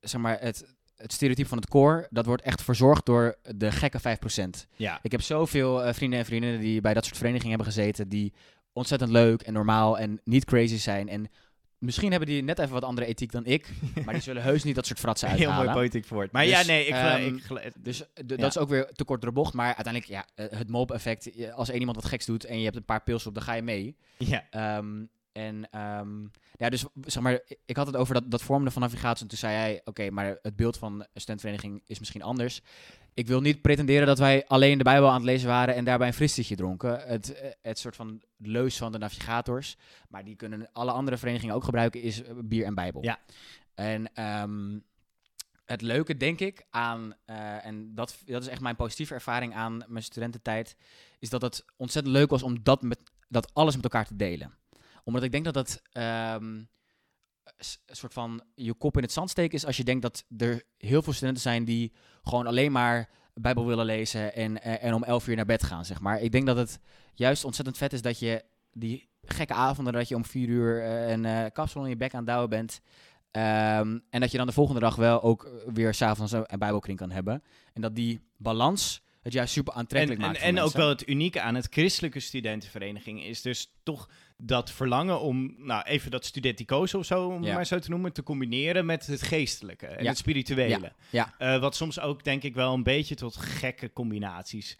zeg 0.00 0.20
maar, 0.20 0.40
het, 0.40 0.74
het 0.96 1.12
stereotype 1.12 1.48
van 1.48 1.58
het 1.58 1.68
koor, 1.68 2.06
dat 2.10 2.26
wordt 2.26 2.42
echt 2.42 2.62
verzorgd 2.62 3.06
door 3.06 3.36
de 3.56 3.72
gekke 3.72 4.00
5%. 4.00 4.66
ja. 4.76 4.98
Ik 5.02 5.12
heb 5.12 5.22
zoveel 5.22 5.82
eh, 5.84 5.94
vrienden 5.94 6.18
en 6.18 6.24
vriendinnen 6.24 6.60
die 6.60 6.80
bij 6.80 6.94
dat 6.94 7.04
soort 7.04 7.16
verenigingen 7.16 7.54
hebben 7.56 7.72
gezeten, 7.72 8.08
die 8.08 8.32
ontzettend 8.72 9.10
leuk 9.10 9.42
en 9.42 9.52
normaal 9.52 9.98
en 9.98 10.20
niet 10.24 10.44
crazy 10.44 10.76
zijn. 10.78 11.08
En 11.08 11.26
misschien 11.84 12.10
hebben 12.10 12.28
die 12.28 12.42
net 12.42 12.58
even 12.58 12.72
wat 12.72 12.84
andere 12.84 13.06
ethiek 13.06 13.32
dan 13.32 13.44
ik, 13.44 13.68
maar 14.04 14.14
die 14.14 14.22
zullen 14.22 14.42
heus 14.42 14.62
niet 14.64 14.74
dat 14.74 14.86
soort 14.86 14.98
fratsen 14.98 15.28
Heel 15.28 15.36
uithalen. 15.38 15.64
mooi 15.64 15.76
politiek 15.76 16.06
woord. 16.06 16.32
Maar 16.32 16.42
Dus, 16.44 16.52
ja, 16.52 16.66
nee, 16.66 16.86
ik, 16.86 16.92
ehm, 16.94 17.34
ik 17.34 17.72
Dus 17.78 18.00
eh, 18.00 18.08
Ja. 18.26 18.36
dat 18.36 18.50
is 18.50 18.58
ook 18.58 18.68
weer 18.68 18.86
te 18.92 19.04
kort 19.04 19.20
door 19.20 19.30
de 19.30 19.36
bocht. 19.36 19.54
Maar 19.54 19.74
uiteindelijk, 19.74 20.06
ja, 20.06 20.26
eh, 20.34 20.58
het 20.58 20.68
mob-effect. 20.70 21.30
je- 21.34 21.52
Als 21.52 21.68
één 21.68 21.78
iemand 21.78 21.96
wat 21.96 22.06
geks 22.06 22.26
doet 22.26 22.44
en 22.44 22.58
je 22.58 22.64
hebt 22.64 22.76
een 22.76 22.84
paar 22.84 23.02
pils 23.02 23.26
op, 23.26 23.34
dan 23.34 23.42
ga 23.42 23.52
je 23.52 23.62
mee. 23.62 23.96
ja. 24.18 24.44
Ehm, 24.50 25.04
en 25.32 25.68
ehm, 25.70 26.22
ja, 26.56 26.68
dus 26.68 26.84
zeg 27.00 27.22
maar, 27.22 27.40
ik 27.66 27.76
had 27.76 27.86
het 27.86 27.96
over 27.96 28.14
dat, 28.14 28.30
dat 28.30 28.42
vormende 28.42 28.70
van 28.70 28.82
navigatie. 28.82 29.22
En 29.22 29.28
toen 29.28 29.38
zei 29.38 29.54
hij, 29.54 29.80
oké, 29.84 30.10
maar 30.10 30.38
het 30.42 30.56
beeld 30.56 30.78
van 30.78 31.00
een 31.12 31.20
studentvereniging 31.20 31.82
is 31.86 31.98
misschien 31.98 32.22
anders. 32.22 32.60
Ik 33.14 33.26
wil 33.26 33.40
niet 33.40 33.62
pretenderen 33.62 34.06
dat 34.06 34.18
wij 34.18 34.46
alleen 34.46 34.78
de 34.78 34.84
Bijbel 34.84 35.08
aan 35.08 35.14
het 35.14 35.24
lezen 35.24 35.48
waren 35.48 35.74
en 35.74 35.84
daarbij 35.84 36.06
een 36.06 36.14
frisditje 36.14 36.56
dronken. 36.56 37.00
Het, 37.00 37.34
eh, 37.34 37.50
het 37.62 37.78
soort 37.78 37.96
van 37.96 38.22
leus 38.36 38.76
van 38.76 38.92
de 38.92 38.98
navigators. 38.98 39.76
Maar 40.08 40.24
die 40.24 40.36
kunnen 40.36 40.68
alle 40.72 40.90
andere 40.90 41.16
verenigingen 41.16 41.54
ook 41.54 41.64
gebruiken, 41.64 42.02
is 42.02 42.22
eh, 42.22 42.34
bier 42.44 42.64
en 42.64 42.74
Bijbel. 42.74 43.02
Ja. 43.02 43.18
En 43.74 44.14
ehm, 44.14 44.78
het 45.64 45.80
leuke, 45.82 46.16
denk 46.16 46.40
ik, 46.40 46.66
aan, 46.70 47.14
eh, 47.24 47.66
en 47.66 47.94
dat, 47.94 48.16
dat 48.24 48.42
is 48.42 48.48
echt 48.48 48.60
mijn 48.60 48.76
positieve 48.76 49.14
ervaring 49.14 49.54
aan 49.54 49.84
mijn 49.88 50.04
studententijd, 50.04 50.76
is 51.18 51.30
dat 51.30 51.42
het 51.42 51.64
ontzettend 51.76 52.14
leuk 52.14 52.30
was 52.30 52.42
om 52.42 52.62
dat, 52.62 52.82
met, 52.82 52.98
dat 53.28 53.54
alles 53.54 53.74
met 53.74 53.84
elkaar 53.84 54.06
te 54.06 54.16
delen. 54.16 54.54
Omdat 55.04 55.22
ik 55.22 55.32
denk 55.32 55.44
dat 55.44 55.54
het 55.54 55.82
ehm, 55.92 56.62
een 57.86 57.96
soort 57.96 58.12
van 58.12 58.42
je 58.54 58.74
kop 58.74 58.96
in 58.96 59.02
het 59.02 59.12
zand 59.12 59.30
steken 59.30 59.54
is 59.54 59.66
als 59.66 59.76
je 59.76 59.84
denkt 59.84 60.02
dat 60.02 60.24
er 60.36 60.62
heel 60.78 61.02
veel 61.02 61.12
studenten 61.12 61.42
zijn 61.42 61.64
die 61.64 61.92
gewoon 62.22 62.46
alleen 62.46 62.72
maar 62.72 63.08
Bijbel 63.34 63.66
willen 63.66 63.84
lezen 63.84 64.34
en, 64.34 64.62
eh, 64.62 64.84
en 64.84 64.94
om 64.94 65.04
elf 65.04 65.28
uur 65.28 65.36
naar 65.36 65.44
bed 65.44 65.62
gaan, 65.62 65.84
zeg 65.84 66.00
maar. 66.00 66.20
Ik 66.20 66.32
denk 66.32 66.46
dat 66.46 66.56
het 66.56 66.78
juist 67.14 67.44
ontzettend 67.44 67.76
vet 67.76 67.92
is 67.92 68.02
dat 68.02 68.18
je 68.18 68.44
die 68.72 69.08
gekke 69.22 69.54
avonden 69.54 69.92
dat 69.92 70.08
je 70.08 70.14
om 70.14 70.24
vier 70.24 70.48
uur 70.48 70.82
eh, 70.82 71.10
een 71.10 71.24
eh, 71.24 71.44
kapsel 71.52 71.82
in 71.82 71.88
je 71.88 71.96
bek 71.96 72.12
aan 72.12 72.18
het 72.18 72.26
douwen 72.26 72.50
bent. 72.50 72.80
Ehm, 73.30 73.98
en 74.10 74.20
dat 74.20 74.30
je 74.30 74.36
dan 74.36 74.46
de 74.46 74.52
volgende 74.52 74.80
dag 74.80 74.96
wel 74.96 75.22
ook 75.22 75.50
weer 75.72 75.94
s'avonds 75.94 76.32
een 76.32 76.58
bijbelkring 76.58 76.98
kan 76.98 77.10
hebben. 77.10 77.42
En 77.72 77.80
dat 77.80 77.94
die 77.94 78.20
balans 78.36 79.02
het 79.22 79.32
juist 79.32 79.52
super 79.52 79.72
En, 79.72 79.78
aantrekkelijk 79.78 80.20
en, 80.20 80.26
maakt 80.26 80.38
voor 80.38 80.48
en 80.48 80.60
ook 80.60 80.72
wel 80.72 80.88
het 80.88 81.08
unieke 81.08 81.40
aan 81.40 81.54
het 81.54 81.66
christelijke 81.70 82.20
studentenvereniging 82.20 83.24
is 83.24 83.42
dus 83.42 83.72
toch 83.82 84.08
dat 84.36 84.70
verlangen 84.70 85.20
om, 85.20 85.54
nou 85.58 85.82
even 85.84 86.10
dat 86.10 86.24
studenticoos 86.24 86.94
of 86.94 87.04
zo, 87.04 87.26
om 87.28 87.44
Ja. 87.44 87.54
maar 87.54 87.66
zo 87.66 87.78
te 87.78 87.90
noemen, 87.90 88.12
te 88.12 88.22
combineren 88.22 88.86
met 88.86 89.06
het 89.06 89.22
geestelijke 89.22 89.86
en 89.86 90.02
Ja. 90.02 90.08
het 90.08 90.18
spirituele. 90.18 90.92
Ja. 91.10 91.34
Eh, 91.38 91.60
wat 91.60 91.76
soms 91.76 92.00
ook 92.00 92.24
denk 92.24 92.42
ik 92.42 92.54
wel 92.54 92.74
een 92.74 92.82
beetje 92.82 93.14
tot 93.14 93.36
gekke 93.36 93.92
combinaties 93.92 94.78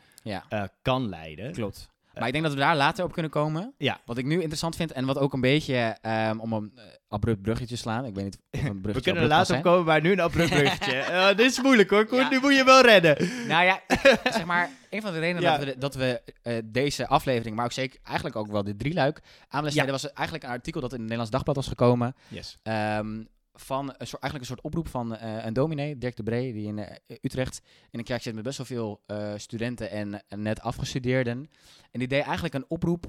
eh, 0.49 0.63
kan 0.83 1.09
leiden. 1.09 1.53
klopt. 1.53 1.93
Maar 2.15 2.27
ik 2.27 2.33
denk 2.33 2.45
dat 2.45 2.55
we 2.55 2.61
daar 2.61 2.77
later 2.77 3.05
op 3.05 3.13
kunnen 3.13 3.31
komen. 3.31 3.75
Ja. 3.79 4.01
Wat 4.05 4.19
ik 4.19 4.25
nu 4.25 4.35
interessant 4.41 4.77
vind 4.77 4.93
en 4.93 5.05
wat 5.05 5.19
ook 5.19 5.33
een 5.33 5.41
beetje 5.41 5.97
ehm, 6.01 6.39
om 6.39 6.53
een 6.53 6.73
eh, 6.77 6.83
abrupt 7.09 7.43
bruggetje 7.43 7.75
te 7.75 7.81
slaan. 7.81 8.05
Ik 8.05 8.15
weet 8.15 8.25
niet 8.25 8.39
of 8.51 8.61
een 8.61 8.81
bruggetje 8.81 8.93
We 8.93 9.01
kunnen 9.03 9.23
er 9.23 9.29
later 9.29 9.57
op 9.57 9.63
komen, 9.63 9.85
maar 9.85 10.01
nu 10.01 10.13
een 10.13 10.21
abrupt 10.21 10.51
bruggetje. 10.59 10.97
Eh, 10.99 11.27
dit 11.37 11.51
is 11.51 11.63
moeilijk 11.63 11.91
hoor, 11.91 12.07
Koen. 12.07 12.19
Ja. 12.19 12.29
Nu 12.29 12.41
moet 12.41 12.57
je 12.57 12.65
wel 12.65 12.83
redden. 12.83 13.29
Nou 13.49 13.65
ja, 13.65 13.81
zeg 14.25 14.45
maar, 14.45 14.71
een 14.91 15.03
van 15.03 15.13
de 15.13 15.19
redenen 15.19 15.43
Ja. 15.43 15.57
dat 15.57 15.67
we, 15.67 15.79
dat 15.79 15.95
we 15.95 16.23
eh, 16.43 16.57
deze 16.65 17.07
aflevering, 17.07 17.57
maar 17.57 17.65
ook 17.65 17.73
zeker 17.73 18.01
eigenlijk 18.03 18.37
ook 18.37 18.51
wel 18.51 18.65
dit 18.65 18.79
drieluik 18.79 19.21
aan 19.49 19.67
Ja. 19.71 19.87
was 19.87 20.13
eigenlijk 20.13 20.47
een 20.47 20.51
artikel 20.51 20.81
dat 20.81 20.91
in 20.91 20.99
het 20.99 21.03
Nederlands 21.03 21.33
Dagblad 21.33 21.57
was 21.57 21.69
gekomen. 21.69 22.15
Yes. 22.29 22.59
ehm, 22.63 23.23
van 23.55 23.95
een 23.99 24.07
soort, 24.07 24.23
eigenlijk 24.23 24.51
een 24.51 24.57
soort 24.57 24.61
oproep 24.61 24.89
van 24.89 25.17
eh, 25.17 25.45
een 25.45 25.53
dominee, 25.53 25.99
Dirk 25.99 26.17
de 26.17 26.23
Bree, 26.23 26.53
die 26.53 26.67
in 26.67 26.79
eh, 26.79 27.17
Utrecht 27.21 27.63
in 27.91 27.99
een 27.99 28.05
kerk 28.05 28.23
zit 28.23 28.35
met 28.35 28.45
best 28.45 28.57
wel 28.57 28.67
veel 28.67 29.03
eh, 29.07 29.33
studenten 29.37 29.91
en, 29.91 30.23
en 30.29 30.43
net 30.43 30.61
afgestudeerden. 30.61 31.51
En 31.91 31.99
die 31.99 32.09
deed 32.09 32.23
eigenlijk 32.23 32.55
een 32.55 32.65
oproep. 32.69 33.05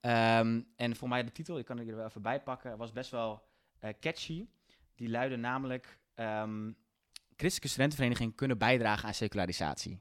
ehm, 0.00 0.60
en 0.76 0.96
voor 0.96 1.08
mij 1.08 1.24
de 1.24 1.32
titel, 1.32 1.58
ik 1.58 1.64
kan 1.64 1.78
er 1.78 1.96
wel 1.96 2.06
even 2.06 2.22
bij 2.22 2.40
pakken, 2.40 2.76
was 2.76 2.92
best 2.92 3.10
wel 3.10 3.42
catchy. 4.00 4.46
Die 4.94 5.08
luidde 5.08 5.36
namelijk: 5.36 5.98
ehm, 6.14 6.70
Christelijke 7.36 7.68
studentenverenigingen 7.68 8.34
kunnen 8.34 8.58
bijdragen 8.58 9.08
aan 9.08 9.14
secularisatie. 9.14 10.00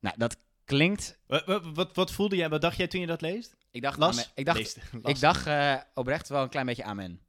Nou, 0.00 0.16
dat 0.18 0.36
klinkt. 0.64 1.18
Wat, 1.26 1.44
wat, 1.44 1.64
wat, 1.74 1.94
wat 1.94 2.12
voelde 2.12 2.36
jij, 2.36 2.48
wat 2.48 2.60
dacht 2.60 2.76
jij 2.76 2.86
toen 2.86 3.00
je 3.00 3.06
dat 3.06 3.20
leest? 3.20 3.56
Ik 3.70 3.82
dacht, 3.82 3.98
Las? 3.98 4.16
amen. 4.16 4.30
ik 4.34 4.44
dacht, 4.44 4.78
ik 5.02 5.20
dacht 5.20 5.48
oprecht 5.94 6.28
wel 6.28 6.42
een 6.42 6.48
klein 6.48 6.66
beetje 6.66 6.84
amen. 6.84 7.20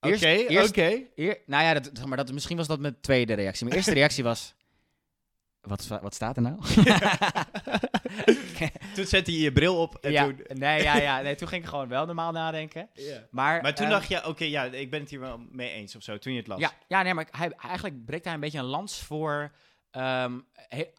Oké, 0.00 0.44
oké. 0.68 1.02
Nou 1.46 1.64
ja, 1.64 1.74
dat, 1.74 1.90
zeg 1.92 2.06
maar, 2.06 2.16
dat, 2.16 2.32
misschien 2.32 2.56
was 2.56 2.66
dat 2.66 2.80
mijn 2.80 3.00
tweede 3.00 3.34
reactie. 3.34 3.64
Mijn 3.64 3.76
eerste 3.76 3.94
reactie 3.94 4.24
was... 4.24 4.54
Wat, 5.60 5.86
wat 5.86 6.14
staat 6.14 6.36
er 6.36 6.42
nou? 6.42 6.56
Toen 8.94 9.04
zette 9.04 9.32
je 9.32 9.40
je 9.40 9.52
bril 9.52 9.80
op 9.80 9.94
en 9.94 10.12
ja, 10.12 10.24
toen... 10.24 10.40
nee, 10.48 10.82
ja, 10.82 10.96
ja, 10.96 11.20
nee, 11.20 11.34
toen 11.36 11.48
ging 11.48 11.62
ik 11.62 11.68
gewoon 11.68 11.88
wel 11.88 12.06
normaal 12.06 12.32
nadenken. 12.32 12.88
Maar, 13.30 13.62
Maar 13.62 13.74
toen 13.74 13.84
ehm, 13.86 13.94
dacht 13.94 14.08
je, 14.08 14.26
oké, 14.26 14.44
ja, 14.44 14.64
ik 14.64 14.90
ben 14.90 15.00
het 15.00 15.10
hier 15.10 15.20
wel 15.20 15.38
mee 15.50 15.70
eens 15.70 15.96
of 15.96 16.02
zo, 16.02 16.18
toen 16.18 16.32
je 16.32 16.38
het 16.38 16.48
las. 16.48 16.60
Ja, 16.60 16.72
ja 16.88 17.02
nee, 17.02 17.14
maar 17.14 17.28
hij, 17.30 17.50
eigenlijk 17.50 18.04
breekt 18.04 18.24
hij 18.24 18.34
een 18.34 18.40
beetje 18.40 18.58
een 18.58 18.64
lans 18.64 19.02
voor, 19.02 19.52
ehm, 19.90 20.38
he- 20.52 20.90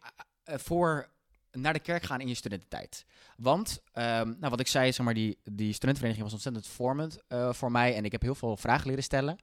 eh, 0.44 0.58
voor 0.58 1.08
naar 1.52 1.72
de 1.72 1.80
kerk 1.80 2.02
gaan 2.02 2.20
in 2.20 2.28
je 2.28 2.34
studententijd. 2.34 3.04
Want, 3.36 3.82
ehm, 3.92 4.28
nou, 4.38 4.50
wat 4.50 4.60
ik 4.60 4.66
zei, 4.66 4.92
zeg 4.92 5.04
maar, 5.04 5.14
die, 5.14 5.38
die 5.42 5.72
studentenvereniging 5.72 6.24
was 6.24 6.32
ontzettend 6.32 6.66
vormend 6.66 7.18
eh, 7.28 7.52
voor 7.52 7.70
mij. 7.70 7.94
En 7.94 8.04
ik 8.04 8.12
heb 8.12 8.22
heel 8.22 8.34
veel 8.34 8.56
vragen 8.56 8.86
leren 8.86 9.04
stellen. 9.04 9.38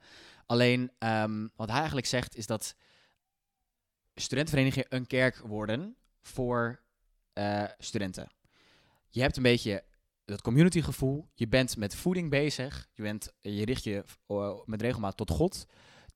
Alleen, 0.45 0.91
ehm, 0.97 1.47
wat 1.55 1.67
hij 1.67 1.77
eigenlijk 1.77 2.07
zegt, 2.07 2.35
is 2.35 2.45
dat 2.45 2.75
studentenverenigingen 4.15 4.87
een 4.89 5.07
kerk 5.07 5.37
worden 5.37 5.95
voor 6.21 6.81
eh, 7.33 7.63
studenten. 7.77 8.29
Je 9.09 9.21
hebt 9.21 9.37
een 9.37 9.43
beetje 9.43 9.83
dat 10.25 10.41
communitygevoel. 10.41 11.27
Je 11.33 11.47
bent 11.47 11.77
met 11.77 11.95
voeding 11.95 12.29
bezig. 12.29 12.87
Je, 12.93 13.01
bent, 13.01 13.33
je 13.39 13.65
richt 13.65 13.83
je 13.83 14.03
eh, 14.27 14.53
met 14.65 14.81
regelmaat 14.81 15.17
tot 15.17 15.29
God. 15.29 15.65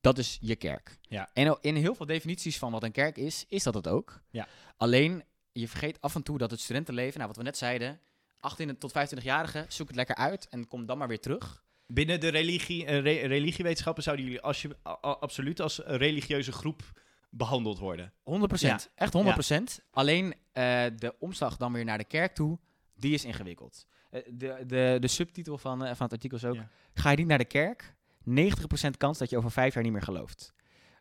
Dat 0.02 0.18
is 0.18 0.38
je 0.42 0.56
kerk. 0.56 0.98
Ja. 1.02 1.30
En 1.34 1.58
in 1.62 1.76
heel 1.76 1.96
veel 1.96 2.06
definities 2.06 2.58
van 2.58 2.72
wat 2.72 2.84
een 2.84 2.92
kerk 2.92 3.18
is, 3.18 3.46
is 3.48 3.64
dat 3.64 3.74
het 3.74 3.88
ook. 3.88 4.22
Ja. 4.30 4.48
Alleen, 4.78 5.24
je 5.52 5.68
vergeet 5.68 6.02
af 6.02 6.16
en 6.16 6.24
toe 6.24 6.38
dat 6.38 6.52
het 6.52 6.60
studentenleven, 6.60 7.16
nou 7.16 7.28
wat 7.28 7.38
we 7.38 7.44
net 7.44 7.58
zeiden, 7.58 8.00
18 8.40 8.78
tot 8.78 8.92
25-jarigen, 8.92 9.66
zoek 9.68 9.88
het 9.88 9.96
lekker 9.96 10.16
uit 10.16 10.48
en 10.50 10.68
kom 10.68 10.86
dan 10.86 10.98
maar 10.98 11.08
weer 11.08 11.20
terug. 11.20 11.64
Binnen 11.88 12.20
de 12.20 12.28
religie, 12.28 12.86
eh, 12.86 13.00
re- 13.02 13.28
religiewetenschappen 13.28 14.04
zouden 14.04 14.26
jullie 14.26 14.42
als 14.42 14.62
je, 14.62 14.76
a- 14.88 14.92
absoluut 15.00 15.60
als 15.60 15.78
religieuze 15.86 16.52
groep 16.52 17.02
behandeld 17.30 17.80
worden. 17.80 18.14
100%. 18.24 18.60
Ja. 18.60 18.80
Echt 18.96 19.14
100%. 19.14 19.80
Alleen 19.92 20.34
eh, 20.52 20.64
de 20.98 21.16
omslag 21.20 21.58
dan 21.58 21.74
weer 21.74 21.86
naar 21.86 21.98
de 21.98 22.04
kerk 22.04 22.36
toe, 22.36 22.60
die 22.96 23.14
is 23.14 23.26
ingewikkeld. 23.26 23.86
Eh, 24.10 24.22
de, 24.34 24.64
de, 24.68 24.98
de 25.00 25.08
subtitel 25.08 25.58
van, 25.58 25.78
van 25.80 25.88
het 26.06 26.12
artikel 26.12 26.38
is 26.38 26.46
ook: 26.46 26.56
Ja. 26.56 26.68
Ga 26.94 27.10
je 27.12 27.18
niet 27.18 27.28
naar 27.28 27.38
de 27.38 27.46
kerk? 27.46 27.96
90% 28.30 28.98
kans 28.98 29.18
dat 29.18 29.30
je 29.30 29.38
over 29.38 29.52
vijf 29.52 29.74
jaar 29.74 29.84
niet 29.84 29.92
meer 29.92 30.02
gelooft. 30.02 30.54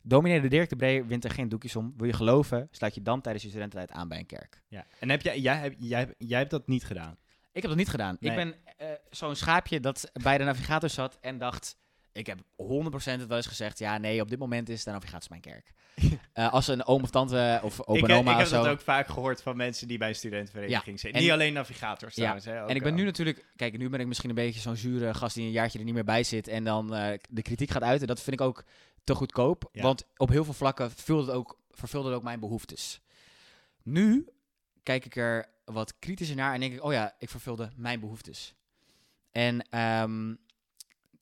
Dominee 0.02 0.40
de 0.40 0.48
Dirk 0.48 0.68
de 0.68 0.76
Bree 0.76 1.04
wint 1.04 1.24
er 1.24 1.30
geen 1.30 1.48
doekjes 1.48 1.76
om. 1.76 1.94
Wil 1.96 2.06
je 2.06 2.12
geloven, 2.12 2.68
sluit 2.70 2.94
je 2.94 3.02
dan 3.02 3.20
tijdens 3.20 3.44
je 3.44 3.50
studententijd 3.50 3.90
aan 3.98 4.08
bij 4.08 4.18
een 4.18 4.26
kerk. 4.26 4.62
Ja. 4.68 4.86
En 4.98 5.08
heb 5.08 5.22
jij, 5.22 5.40
jij, 5.40 5.56
heb- 5.56 5.74
jij, 5.78 6.14
jij 6.18 6.38
hebt 6.38 6.50
dat 6.50 6.66
niet 6.66 6.84
gedaan? 6.84 7.16
Ik 7.52 7.62
heb 7.62 7.70
dat 7.70 7.76
niet 7.80 7.88
gedaan. 7.88 8.16
Nee. 8.20 8.30
Ik 8.30 8.36
ben 8.36 8.54
eh, 8.76 8.88
zo'n 9.10 9.36
schaapje 9.36 9.80
dat 9.80 10.10
bij 10.22 10.38
de 10.38 10.44
navigator 10.44 10.88
zat 10.88 11.18
en 11.20 11.38
dacht... 11.38 11.76
Ik 12.12 12.26
heb 12.26 12.38
100% 12.38 12.42
het 13.04 13.26
wel 13.26 13.36
eens 13.36 13.46
gezegd... 13.46 13.78
Ja, 13.78 13.98
nee, 13.98 14.20
op 14.20 14.28
dit 14.28 14.38
moment 14.38 14.68
is 14.68 14.84
de 14.84 14.90
navigator 14.90 15.28
mijn 15.30 15.40
kerk. 15.40 15.72
Eh, 16.32 16.52
als 16.52 16.68
een 16.68 16.84
oom 16.84 17.02
of 17.02 17.10
tante 17.10 17.60
of 17.62 17.86
opa 17.86 18.00
en 18.00 18.08
eh, 18.08 18.16
oma 18.16 18.30
ik 18.30 18.36
of 18.36 18.42
heb 18.42 18.50
zo... 18.50 18.62
dat 18.62 18.72
ook 18.72 18.80
vaak 18.80 19.06
gehoord 19.06 19.42
van 19.42 19.56
mensen 19.56 19.88
die 19.88 19.98
bij 19.98 20.08
een 20.08 20.14
studentenvereniging 20.14 21.00
zitten. 21.00 21.18
En- 21.18 21.24
Niet 21.24 21.32
alleen 21.34 21.52
navigators 21.52 22.14
Ja, 22.14 22.20
trouwens. 22.20 22.44
Hè, 22.46 22.62
ook 22.62 22.68
En 22.68 22.76
ik 22.76 22.82
ben 22.82 22.94
nu 22.94 23.04
natuurlijk... 23.04 23.46
Kijk, 23.56 23.78
nu 23.78 23.88
ben 23.88 24.00
ik 24.00 24.06
misschien 24.06 24.28
een 24.28 24.34
beetje 24.34 24.60
zo'n 24.60 24.76
zure 24.76 25.14
gast 25.14 25.34
die 25.34 25.44
een 25.44 25.50
jaartje 25.50 25.78
er 25.78 25.84
niet 25.84 25.94
meer 25.94 26.04
bij 26.04 26.22
zit... 26.22 26.48
en 26.48 26.64
dan 26.64 26.94
eh, 26.94 27.18
de 27.28 27.42
kritiek 27.42 27.70
gaat 27.70 27.82
uiten. 27.82 28.06
Dat 28.06 28.20
vind 28.20 28.40
ik 28.40 28.46
ook 28.46 28.64
te 29.04 29.14
goedkoop. 29.14 29.68
Ja. 29.72 29.82
Want 29.82 30.04
op 30.16 30.28
heel 30.28 30.44
veel 30.44 30.52
vlakken 30.52 30.90
vulde 30.90 31.26
het 31.26 31.34
ook, 31.34 31.58
vervulde 31.70 32.08
het 32.08 32.16
ook 32.16 32.22
mijn 32.22 32.40
behoeftes. 32.40 33.00
Nu 33.82 34.28
kijk 34.82 35.04
ik 35.04 35.16
er 35.16 35.48
wat 35.64 35.98
kritischer 35.98 36.36
naar 36.36 36.54
en 36.54 36.60
denk 36.60 36.72
ik, 36.72 36.82
oh 36.82 36.92
ja, 36.92 37.14
ik 37.18 37.30
vervulde 37.30 37.70
mijn 37.76 38.00
behoeftes. 38.00 38.54
En 39.30 39.68
ehm, 39.70 40.34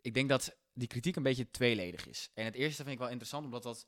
ik 0.02 0.14
denk 0.14 0.28
dat 0.28 0.56
die 0.78 0.88
kritiek 0.88 1.16
een 1.16 1.22
beetje 1.22 1.50
tweeledig 1.50 2.06
is. 2.08 2.30
En 2.34 2.44
het 2.44 2.54
eerste 2.54 2.82
vind 2.82 2.94
ik 2.94 2.98
wel 2.98 3.08
interessant, 3.08 3.44
omdat 3.44 3.62
dat 3.62 3.86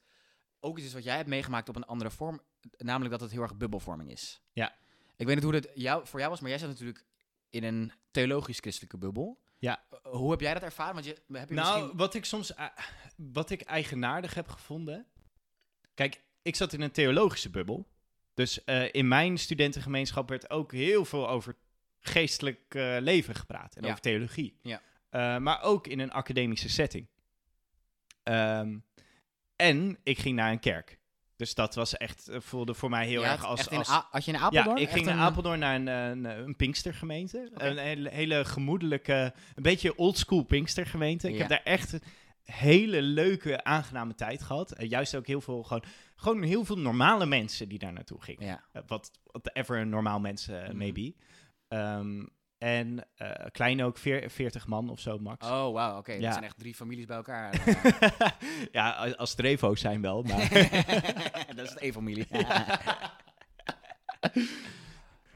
ook 0.60 0.78
iets 0.78 0.86
is 0.86 0.92
wat 0.92 1.04
jij 1.04 1.16
hebt 1.16 1.28
meegemaakt 1.28 1.68
op 1.68 1.76
een 1.76 1.84
andere 1.84 2.10
vorm, 2.10 2.40
namelijk 2.78 3.10
dat 3.10 3.20
het 3.20 3.30
heel 3.30 3.42
erg 3.42 3.56
bubbelvorming 3.56 4.10
is. 4.10 4.40
Ja. 4.52 4.74
Ik 5.16 5.26
weet 5.26 5.34
niet 5.34 5.44
hoe 5.44 5.54
het 5.54 5.70
jou, 5.74 6.06
voor 6.06 6.18
jou 6.18 6.30
was, 6.30 6.40
maar 6.40 6.50
jij 6.50 6.58
zat 6.58 6.68
natuurlijk 6.68 7.04
in 7.50 7.64
een 7.64 7.92
theologisch-christelijke 8.10 8.98
bubbel. 8.98 9.40
Ja. 9.58 9.84
Uh, 9.92 10.12
Hoe 10.12 10.30
heb 10.30 10.40
jij 10.40 10.54
dat 10.54 10.62
ervaren? 10.62 10.94
Want 10.94 11.06
je, 11.06 11.16
heb 11.32 11.48
je 11.48 11.54
Nou, 11.54 11.78
misschien... 11.78 11.96
wat 11.98 12.14
ik 12.14 12.24
soms 12.24 12.54
eh, 12.54 12.66
wat 13.16 13.50
ik 13.50 13.60
eigenaardig 13.60 14.34
heb 14.34 14.48
gevonden. 14.48 15.06
Kijk, 15.94 16.22
ik 16.42 16.56
zat 16.56 16.72
in 16.72 16.80
een 16.80 16.90
theologische 16.90 17.50
bubbel. 17.50 17.88
Dus 18.34 18.64
eh, 18.64 18.92
in 18.92 19.08
mijn 19.08 19.38
studentengemeenschap 19.38 20.28
werd 20.28 20.50
ook 20.50 20.72
heel 20.72 21.04
veel 21.04 21.28
over 21.28 21.56
geestelijk 22.00 22.74
eh, 22.74 22.96
leven 23.00 23.34
gepraat 23.34 23.76
en 23.76 23.82
Ja. 23.82 23.88
over 23.88 24.00
theologie. 24.00 24.58
Ja. 24.62 24.82
Eh, 25.10 25.36
maar 25.36 25.62
ook 25.62 25.86
in 25.86 25.98
een 25.98 26.10
academische 26.12 26.68
setting. 26.68 27.06
Ehm, 28.22 28.78
en 29.56 29.98
ik 30.02 30.18
ging 30.18 30.36
naar 30.36 30.50
een 30.52 30.60
kerk. 30.60 30.98
Dus 31.36 31.54
dat 31.54 31.74
was 31.74 31.96
echt, 31.96 32.28
eh, 32.28 32.40
voelde 32.40 32.74
voor 32.74 32.90
mij 32.90 33.06
heel 33.06 33.22
Ja, 33.22 33.32
erg 33.32 33.44
als... 33.44 33.70
als 33.70 33.90
A- 33.90 34.06
had 34.10 34.24
je 34.24 34.32
in 34.32 34.38
ja, 34.38 34.44
Apeldoorn? 34.44 34.76
ik 34.76 34.82
echt 34.82 34.92
ging 34.92 35.04
naar 35.06 35.14
een- 35.14 35.20
Apeldoorn 35.20 35.58
naar 35.58 35.74
een, 35.74 35.86
een, 35.86 36.24
een 36.24 36.56
Pinkstergemeente. 36.56 37.50
Een 37.54 37.78
hele, 37.78 38.08
hele 38.10 38.44
gemoedelijke, 38.44 39.34
een 39.54 39.62
beetje 39.62 39.96
oldschool 39.98 40.42
Pinkstergemeente. 40.42 41.26
Ik 41.28 41.32
Ja. 41.34 41.40
heb 41.40 41.48
daar 41.48 41.62
echt 41.62 41.92
een 41.92 42.02
hele 42.42 43.02
leuke, 43.02 43.64
aangename 43.64 44.14
tijd 44.14 44.42
gehad. 44.42 44.74
Juist 44.78 45.14
ook 45.16 45.26
heel 45.26 45.40
veel, 45.40 45.62
gewoon, 45.62 45.84
gewoon 46.16 46.42
heel 46.42 46.64
veel 46.64 46.78
normale 46.78 47.26
mensen 47.26 47.68
die 47.68 47.78
daar 47.78 47.92
naartoe 47.92 48.22
gingen. 48.22 48.46
Ja. 48.46 48.64
Eh, 48.72 48.82
Wat 48.86 49.10
whatever 49.24 49.78
een 49.78 49.88
normaal 49.88 50.20
mens 50.20 50.48
eh, 50.48 50.62
Mhm. 50.62 50.76
maybe. 50.76 51.14
Ehm, 51.68 52.26
en 52.60 53.06
eh, 53.16 53.30
klein 53.50 53.82
ook, 53.82 53.98
veer- 53.98 54.30
40 54.30 54.66
man 54.66 54.90
of 54.90 55.00
zo 55.00 55.18
max. 55.18 55.46
Oh, 55.46 55.72
wauw, 55.72 55.98
oké. 55.98 56.12
Ja. 56.12 56.20
Dat 56.20 56.32
zijn 56.32 56.44
echt 56.44 56.58
drie 56.58 56.74
families 56.74 57.04
bij 57.06 57.16
elkaar. 57.16 57.54
ja, 58.72 58.90
als- 59.16 59.34
Trevo's 59.34 59.80
zijn 59.80 60.00
wel, 60.00 60.22
maar... 60.22 60.48
dat 61.56 61.64
is 61.64 61.70
het 61.70 61.78
één 61.78 61.92
familie. 61.92 62.26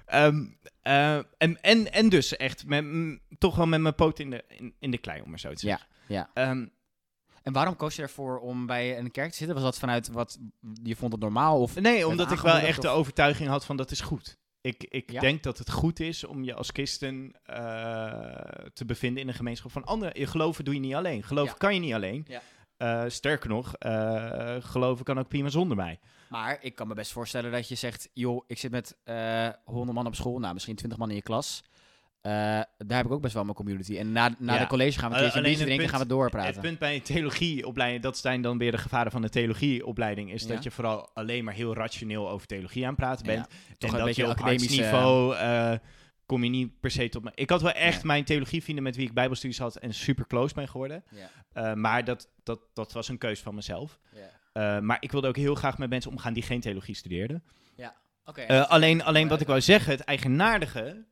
Ehm, 0.06 0.44
eh, 0.82 1.16
en, 1.16 1.60
en, 1.60 1.92
en 1.92 2.08
dus 2.08 2.36
echt 2.36 2.66
met, 2.66 2.84
toch 3.38 3.56
wel 3.56 3.66
met 3.66 3.80
mijn 3.80 3.94
poot 3.94 4.18
in 4.18 4.30
de, 4.30 4.44
in, 4.48 4.74
in 4.78 4.90
de 4.90 4.98
klei, 4.98 5.20
om 5.20 5.30
maar 5.30 5.38
zo 5.40 5.52
te 5.52 5.66
Ja, 5.66 5.76
zeggen. 5.76 5.88
ja. 6.06 6.30
Ehm, 6.34 6.66
En 7.42 7.52
waarom 7.52 7.76
koos 7.76 7.96
je 7.96 8.02
ervoor 8.02 8.38
om 8.38 8.66
bij 8.66 8.98
een 8.98 9.10
kerk 9.10 9.30
te 9.30 9.36
zitten? 9.36 9.54
Was 9.54 9.64
dat 9.64 9.78
vanuit 9.78 10.08
wat 10.08 10.38
je 10.82 10.96
vond 10.96 11.12
het 11.12 11.20
normaal? 11.20 11.60
Of 11.60 11.80
nee, 11.80 12.06
omdat 12.06 12.32
ik 12.32 12.38
wel 12.38 12.56
echt 12.56 12.82
de 12.82 12.88
overtuiging 12.88 13.48
had 13.48 13.64
van 13.64 13.76
dat 13.76 13.90
is 13.90 14.00
goed. 14.00 14.38
Ik, 14.64 14.84
ik 14.88 15.10
Ja? 15.10 15.20
denk 15.20 15.42
dat 15.42 15.58
het 15.58 15.70
goed 15.70 16.00
is 16.00 16.24
om 16.24 16.44
je 16.44 16.54
als 16.54 16.68
christen 16.72 17.32
eh, 17.42 17.56
te 18.74 18.84
bevinden 18.84 19.22
in 19.22 19.28
een 19.28 19.34
gemeenschap 19.34 19.70
van 19.70 19.84
anderen. 19.84 20.18
Je 20.20 20.26
geloven 20.26 20.64
doe 20.64 20.74
je 20.74 20.80
niet 20.80 20.94
alleen. 20.94 21.22
Geloven 21.22 21.50
Ja. 21.52 21.58
kan 21.58 21.74
je 21.74 21.80
niet 21.80 21.92
alleen. 21.92 22.26
Ja. 22.28 22.40
Eh, 22.76 23.04
sterker 23.10 23.48
nog, 23.48 23.74
eh, 23.76 24.56
geloven 24.60 25.04
kan 25.04 25.18
ook 25.18 25.28
prima 25.28 25.48
zonder 25.48 25.76
mij. 25.76 25.98
Maar 26.28 26.58
ik 26.60 26.74
kan 26.74 26.88
me 26.88 26.94
best 26.94 27.12
voorstellen 27.12 27.52
dat 27.52 27.68
je 27.68 27.74
zegt, 27.74 28.08
joh, 28.12 28.44
ik 28.46 28.58
zit 28.58 28.70
met 28.70 28.96
100 29.64 29.92
man 29.96 30.06
op 30.06 30.14
school, 30.14 30.38
nou 30.38 30.54
misschien 30.54 30.76
20 30.76 30.98
man 30.98 31.08
in 31.08 31.14
je 31.16 31.22
klas. 31.22 31.62
Eh, 32.24 32.32
daar 32.32 32.96
heb 32.96 33.06
ik 33.06 33.12
ook 33.12 33.20
best 33.22 33.34
wel 33.34 33.42
mijn 33.44 33.56
community. 33.56 33.98
En 33.98 34.12
na, 34.12 34.34
na 34.38 34.54
Ja. 34.54 34.60
de 34.60 34.66
college 34.66 34.98
gaan 34.98 35.10
we 35.10 35.16
een 35.16 35.30
keertje 35.42 35.64
drinken, 35.64 35.88
gaan 35.88 36.00
we 36.00 36.06
doorpraten. 36.06 36.52
Het 36.52 36.60
punt 36.60 36.78
bij 36.78 36.94
een 36.94 37.02
theologieopleiding, 37.02 38.02
dat 38.02 38.18
zijn 38.18 38.42
dan 38.42 38.58
weer 38.58 38.70
de 38.70 38.78
gevaren 38.78 39.12
van 39.12 39.22
de 39.22 39.28
theologieopleiding, 39.28 40.32
is 40.32 40.42
Ja. 40.42 40.48
dat 40.48 40.62
je 40.62 40.70
vooral 40.70 41.10
alleen 41.14 41.44
maar 41.44 41.54
heel 41.54 41.74
rationeel 41.74 42.30
over 42.30 42.46
theologie 42.46 42.82
aan 42.82 42.88
het 42.88 42.98
praten 42.98 43.26
bent. 43.26 43.38
Ja, 43.38 43.56
en 43.78 43.88
een 43.88 43.94
dat 43.96 44.04
beetje 44.04 44.22
je 44.22 44.28
op 44.28 44.34
academisch, 44.36 44.68
niveau 44.68 45.36
eh, 45.36 45.72
kom 46.26 46.44
je 46.44 46.50
niet 46.50 46.80
per 46.80 46.90
se 46.90 47.08
tot 47.08 47.24
me. 47.24 47.30
Ik 47.34 47.50
had 47.50 47.62
wel 47.62 47.72
echt 47.72 48.04
mijn 48.04 48.24
theologievrienden 48.24 48.84
met 48.84 48.96
wie 48.96 49.06
ik 49.06 49.14
bijbelstudies 49.14 49.58
had 49.58 49.76
en 49.76 49.94
super 49.94 50.26
close 50.26 50.54
ben 50.54 50.68
geworden. 50.68 51.04
Ja, 51.10 51.28
Eh, 51.52 51.74
maar 51.74 52.04
dat, 52.04 52.28
dat, 52.42 52.60
dat 52.74 52.92
was 52.92 53.08
een 53.08 53.18
keus 53.18 53.40
van 53.40 53.54
mezelf. 53.54 53.98
ja. 54.52 54.80
Maar 54.80 54.96
ik 55.00 55.12
wilde 55.12 55.28
ook 55.28 55.36
heel 55.36 55.54
graag 55.54 55.78
met 55.78 55.90
mensen 55.90 56.10
omgaan 56.10 56.32
die 56.32 56.42
geen 56.42 56.60
theologie 56.60 56.94
studeerden. 56.94 57.42
Eh, 58.34 58.68
alleen, 58.70 59.02
alleen 59.02 59.28
wat 59.28 59.40
ik 59.40 59.46
wou 59.46 59.60
zeggen, 59.60 59.92
het 59.92 60.00
eigenaardige, 60.00 61.04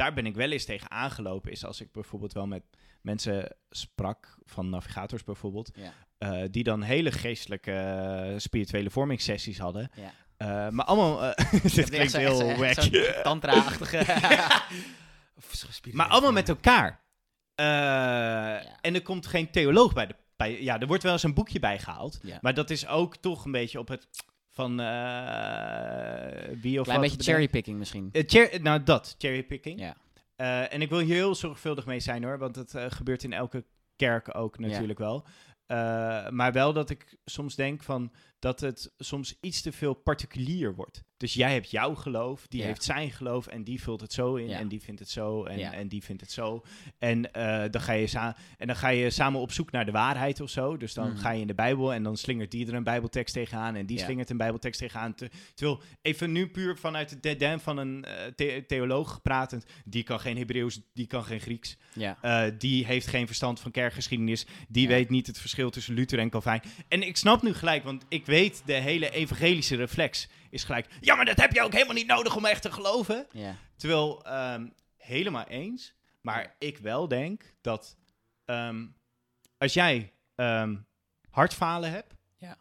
daar 0.00 0.12
ben 0.12 0.26
ik 0.26 0.34
wel 0.34 0.50
eens 0.50 0.64
tegen 0.64 0.90
aangelopen, 0.90 1.50
is 1.50 1.64
als 1.64 1.80
ik 1.80 1.92
bijvoorbeeld 1.92 2.32
wel 2.32 2.46
met 2.46 2.62
mensen 3.00 3.56
sprak, 3.70 4.36
van 4.44 4.68
navigators 4.70 5.24
bijvoorbeeld, 5.24 5.70
Ja. 5.74 5.92
eh, 6.18 6.48
die 6.50 6.62
dan 6.62 6.82
hele 6.82 7.12
geestelijke 7.12 7.72
eh, 7.72 8.38
spirituele 8.38 8.90
vormingssessies 8.90 9.58
hadden. 9.58 9.90
Ja. 9.94 10.12
Eh, 10.36 10.70
maar 10.70 10.84
allemaal, 10.84 11.34
dit 11.74 11.88
klinkt 11.90 12.16
heel 12.16 12.40
echt 12.40 12.58
wack. 12.58 12.92
echt 12.92 13.22
Tantra-achtige. 13.22 14.04
Maar 15.92 16.06
allemaal 16.08 16.32
met 16.32 16.48
elkaar. 16.48 17.00
En 18.80 18.94
er 18.94 19.02
komt 19.02 19.26
geen 19.26 19.50
theoloog 19.50 19.92
bij 19.92 20.06
de. 20.06 20.14
Bij, 20.36 20.62
ja, 20.62 20.80
er 20.80 20.86
wordt 20.86 21.02
wel 21.02 21.12
eens 21.12 21.22
een 21.22 21.34
boekje 21.34 21.58
bij 21.58 21.78
gehaald. 21.78 22.20
Maar 22.40 22.54
dat 22.54 22.70
is 22.70 22.86
ook 22.86 23.16
toch 23.16 23.44
een 23.44 23.52
beetje 23.52 23.78
op 23.78 23.88
het. 23.88 24.08
Van 24.50 24.80
eh 24.80 26.48
wie 26.60 26.80
of 26.80 26.86
Klein 26.86 27.00
beetje 27.00 27.22
cherrypicking 27.22 27.78
misschien. 27.78 28.08
Eh, 28.12 28.22
cher- 28.26 28.62
nou, 28.62 28.82
dat, 28.82 29.14
cherrypicking. 29.18 29.80
Ja. 29.80 29.96
Eh, 30.36 30.72
en 30.74 30.82
ik 30.82 30.88
wil 30.88 30.98
hier 30.98 31.14
heel 31.14 31.34
zorgvuldig 31.34 31.86
mee 31.86 32.00
zijn 32.00 32.24
hoor, 32.24 32.38
want 32.38 32.56
het 32.56 32.74
eh, 32.74 32.84
gebeurt 32.88 33.22
in 33.24 33.32
elke 33.32 33.64
kerk 33.96 34.36
ook 34.36 34.58
natuurlijk 34.58 34.98
wel. 34.98 35.26
Maar 36.30 36.52
wel 36.52 36.72
dat 36.72 36.90
ik 36.90 37.16
soms 37.24 37.54
denk 37.54 37.82
van 37.82 38.12
dat 38.40 38.60
het 38.60 38.92
soms 38.98 39.34
iets 39.40 39.60
te 39.62 39.72
veel 39.72 39.94
particulier 39.94 40.74
wordt. 40.74 41.02
Dus 41.16 41.34
jij 41.34 41.52
hebt 41.52 41.70
jouw 41.70 41.94
geloof, 41.94 42.46
die 42.48 42.60
Ja. 42.60 42.66
heeft 42.66 42.82
zijn 42.84 43.10
geloof 43.10 43.46
en 43.46 43.64
die 43.64 43.82
vult 43.82 44.00
het 44.00 44.12
zo 44.12 44.34
in 44.34 44.48
Ja. 44.48 44.58
en 44.58 44.68
die 44.68 44.80
vindt 44.82 45.00
het 45.00 45.10
zo 45.10 45.44
en, 45.44 45.58
Ja. 45.58 45.72
en 45.72 45.88
die 45.88 46.02
vindt 46.04 46.20
het 46.20 46.32
zo. 46.32 46.64
En, 46.98 47.32
eh, 47.32 47.64
dan 47.70 47.80
ga 47.80 47.92
je 47.92 48.08
en 48.58 48.66
dan 48.66 48.76
ga 48.76 48.88
je 48.88 49.10
samen 49.10 49.40
op 49.40 49.52
zoek 49.52 49.70
naar 49.70 49.84
de 49.84 49.90
waarheid 49.92 50.40
of 50.40 50.50
zo. 50.50 50.76
Dus 50.76 50.94
dan 50.94 51.08
Mhm. 51.10 51.16
ga 51.18 51.30
je 51.30 51.40
in 51.40 51.46
de 51.46 51.54
Bijbel 51.54 51.92
en 51.94 52.02
dan 52.02 52.16
slingert 52.16 52.50
die 52.50 52.66
er 52.66 52.74
een 52.74 52.84
Bijbeltekst 52.84 53.34
tegenaan 53.34 53.74
en 53.74 53.86
die 53.86 53.98
slingert 53.98 54.30
een 54.30 54.36
Bijbeltekst 54.36 54.80
tegenaan. 54.80 55.14
Te- 55.14 55.30
terwijl, 55.54 55.80
even 56.02 56.32
nu 56.32 56.48
puur 56.48 56.76
vanuit 56.78 57.10
het 57.10 57.22
dead 57.22 57.36
end 57.40 57.62
van 57.62 57.76
een 57.78 58.04
eh, 58.04 58.26
the- 58.26 58.64
theoloog 58.66 59.22
pratend, 59.22 59.64
die 59.84 60.02
kan 60.02 60.20
geen 60.20 60.36
Hebreeuws, 60.36 60.80
die 60.92 61.06
kan 61.06 61.24
geen 61.24 61.40
Grieks. 61.40 61.76
Ja. 61.92 62.18
Eh, 62.22 62.52
die 62.58 62.86
heeft 62.86 63.06
geen 63.06 63.26
verstand 63.26 63.60
van 63.60 63.70
kerkgeschiedenis. 63.70 64.46
Die 64.68 64.88
weet 64.88 65.10
niet 65.10 65.26
het 65.26 65.38
verschil 65.38 65.70
tussen 65.70 65.94
Luther 65.94 66.18
en 66.18 66.30
Calvijn. 66.30 66.62
En 66.88 67.02
ik 67.02 67.16
snap 67.16 67.42
nu 67.42 67.52
gelijk, 67.54 67.84
want 67.84 68.04
ik 68.08 68.26
weet 68.30 68.62
de 68.66 68.72
hele 68.72 69.10
evangelische 69.10 69.76
reflex 69.76 70.28
is 70.50 70.64
gelijk. 70.64 70.86
Ja, 71.00 71.14
maar 71.14 71.24
dat 71.24 71.40
heb 71.40 71.52
je 71.52 71.62
ook 71.62 71.72
helemaal 71.72 71.94
niet 71.94 72.06
nodig 72.06 72.36
om 72.36 72.44
echt 72.44 72.62
te 72.62 72.72
geloven. 72.72 73.26
Ja. 73.32 73.56
Terwijl, 73.76 74.24
ehm, 74.24 74.68
helemaal 74.96 75.46
eens. 75.46 75.94
Maar 76.20 76.54
ik 76.58 76.78
wel 76.78 77.08
denk 77.08 77.54
dat 77.60 77.96
ehm, 78.44 78.86
als 79.58 79.74
jij 79.74 80.12
ehm, 80.34 80.76
hartfalen 81.30 81.90
hebt. 81.90 82.14
Ja. 82.36 82.56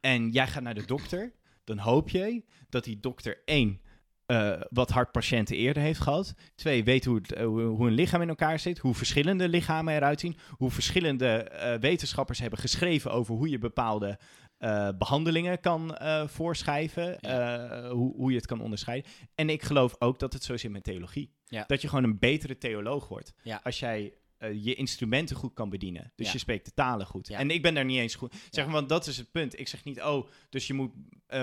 En 0.00 0.30
jij 0.30 0.46
gaat 0.46 0.62
naar 0.62 0.74
de 0.74 0.84
dokter. 0.86 1.32
Dan 1.64 1.78
hoop 1.78 2.08
je 2.08 2.44
dat 2.68 2.84
die 2.84 3.00
dokter 3.00 3.42
één. 3.44 3.80
eh, 4.26 4.60
wat 4.70 4.90
hartpatiënten 4.90 5.56
eerder 5.56 5.82
heeft 5.82 6.00
gehad. 6.00 6.34
Twee, 6.54 6.84
weet 6.84 7.04
hoe, 7.04 7.16
het, 7.16 7.32
eh, 7.32 7.44
hoe, 7.44 7.62
hoe 7.62 7.86
een 7.86 7.92
lichaam 7.94 8.22
in 8.22 8.28
elkaar 8.28 8.58
zit. 8.58 8.78
Hoe 8.78 8.94
verschillende 8.94 9.48
lichamen 9.48 9.94
eruit 9.94 10.20
zien. 10.20 10.36
Hoe 10.56 10.70
verschillende 10.70 11.26
eh, 11.42 11.80
wetenschappers 11.80 12.38
hebben 12.38 12.58
geschreven 12.58 13.12
over 13.12 13.34
hoe 13.34 13.48
je 13.48 13.58
bepaalde 13.58 14.18
eh, 14.60 14.88
behandelingen 14.98 15.60
kan 15.60 15.96
eh, 15.96 16.28
voorschrijven. 16.28 17.20
eh, 17.20 17.90
hoe, 17.90 18.14
hoe 18.16 18.30
je 18.30 18.36
het 18.36 18.46
kan 18.46 18.60
onderscheiden. 18.60 19.10
En 19.34 19.50
ik 19.50 19.62
geloof 19.62 19.96
ook 19.98 20.18
dat 20.18 20.32
het 20.32 20.44
zo 20.44 20.56
zit 20.56 20.70
met 20.70 20.84
theologie. 20.84 21.34
Ja. 21.46 21.64
Dat 21.66 21.82
je 21.82 21.88
gewoon 21.88 22.04
een 22.04 22.18
betere 22.18 22.58
theoloog 22.58 23.08
wordt. 23.08 23.34
Ja. 23.42 23.60
Als 23.62 23.78
jij 23.78 24.14
je 24.52 24.74
instrumenten 24.74 25.36
goed 25.36 25.54
kan 25.54 25.68
bedienen. 25.70 26.12
Dus 26.16 26.32
je 26.32 26.38
spreekt 26.38 26.64
de 26.64 26.74
talen 26.74 27.06
goed. 27.06 27.30
En 27.30 27.50
ik 27.50 27.62
ben 27.62 27.74
daar 27.74 27.84
niet 27.84 27.98
eens 27.98 28.14
goed. 28.14 28.34
Zeg 28.50 28.64
maar, 28.64 28.74
want 28.74 28.88
dat 28.88 29.06
is 29.06 29.16
het 29.16 29.30
punt. 29.30 29.58
Ik 29.58 29.68
zeg 29.68 29.84
niet, 29.84 30.02
oh, 30.02 30.28
dus 30.48 30.66
je 30.66 30.74
moet 30.74 30.92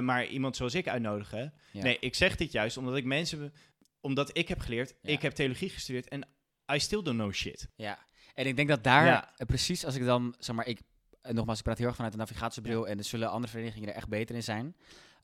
maar 0.01 0.25
iemand 0.27 0.55
zoals 0.55 0.73
ik 0.75 0.87
uitnodigen. 0.87 1.53
Nee, 1.71 1.97
ik 1.99 2.15
zeg 2.15 2.35
dit 2.35 2.51
juist 2.51 2.77
omdat 2.77 2.95
ik 2.95 3.05
mensen, 3.05 3.53
omdat 4.01 4.37
ik 4.37 4.47
heb 4.47 4.59
geleerd, 4.59 4.95
ik 5.01 5.21
heb 5.21 5.33
theologie 5.33 5.69
gestudeerd 5.69 6.07
en 6.07 6.27
I 6.73 6.79
still 6.79 7.01
don't 7.01 7.17
know 7.17 7.33
shit. 7.33 7.69
Ja, 7.75 7.99
en 8.33 8.45
ik 8.47 8.55
denk 8.55 8.67
dat 8.67 8.83
daar, 8.83 9.05
Ja. 9.05 9.33
precies 9.45 9.85
als 9.85 9.95
ik 9.95 10.05
dan, 10.05 10.35
zeg 10.39 10.55
maar, 10.55 10.67
ik, 10.67 10.81
eh, 11.27 11.33
nogmaals, 11.33 11.57
ik 11.57 11.63
praat 11.63 11.77
heel 11.77 11.87
erg 11.87 11.95
vanuit 11.95 12.13
de 12.13 12.19
navigatiebril 12.19 12.87
en 12.87 12.97
er 12.97 13.03
zullen 13.03 13.29
andere 13.29 13.51
verenigingen 13.51 13.89
er 13.89 13.95
echt 13.95 14.07
beter 14.07 14.35
in 14.35 14.43
zijn. 14.43 14.75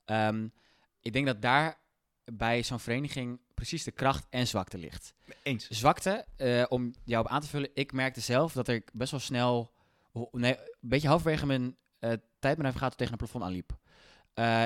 Ehm, 0.04 0.48
ik 1.00 1.12
denk 1.12 1.26
dat 1.26 1.42
daar 1.42 1.78
bij 2.24 2.62
zo'n 2.62 2.80
vereniging 2.80 3.40
precies 3.54 3.84
de 3.84 3.90
kracht 3.90 4.26
en 4.30 4.46
zwakte 4.46 4.78
ligt. 4.78 5.14
Eens. 5.42 5.68
Zwakte, 5.68 6.24
eh, 6.36 6.64
om 6.68 6.94
jou 7.04 7.24
op 7.24 7.30
aan 7.30 7.40
te 7.40 7.48
vullen, 7.48 7.70
ik 7.74 7.92
merkte 7.92 8.20
zelf 8.20 8.52
dat 8.52 8.68
ik 8.68 8.90
best 8.92 9.10
wel 9.10 9.20
snel, 9.20 9.72
nee, 10.30 10.56
een 10.56 10.64
beetje 10.80 11.08
halverwege 11.08 11.46
mijn 11.46 11.76
eh, 11.98 12.12
tijd 12.38 12.58
navigatie 12.58 12.96
tegen 12.96 13.12
een 13.12 13.18
plafond 13.18 13.44
aanliep. 13.44 13.76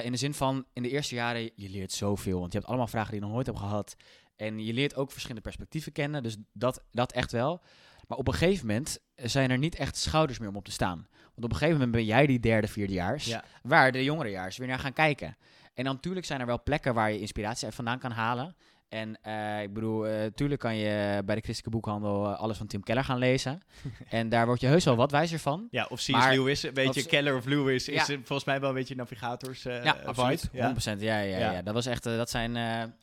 In 0.04 0.12
de 0.12 0.18
zin 0.18 0.34
van, 0.34 0.66
in 0.72 0.82
de 0.82 0.88
eerste 0.88 1.14
jaren, 1.14 1.50
je 1.54 1.68
leert 1.68 1.92
zoveel, 1.92 2.38
want 2.38 2.52
je 2.52 2.58
hebt 2.58 2.70
allemaal 2.70 2.86
vragen 2.86 3.10
die 3.10 3.20
je 3.20 3.24
nog 3.24 3.34
nooit 3.34 3.46
hebt 3.46 3.58
gehad. 3.58 3.96
En 4.36 4.64
je 4.64 4.72
leert 4.72 4.94
ook 4.94 5.10
verschillende 5.10 5.42
perspectieven 5.42 5.92
kennen, 5.92 6.22
dus 6.22 6.36
dat, 6.52 6.82
dat 6.90 7.12
echt 7.12 7.32
wel. 7.32 7.62
Maar 8.06 8.18
op 8.18 8.28
een 8.28 8.34
gegeven 8.34 8.66
moment 8.66 9.00
zijn 9.22 9.50
er 9.50 9.58
niet 9.58 9.74
echt 9.74 9.96
schouders 9.96 10.38
meer 10.38 10.48
om 10.48 10.56
op 10.56 10.64
te 10.64 10.70
staan. 10.70 11.06
Want 11.22 11.44
op 11.44 11.50
een 11.50 11.56
gegeven 11.56 11.72
moment 11.72 11.92
ben 11.92 12.04
jij 12.04 12.26
die 12.26 12.40
derde, 12.40 12.68
vierdejaars, 12.68 13.24
Ja. 13.24 13.44
waar 13.62 13.92
de 13.92 14.04
jongerejaars 14.04 14.56
weer 14.56 14.68
naar 14.68 14.78
gaan 14.78 14.92
kijken. 14.92 15.36
En 15.74 15.84
dan 15.84 15.94
natuurlijk 15.94 16.26
zijn 16.26 16.40
er 16.40 16.46
wel 16.46 16.62
plekken 16.62 16.94
waar 16.94 17.12
je 17.12 17.20
inspiratie 17.20 17.64
uit 17.66 17.74
vandaan 17.74 17.98
kan 17.98 18.10
halen. 18.10 18.54
En 18.88 19.18
eh, 19.22 19.62
ik 19.62 19.72
bedoel, 19.74 20.06
tuurlijk 20.34 20.60
kan 20.60 20.76
je 20.76 21.22
bij 21.24 21.34
de 21.34 21.40
christelijke 21.40 21.70
boekhandel 21.70 22.26
eh, 22.32 22.38
alles 22.40 22.56
van 22.56 22.66
Tim 22.66 22.82
Keller 22.82 23.04
gaan 23.04 23.18
lezen. 23.18 23.60
en 24.08 24.28
daar 24.28 24.46
word 24.46 24.60
je 24.60 24.66
heus 24.66 24.84
wel 24.84 24.96
wat 24.96 25.10
wijzer 25.10 25.38
van. 25.38 25.68
Ja, 25.70 25.86
of 25.90 25.98
C.S. 25.98 26.08
Maar- 26.08 26.34
Lewis, 26.36 26.62
een 26.62 26.74
beetje 26.74 27.06
Keller 27.06 27.36
of 27.36 27.44
Lewis, 27.44 27.88
is 27.88 28.06
Ja. 28.06 28.14
volgens 28.14 28.44
mij 28.44 28.60
wel 28.60 28.68
een 28.68 28.74
beetje 28.74 28.94
navigators 28.94 29.62
ja, 29.62 29.96
absoluut. 30.04 30.48
Ja. 30.52 30.74
100%. 30.74 30.76
Ja, 30.84 31.18
ja, 31.18 31.38
ja. 31.38 31.52
Ja. 31.52 31.62
Dat 31.62 31.74
was 31.74 31.86
echt, 31.86 32.02
dat 32.02 32.30
zijn 32.30 32.56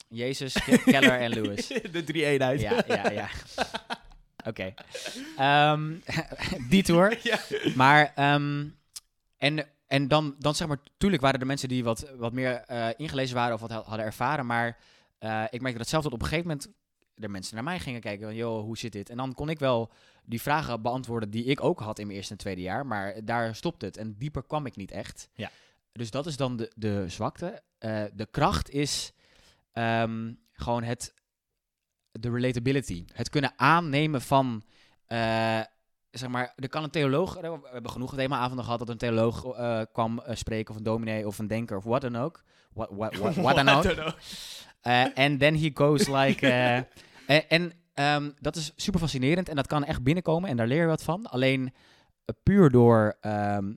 Jezus, 0.10 0.54
Ke- 0.54 0.82
Keller 0.92 1.20
en 1.20 1.30
Lewis. 1.30 1.68
de 1.68 2.04
drie 2.04 2.26
eenheid. 2.26 2.62
Ja, 2.62 2.84
ja, 2.88 3.10
ja. 3.12 3.28
Oké. 4.46 4.74
Ehm, 5.38 5.94
die 6.70 6.84
tour. 6.84 7.18
Ja. 7.24 7.40
Maar, 7.76 8.12
ehm, 8.16 8.68
en, 9.38 9.68
en 9.88 10.08
dan, 10.08 10.36
dan 10.40 10.56
zeg 10.56 10.68
maar, 10.68 10.78
tuurlijk 10.98 11.22
waren 11.22 11.40
er 11.40 11.46
mensen 11.46 11.70
die 11.70 11.84
wat, 11.84 12.10
wat 12.18 12.34
meer 12.34 12.54
eh, 12.56 12.88
ingelezen 12.98 13.36
waren 13.36 13.54
of 13.54 13.62
wat 13.62 13.70
ha- 13.70 13.84
hadden 13.84 14.06
ervaren. 14.06 14.46
Maar 14.46 14.78
eh, 15.18 15.44
ik 15.50 15.62
merkte 15.62 15.80
dat 15.80 15.90
zelf 15.90 16.04
dat 16.04 16.14
op 16.14 16.22
een 16.22 16.28
gegeven 16.28 16.48
moment 16.50 16.68
er 17.16 17.32
mensen 17.32 17.56
naar 17.56 17.64
mij 17.64 17.80
gingen 17.80 18.02
kijken. 18.02 18.26
Van, 18.26 18.36
joh, 18.36 18.62
hoe 18.64 18.78
zit 18.78 18.92
dit? 18.92 19.10
En 19.10 19.18
dan 19.18 19.34
kon 19.34 19.50
ik 19.50 19.60
wel 19.60 19.92
die 20.26 20.42
vragen 20.42 20.82
beantwoorden 20.82 21.30
die 21.30 21.44
ik 21.46 21.64
ook 21.64 21.80
had 21.80 22.00
in 22.00 22.06
mijn 22.06 22.18
eerste 22.18 22.34
en 22.34 22.40
tweede 22.40 22.62
jaar. 22.62 22.86
Maar 22.86 23.26
daar 23.26 23.56
stopt 23.56 23.82
het. 23.82 23.98
En 23.98 24.16
dieper 24.18 24.44
kwam 24.44 24.66
ik 24.66 24.76
niet 24.76 24.92
echt. 24.92 25.30
Ja. 25.34 25.52
Dus 25.92 26.12
dat 26.12 26.26
is 26.26 26.38
dan 26.38 26.58
de, 26.58 26.72
de 26.76 27.06
zwakte. 27.08 27.62
Eh, 27.78 28.04
de 28.14 28.28
kracht 28.32 28.70
is 28.70 29.12
ehm, 29.72 30.34
gewoon 30.52 30.84
het, 30.84 31.14
de 32.20 32.32
relatability. 32.32 33.06
Het 33.14 33.30
kunnen 33.30 33.54
aannemen 33.56 34.22
van, 34.22 34.64
eh, 35.06 35.60
zeg 36.12 36.30
maar, 36.30 36.54
er 36.56 36.70
kan 36.70 36.84
een 36.84 36.90
theoloog, 36.90 37.34
we 37.34 37.60
hebben 37.72 37.92
genoeg 37.92 38.16
themaavonden 38.16 38.64
gehad 38.64 38.80
dat 38.80 38.90
een 38.90 38.98
theoloog 38.98 39.46
eh, 39.46 39.82
kwam 39.92 40.20
eh, 40.20 40.36
spreken, 40.36 40.72
of 40.72 40.78
een 40.78 40.84
dominee, 40.84 41.28
of 41.28 41.40
een 41.40 41.48
denker, 41.48 41.78
of 41.78 41.84
wat 41.84 42.02
dan 42.02 42.16
ook. 42.16 42.44
Wat, 42.74 42.90
wat, 42.92 43.16
wat, 43.16 43.36
wat 43.36 43.56
dan 43.56 43.70
ook. 43.70 44.14
En 45.14 45.38
then 45.38 45.56
he 45.56 45.72
goes 45.74 46.08
like... 46.08 46.48
en 47.48 47.74
ehm, 47.94 48.32
dat 48.40 48.56
is 48.56 48.74
super 48.76 49.00
fascinerend 49.00 49.50
en 49.50 49.56
dat 49.56 49.68
kan 49.68 49.84
echt 49.84 50.04
binnenkomen 50.04 50.50
en 50.50 50.58
daar 50.58 50.68
leer 50.68 50.82
je 50.82 50.88
wat 50.88 51.04
van. 51.04 51.26
Alleen 51.26 51.74
puur 52.44 52.70
door 52.70 53.18
ehm, 53.22 53.74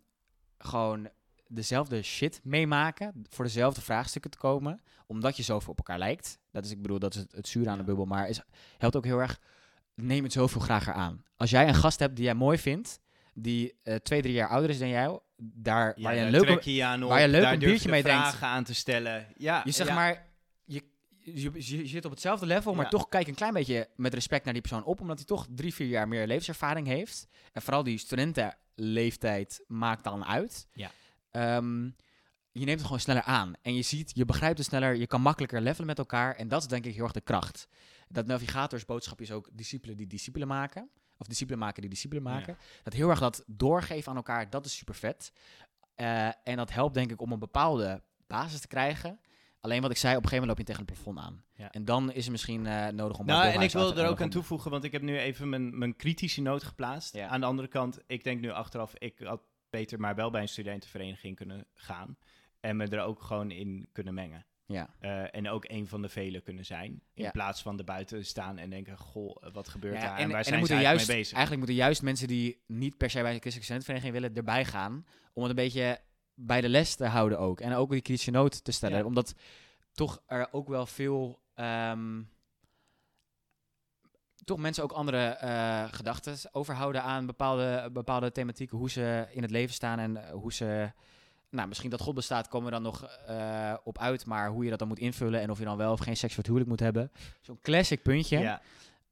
gewoon 0.58 1.08
dezelfde 1.48 2.02
shit 2.02 2.40
meemaken, 2.42 3.12
voor 3.30 3.44
dezelfde 3.44 3.80
vraagstukken 3.80 4.30
te 4.30 4.38
komen, 4.38 4.80
omdat 5.06 5.36
je 5.36 5.42
zoveel 5.42 5.70
op 5.70 5.78
elkaar 5.78 5.98
lijkt. 5.98 6.38
Dat 6.50 6.64
is, 6.64 6.70
ik 6.70 6.82
bedoel, 6.82 6.98
dat 6.98 7.14
is 7.14 7.20
het, 7.20 7.32
het 7.32 7.48
zuur 7.48 7.68
aan 7.68 7.78
de 7.78 7.84
bubbel, 7.84 8.04
maar 8.04 8.28
is, 8.28 8.40
helpt 8.78 8.96
ook 8.96 9.04
heel 9.04 9.20
erg, 9.20 9.40
neem 9.94 10.22
het 10.22 10.32
zoveel 10.32 10.60
graag 10.60 10.88
aan. 10.88 11.22
Als 11.36 11.50
jij 11.50 11.68
een 11.68 11.74
gast 11.74 11.98
hebt 11.98 12.16
die 12.16 12.24
jij 12.24 12.34
mooi 12.34 12.58
vindt, 12.58 13.00
die 13.34 13.74
eh, 13.82 13.94
twee, 13.94 14.22
drie 14.22 14.34
jaar 14.34 14.48
ouder 14.48 14.70
is 14.70 14.78
dan 14.78 14.88
jou, 14.88 15.20
daar 15.36 15.92
Ja, 15.96 16.02
waar 16.02 16.14
je 16.14 16.20
een 16.20 16.30
leuke, 16.30 16.46
trek 16.46 16.62
je 16.62 16.74
je 16.74 16.84
aan 16.84 17.02
op, 17.02 17.08
waar 17.08 17.20
je 17.20 17.28
leuk 17.28 17.52
een 17.52 17.58
biertje 17.58 17.84
je 17.84 17.88
mee 17.90 18.02
drinkt. 18.02 18.28
vragen 18.28 18.46
aan 18.48 18.64
te 18.64 18.74
stellen. 18.74 19.26
Ja, 19.36 19.62
je 19.64 19.70
zeg 19.70 19.86
ja. 19.86 19.94
maar, 19.94 20.26
je, 20.64 20.82
je, 21.18 21.50
je 21.54 21.86
zit 21.86 22.04
op 22.04 22.10
hetzelfde 22.10 22.46
level, 22.46 22.74
maar 22.74 22.84
Ja. 22.84 22.90
toch 22.90 23.08
kijk 23.08 23.26
een 23.28 23.34
klein 23.34 23.52
beetje 23.52 23.88
met 23.96 24.14
respect 24.14 24.44
naar 24.44 24.52
die 24.52 24.62
persoon 24.62 24.84
op, 24.84 25.00
omdat 25.00 25.16
hij 25.16 25.26
toch 25.26 25.46
drie, 25.50 25.74
vier 25.74 25.86
jaar 25.86 26.08
meer 26.08 26.26
levenservaring 26.26 26.86
heeft. 26.86 27.26
En 27.52 27.62
vooral 27.62 27.82
die 27.82 27.98
studentenleeftijd 27.98 29.64
maakt 29.66 30.04
dan 30.04 30.24
uit. 30.24 30.66
Ja. 30.72 30.90
Ehm, 31.30 31.84
je 32.52 32.64
neemt 32.64 32.78
het 32.78 32.82
gewoon 32.82 33.00
sneller 33.00 33.22
aan. 33.22 33.52
En 33.62 33.74
je 33.74 33.82
ziet, 33.82 34.12
je 34.14 34.24
begrijpt 34.24 34.58
het 34.58 34.66
sneller, 34.66 34.96
je 34.96 35.06
kan 35.06 35.20
makkelijker 35.20 35.60
levelen 35.60 35.86
met 35.86 35.98
elkaar. 35.98 36.34
En 36.34 36.48
dat 36.48 36.62
is 36.62 36.68
denk 36.68 36.84
ik 36.84 36.94
heel 36.94 37.04
erg 37.04 37.12
de 37.12 37.20
kracht. 37.20 37.68
Dat 38.08 38.26
navigatorsboodschap 38.26 39.20
is 39.20 39.32
ook 39.32 39.48
discipelen 39.52 39.96
die 39.96 40.06
discipelen 40.06 40.48
maken. 40.48 40.90
Of 41.18 41.26
discipelen 41.26 41.58
maken 41.58 41.80
die 41.80 41.90
discipelen 41.90 42.22
maken. 42.22 42.56
Dat 42.82 42.92
heel 42.92 43.10
erg 43.10 43.18
dat 43.18 43.44
doorgeven 43.46 44.10
aan 44.10 44.16
elkaar, 44.16 44.50
dat 44.50 44.64
is 44.64 44.76
super 44.76 44.94
vet. 44.94 45.32
Eh, 45.94 46.26
en 46.26 46.56
dat 46.56 46.72
helpt 46.72 46.94
denk 46.94 47.10
ik 47.10 47.20
om 47.20 47.32
een 47.32 47.38
bepaalde 47.38 48.02
basis 48.26 48.60
te 48.60 48.66
krijgen. 48.66 49.20
Alleen 49.60 49.82
wat 49.82 49.90
ik 49.90 49.96
zei, 49.96 50.16
op 50.16 50.22
een 50.22 50.28
gegeven 50.28 50.48
moment 50.48 50.58
loop 50.58 50.66
je 50.66 50.74
tegen 50.74 50.94
het 50.94 51.02
plafond 51.04 51.26
aan. 51.26 51.44
Ja. 51.54 51.72
En 51.72 51.84
dan 51.84 52.12
is 52.12 52.22
het 52.22 52.30
misschien 52.30 52.66
eh, 52.66 52.86
nodig 52.88 53.18
om... 53.18 53.26
Nou, 53.26 53.46
en 53.46 53.60
ik 53.60 53.72
wil 53.72 53.96
er 53.96 54.08
ook 54.08 54.20
aan 54.20 54.28
toevoegen, 54.28 54.70
want 54.70 54.84
ik 54.84 54.92
heb 54.92 55.02
nu 55.02 55.18
even 55.18 55.48
mijn, 55.48 55.78
mijn 55.78 55.96
kritische 55.96 56.40
noot 56.40 56.62
geplaatst. 56.62 57.14
Ja. 57.14 57.28
Aan 57.28 57.40
de 57.40 57.46
andere 57.46 57.68
kant, 57.68 57.98
ik 58.06 58.24
denk 58.24 58.40
nu 58.40 58.50
achteraf, 58.50 58.94
ik 58.94 59.18
had 59.18 59.40
beter 59.70 60.00
maar 60.00 60.14
wel 60.14 60.30
bij 60.30 60.40
een 60.42 60.48
studentenvereniging 60.48 61.36
kunnen 61.36 61.66
gaan. 61.74 62.16
En 62.60 62.76
me 62.76 62.86
er 62.86 63.00
ook 63.02 63.22
gewoon 63.22 63.50
in 63.50 63.88
kunnen 63.92 64.14
mengen. 64.14 64.46
Ja, 64.66 64.94
Eh, 64.98 65.34
en 65.34 65.48
ook 65.48 65.64
een 65.68 65.86
van 65.88 66.02
de 66.02 66.08
velen 66.08 66.42
kunnen 66.42 66.64
zijn. 66.64 67.02
In 67.14 67.24
Ja. 67.24 67.30
plaats 67.30 67.62
van 67.62 67.78
erbuiten 67.78 68.24
staan 68.26 68.58
en 68.58 68.70
denken, 68.70 68.98
goh, 68.98 69.36
eh, 69.40 69.52
wat 69.52 69.68
gebeurt 69.68 69.94
Ja, 69.94 70.00
daar? 70.00 70.16
En, 70.16 70.22
en, 70.22 70.28
waar 70.28 70.38
en 70.38 70.44
zijn 70.44 70.66
ze 70.66 70.72
eigenlijk 70.72 70.82
juist, 70.96 71.08
mee 71.08 71.16
bezig? 71.16 71.36
eigenlijk 71.36 71.66
moeten 71.66 71.84
juist 71.84 72.02
mensen 72.02 72.28
die 72.28 72.62
niet 72.66 72.96
per 72.96 73.10
se 73.10 73.22
bij 73.22 73.32
de 73.32 73.38
christelijke 73.40 73.64
studentenvereniging 73.64 74.12
willen, 74.22 74.36
erbij 74.36 74.64
gaan. 74.64 75.06
Om 75.32 75.42
het 75.42 75.50
een 75.50 75.56
beetje 75.64 76.00
bij 76.34 76.60
de 76.60 76.68
les 76.68 76.94
te 76.94 77.06
houden 77.06 77.38
ook. 77.38 77.60
En 77.60 77.72
ook 77.74 77.90
die 77.90 78.00
kritische 78.00 78.30
noot 78.30 78.64
te 78.64 78.72
stellen. 78.72 79.04
Omdat 79.04 79.34
toch 79.92 80.22
er 80.26 80.48
ook 80.52 80.68
wel 80.68 80.86
veel... 80.86 81.40
ehm, 81.54 82.22
toch 84.48 84.58
mensen 84.58 84.82
ook 84.82 84.92
andere 84.92 85.26
eh 85.26 85.84
gedachten 85.90 86.36
overhouden 86.52 87.02
aan 87.02 87.26
bepaalde, 87.26 87.90
bepaalde 87.92 88.32
thematieken. 88.32 88.78
Hoe 88.78 88.90
ze 88.90 89.26
in 89.30 89.42
het 89.42 89.50
leven 89.50 89.74
staan 89.74 89.98
en 89.98 90.16
eh, 90.16 90.30
hoe 90.32 90.52
ze... 90.52 90.90
Nou, 91.50 91.68
misschien 91.68 91.90
dat 91.90 92.00
God 92.00 92.14
bestaat, 92.14 92.48
komen 92.48 92.66
we 92.66 92.72
dan 92.72 92.82
nog 92.82 93.04
eh, 93.26 93.74
op 93.84 93.98
uit. 93.98 94.26
Maar 94.26 94.48
hoe 94.50 94.64
je 94.64 94.70
dat 94.70 94.78
dan 94.78 94.88
moet 94.88 94.98
invullen 94.98 95.40
en 95.40 95.50
of 95.50 95.58
je 95.58 95.64
dan 95.64 95.76
wel 95.76 95.92
of 95.92 96.00
geen 96.00 96.16
seks 96.16 96.28
voor 96.34 96.38
het 96.42 96.46
huwelijk 96.52 96.70
moet 96.70 96.80
hebben. 96.80 97.12
Zo'n 97.40 97.58
classic 97.62 98.02
puntje. 98.02 98.38
Ja, 98.38 98.60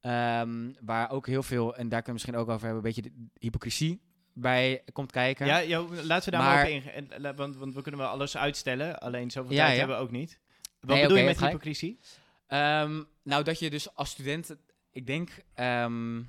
Ehm, 0.00 0.72
waar 0.80 1.10
ook 1.10 1.26
heel 1.26 1.42
veel, 1.42 1.76
en 1.76 1.88
daar 1.88 2.02
kunnen 2.02 2.04
we 2.04 2.12
misschien 2.12 2.36
ook 2.36 2.48
over 2.48 2.66
hebben, 2.66 2.76
een 2.76 2.94
beetje 2.94 3.02
de 3.02 3.28
hypocrisie 3.38 4.00
bij 4.32 4.82
komt 4.92 5.12
kijken. 5.12 5.46
ja 5.46 5.58
jo, 5.58 5.88
laten 6.02 6.24
we 6.30 6.36
daar 6.36 6.46
Maar- 6.46 6.70
maar 6.70 6.94
op 6.96 7.14
la- 7.18 7.34
Want, 7.34 7.56
want 7.56 7.74
we 7.74 7.82
kunnen 7.82 8.00
wel 8.00 8.08
alles 8.10 8.36
uitstellen, 8.36 8.98
alleen 8.98 9.30
zoveel 9.30 9.52
Ja, 9.52 9.58
tijd 9.58 9.72
ja. 9.72 9.78
hebben 9.78 9.96
we 9.96 10.02
ook 10.02 10.10
niet. 10.10 10.38
Wat 10.80 10.90
Nee, 10.90 11.02
bedoel 11.02 11.16
je 11.18 11.24
met 11.24 11.40
hypocrisie? 11.40 11.98
Ehm, 12.46 13.02
nou, 13.22 13.42
dat 13.44 13.58
je 13.58 13.70
dus 13.70 13.94
als 13.94 14.10
student, 14.10 14.56
ik 14.96 15.06
denk, 15.06 15.30
ehm, 15.54 16.22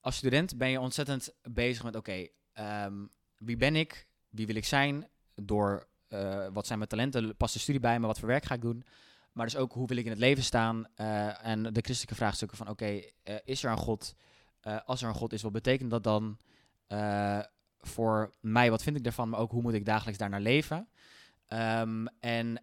als 0.00 0.16
student 0.16 0.58
ben 0.58 0.70
je 0.70 0.80
ontzettend 0.80 1.34
bezig 1.42 1.84
met, 1.84 1.96
oké, 1.96 2.26
ehm, 2.52 2.94
wie 3.38 3.56
ben 3.56 3.76
ik? 3.76 4.06
Wie 4.28 4.46
wil 4.46 4.54
ik 4.56 4.64
zijn? 4.64 5.08
Door, 5.34 5.86
eh, 6.08 6.46
wat 6.52 6.66
zijn 6.66 6.78
mijn 6.78 6.90
talenten? 6.90 7.36
Past 7.36 7.52
de 7.52 7.60
studie 7.60 7.80
bij 7.80 8.00
me? 8.00 8.06
Wat 8.06 8.18
voor 8.18 8.28
werk 8.28 8.44
ga 8.44 8.54
ik 8.54 8.60
doen? 8.60 8.84
Maar 9.32 9.46
dus 9.46 9.56
ook, 9.56 9.72
hoe 9.72 9.86
wil 9.86 9.96
ik 9.96 10.04
in 10.04 10.10
het 10.10 10.20
leven 10.20 10.44
staan? 10.44 10.86
Eh, 10.94 11.46
en 11.46 11.62
de 11.62 11.80
christelijke 11.80 12.14
vraagstukken 12.14 12.56
van, 12.56 12.68
oké, 12.68 13.00
eh, 13.22 13.34
is 13.44 13.64
er 13.64 13.70
een 13.70 13.76
God? 13.76 14.14
Als 14.84 15.02
er 15.02 15.08
een 15.08 15.14
God 15.14 15.32
is, 15.32 15.42
wat 15.42 15.52
betekent 15.52 15.90
dat 15.90 16.04
dan 16.04 16.38
voor 17.80 18.34
mij? 18.40 18.70
Wat 18.70 18.82
vind 18.82 18.96
ik 18.96 19.04
daarvan? 19.04 19.28
Maar 19.28 19.40
ook, 19.40 19.50
hoe 19.50 19.62
moet 19.62 19.74
ik 19.74 19.84
dagelijks 19.84 20.18
daarnaar 20.18 20.40
leven? 20.40 20.88
Ehm, 21.46 22.06
en... 22.20 22.62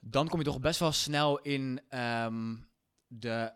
dan 0.00 0.28
kom 0.28 0.38
je 0.38 0.44
toch 0.44 0.60
best 0.60 0.80
wel 0.80 0.92
snel 0.92 1.38
in 1.38 1.80
ehm, 1.88 2.56
de, 3.06 3.52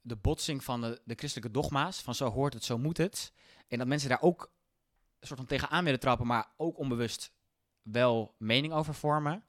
de 0.00 0.16
botsing 0.16 0.64
van 0.64 0.80
de, 0.80 1.00
de 1.04 1.14
christelijke 1.14 1.50
dogma's. 1.52 2.02
Van 2.02 2.14
zo 2.14 2.30
hoort 2.30 2.54
het, 2.54 2.64
zo 2.64 2.78
moet 2.78 2.96
het. 2.96 3.32
En 3.68 3.78
dat 3.78 3.86
mensen 3.86 4.08
daar 4.08 4.22
ook 4.22 4.52
een 5.20 5.26
soort 5.26 5.38
van 5.38 5.48
tegenaan 5.48 5.84
willen 5.84 6.00
trappen, 6.00 6.26
maar 6.26 6.52
ook 6.56 6.78
onbewust 6.78 7.32
wel 7.82 8.34
mening 8.38 8.72
over 8.72 8.94
vormen. 8.94 9.44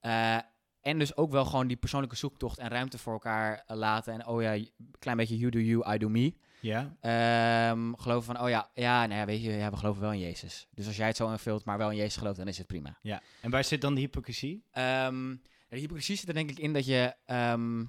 Eh, 0.00 0.38
en 0.80 0.98
dus 0.98 1.16
ook 1.16 1.30
wel 1.30 1.44
gewoon 1.44 1.66
die 1.66 1.76
persoonlijke 1.76 2.16
zoektocht 2.16 2.58
en 2.58 2.68
ruimte 2.68 2.98
voor 2.98 3.12
elkaar 3.12 3.62
eh, 3.66 3.76
laten. 3.76 4.12
En 4.12 4.26
oh 4.26 4.42
ja, 4.42 4.64
klein 4.98 5.16
beetje 5.16 5.38
you 5.38 5.50
do 5.50 5.58
you, 5.58 5.94
I 5.94 5.98
do 5.98 6.08
me. 6.08 6.34
Ja. 6.60 6.96
Ehm, 7.00 7.92
geloven 7.94 8.34
van, 8.34 8.44
oh 8.44 8.48
ja, 8.48 8.70
ja, 8.74 9.06
nou 9.06 9.20
ja, 9.20 9.26
weet 9.26 9.42
je, 9.42 9.50
ja, 9.50 9.70
we 9.70 9.76
geloven 9.76 10.02
wel 10.02 10.12
in 10.12 10.18
Jezus. 10.18 10.66
Dus 10.74 10.86
als 10.86 10.96
jij 10.96 11.06
het 11.06 11.16
zo 11.16 11.30
invult, 11.30 11.64
maar 11.64 11.78
wel 11.78 11.90
in 11.90 11.96
Jezus 11.96 12.16
gelooft, 12.16 12.38
dan 12.38 12.48
is 12.48 12.58
het 12.58 12.66
prima. 12.66 12.98
ja. 13.02 13.22
En 13.40 13.50
waar 13.50 13.64
zit 13.64 13.80
dan 13.80 13.94
de 13.94 14.00
hypocrisie? 14.00 14.64
Ehm, 14.70 15.36
de 15.68 15.78
hypocrisie 15.78 16.16
zit 16.16 16.28
er 16.28 16.34
denk 16.34 16.50
ik 16.50 16.58
in 16.58 16.72
dat 16.72 16.86
je 16.86 17.14
ehm, 17.26 17.84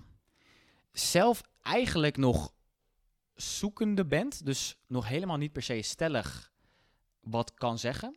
zelf 0.92 1.42
eigenlijk 1.62 2.18
nog 2.18 2.54
zoekende 3.36 4.06
bent. 4.06 4.46
Dus 4.46 4.78
nog 4.88 5.08
helemaal 5.08 5.38
niet 5.38 5.52
per 5.52 5.64
se 5.64 5.82
stellig 5.82 6.52
wat 7.22 7.54
kan 7.54 7.80
zeggen. 7.80 8.16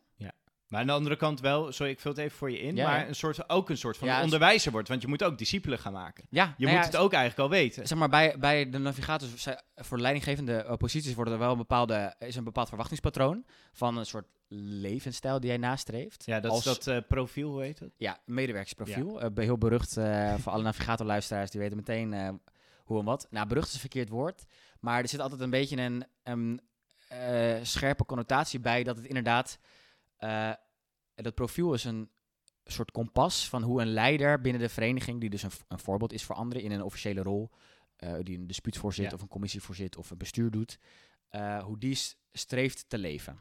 Maar 0.75 0.83
aan 0.83 0.89
de 0.89 0.99
andere 0.99 1.15
kant 1.15 1.39
wel, 1.39 1.71
sorry, 1.71 1.91
ik 1.91 1.99
vul 1.99 2.11
het 2.11 2.19
even 2.19 2.37
voor 2.37 2.51
je 2.51 2.59
in, 2.59 2.75
Ja, 2.75 2.89
maar 2.89 3.07
een 3.07 3.15
soort, 3.15 3.49
ook 3.49 3.69
een 3.69 3.77
soort 3.77 3.97
van 3.97 4.07
Ja, 4.07 4.23
onderwijzer 4.23 4.71
wordt. 4.71 4.87
Want 4.87 5.01
je 5.01 5.07
moet 5.07 5.23
ook 5.23 5.37
discipelen 5.37 5.79
gaan 5.79 5.93
maken. 5.93 6.25
Ja, 6.29 6.53
Je 6.57 6.65
nou 6.65 6.77
moet 6.77 6.85
het 6.85 6.95
ook 6.95 7.13
eigenlijk 7.13 7.41
al 7.41 7.57
weten. 7.57 7.87
Zeg 7.87 7.97
maar, 7.97 8.09
bij, 8.09 8.35
bij 8.39 8.69
de 8.69 8.77
navigators, 8.77 9.47
voor 9.75 9.97
de 9.97 10.03
leidinggevende 10.03 10.75
posities 10.77 11.13
worden 11.13 11.33
er 11.33 11.39
wel 11.39 11.51
een 11.51 11.57
bepaalde, 11.57 12.15
is 12.19 12.35
een 12.35 12.43
bepaald 12.43 12.67
verwachtingspatroon 12.67 13.45
van 13.71 13.97
een 13.97 14.05
soort 14.05 14.25
levensstijl 14.57 15.39
die 15.39 15.49
jij 15.49 15.57
nastreeft. 15.57 16.25
Ja, 16.25 16.39
dat 16.39 16.51
Als- 16.51 16.65
is 16.65 16.65
dat 16.65 16.87
eh, 16.87 16.97
profiel, 17.07 17.51
hoe 17.51 17.61
heet 17.61 17.79
het? 17.79 17.93
Ja, 17.97 18.19
medewerkersprofiel. 18.25 19.21
Eh, 19.21 19.29
heel 19.35 19.57
berucht 19.57 19.97
eh, 19.97 20.33
voor 20.37 20.51
alle 20.51 20.63
navigatorluisteraars, 20.63 21.51
die 21.51 21.61
weten 21.61 21.77
meteen 21.77 22.39
hoe 22.83 22.99
en 22.99 23.05
wat. 23.05 23.27
Nou, 23.29 23.47
berucht 23.47 23.67
is 23.67 23.73
een 23.73 23.79
verkeerd 23.79 24.09
woord, 24.09 24.45
maar 24.79 25.01
er 25.01 25.07
zit 25.07 25.19
altijd 25.19 25.41
een 25.41 25.49
beetje 25.49 25.77
een, 25.77 26.05
een 26.23 26.61
scherpe 27.65 28.05
connotatie 28.05 28.59
bij 28.59 28.83
dat 28.83 28.97
het 28.97 29.05
inderdaad, 29.05 29.59
dat 31.15 31.35
profiel 31.35 31.73
is 31.73 31.83
een 31.83 32.09
soort 32.63 32.91
kompas 32.91 33.49
van 33.49 33.63
hoe 33.63 33.81
een 33.81 33.93
leider 33.93 34.41
binnen 34.41 34.61
de 34.61 34.69
vereniging, 34.69 35.19
die 35.19 35.29
dus 35.29 35.43
een, 35.43 35.51
een 35.67 35.79
voorbeeld 35.79 36.13
is 36.13 36.23
voor 36.23 36.35
anderen 36.35 36.63
in 36.63 36.71
een 36.71 36.81
officiële 36.83 37.21
rol, 37.21 37.49
eh, 37.95 38.13
die 38.21 38.37
een 38.37 38.47
dispuutvoorzitter 38.47 39.11
Ja. 39.11 39.17
of 39.17 39.21
een 39.21 39.27
commissievoorzitter 39.33 39.99
of 39.99 40.11
een 40.11 40.17
bestuur 40.17 40.51
doet, 40.51 40.79
eh, 41.29 41.63
hoe 41.63 41.77
die 41.77 41.97
streeft 42.31 42.85
te 42.89 42.97
leven. 42.97 43.39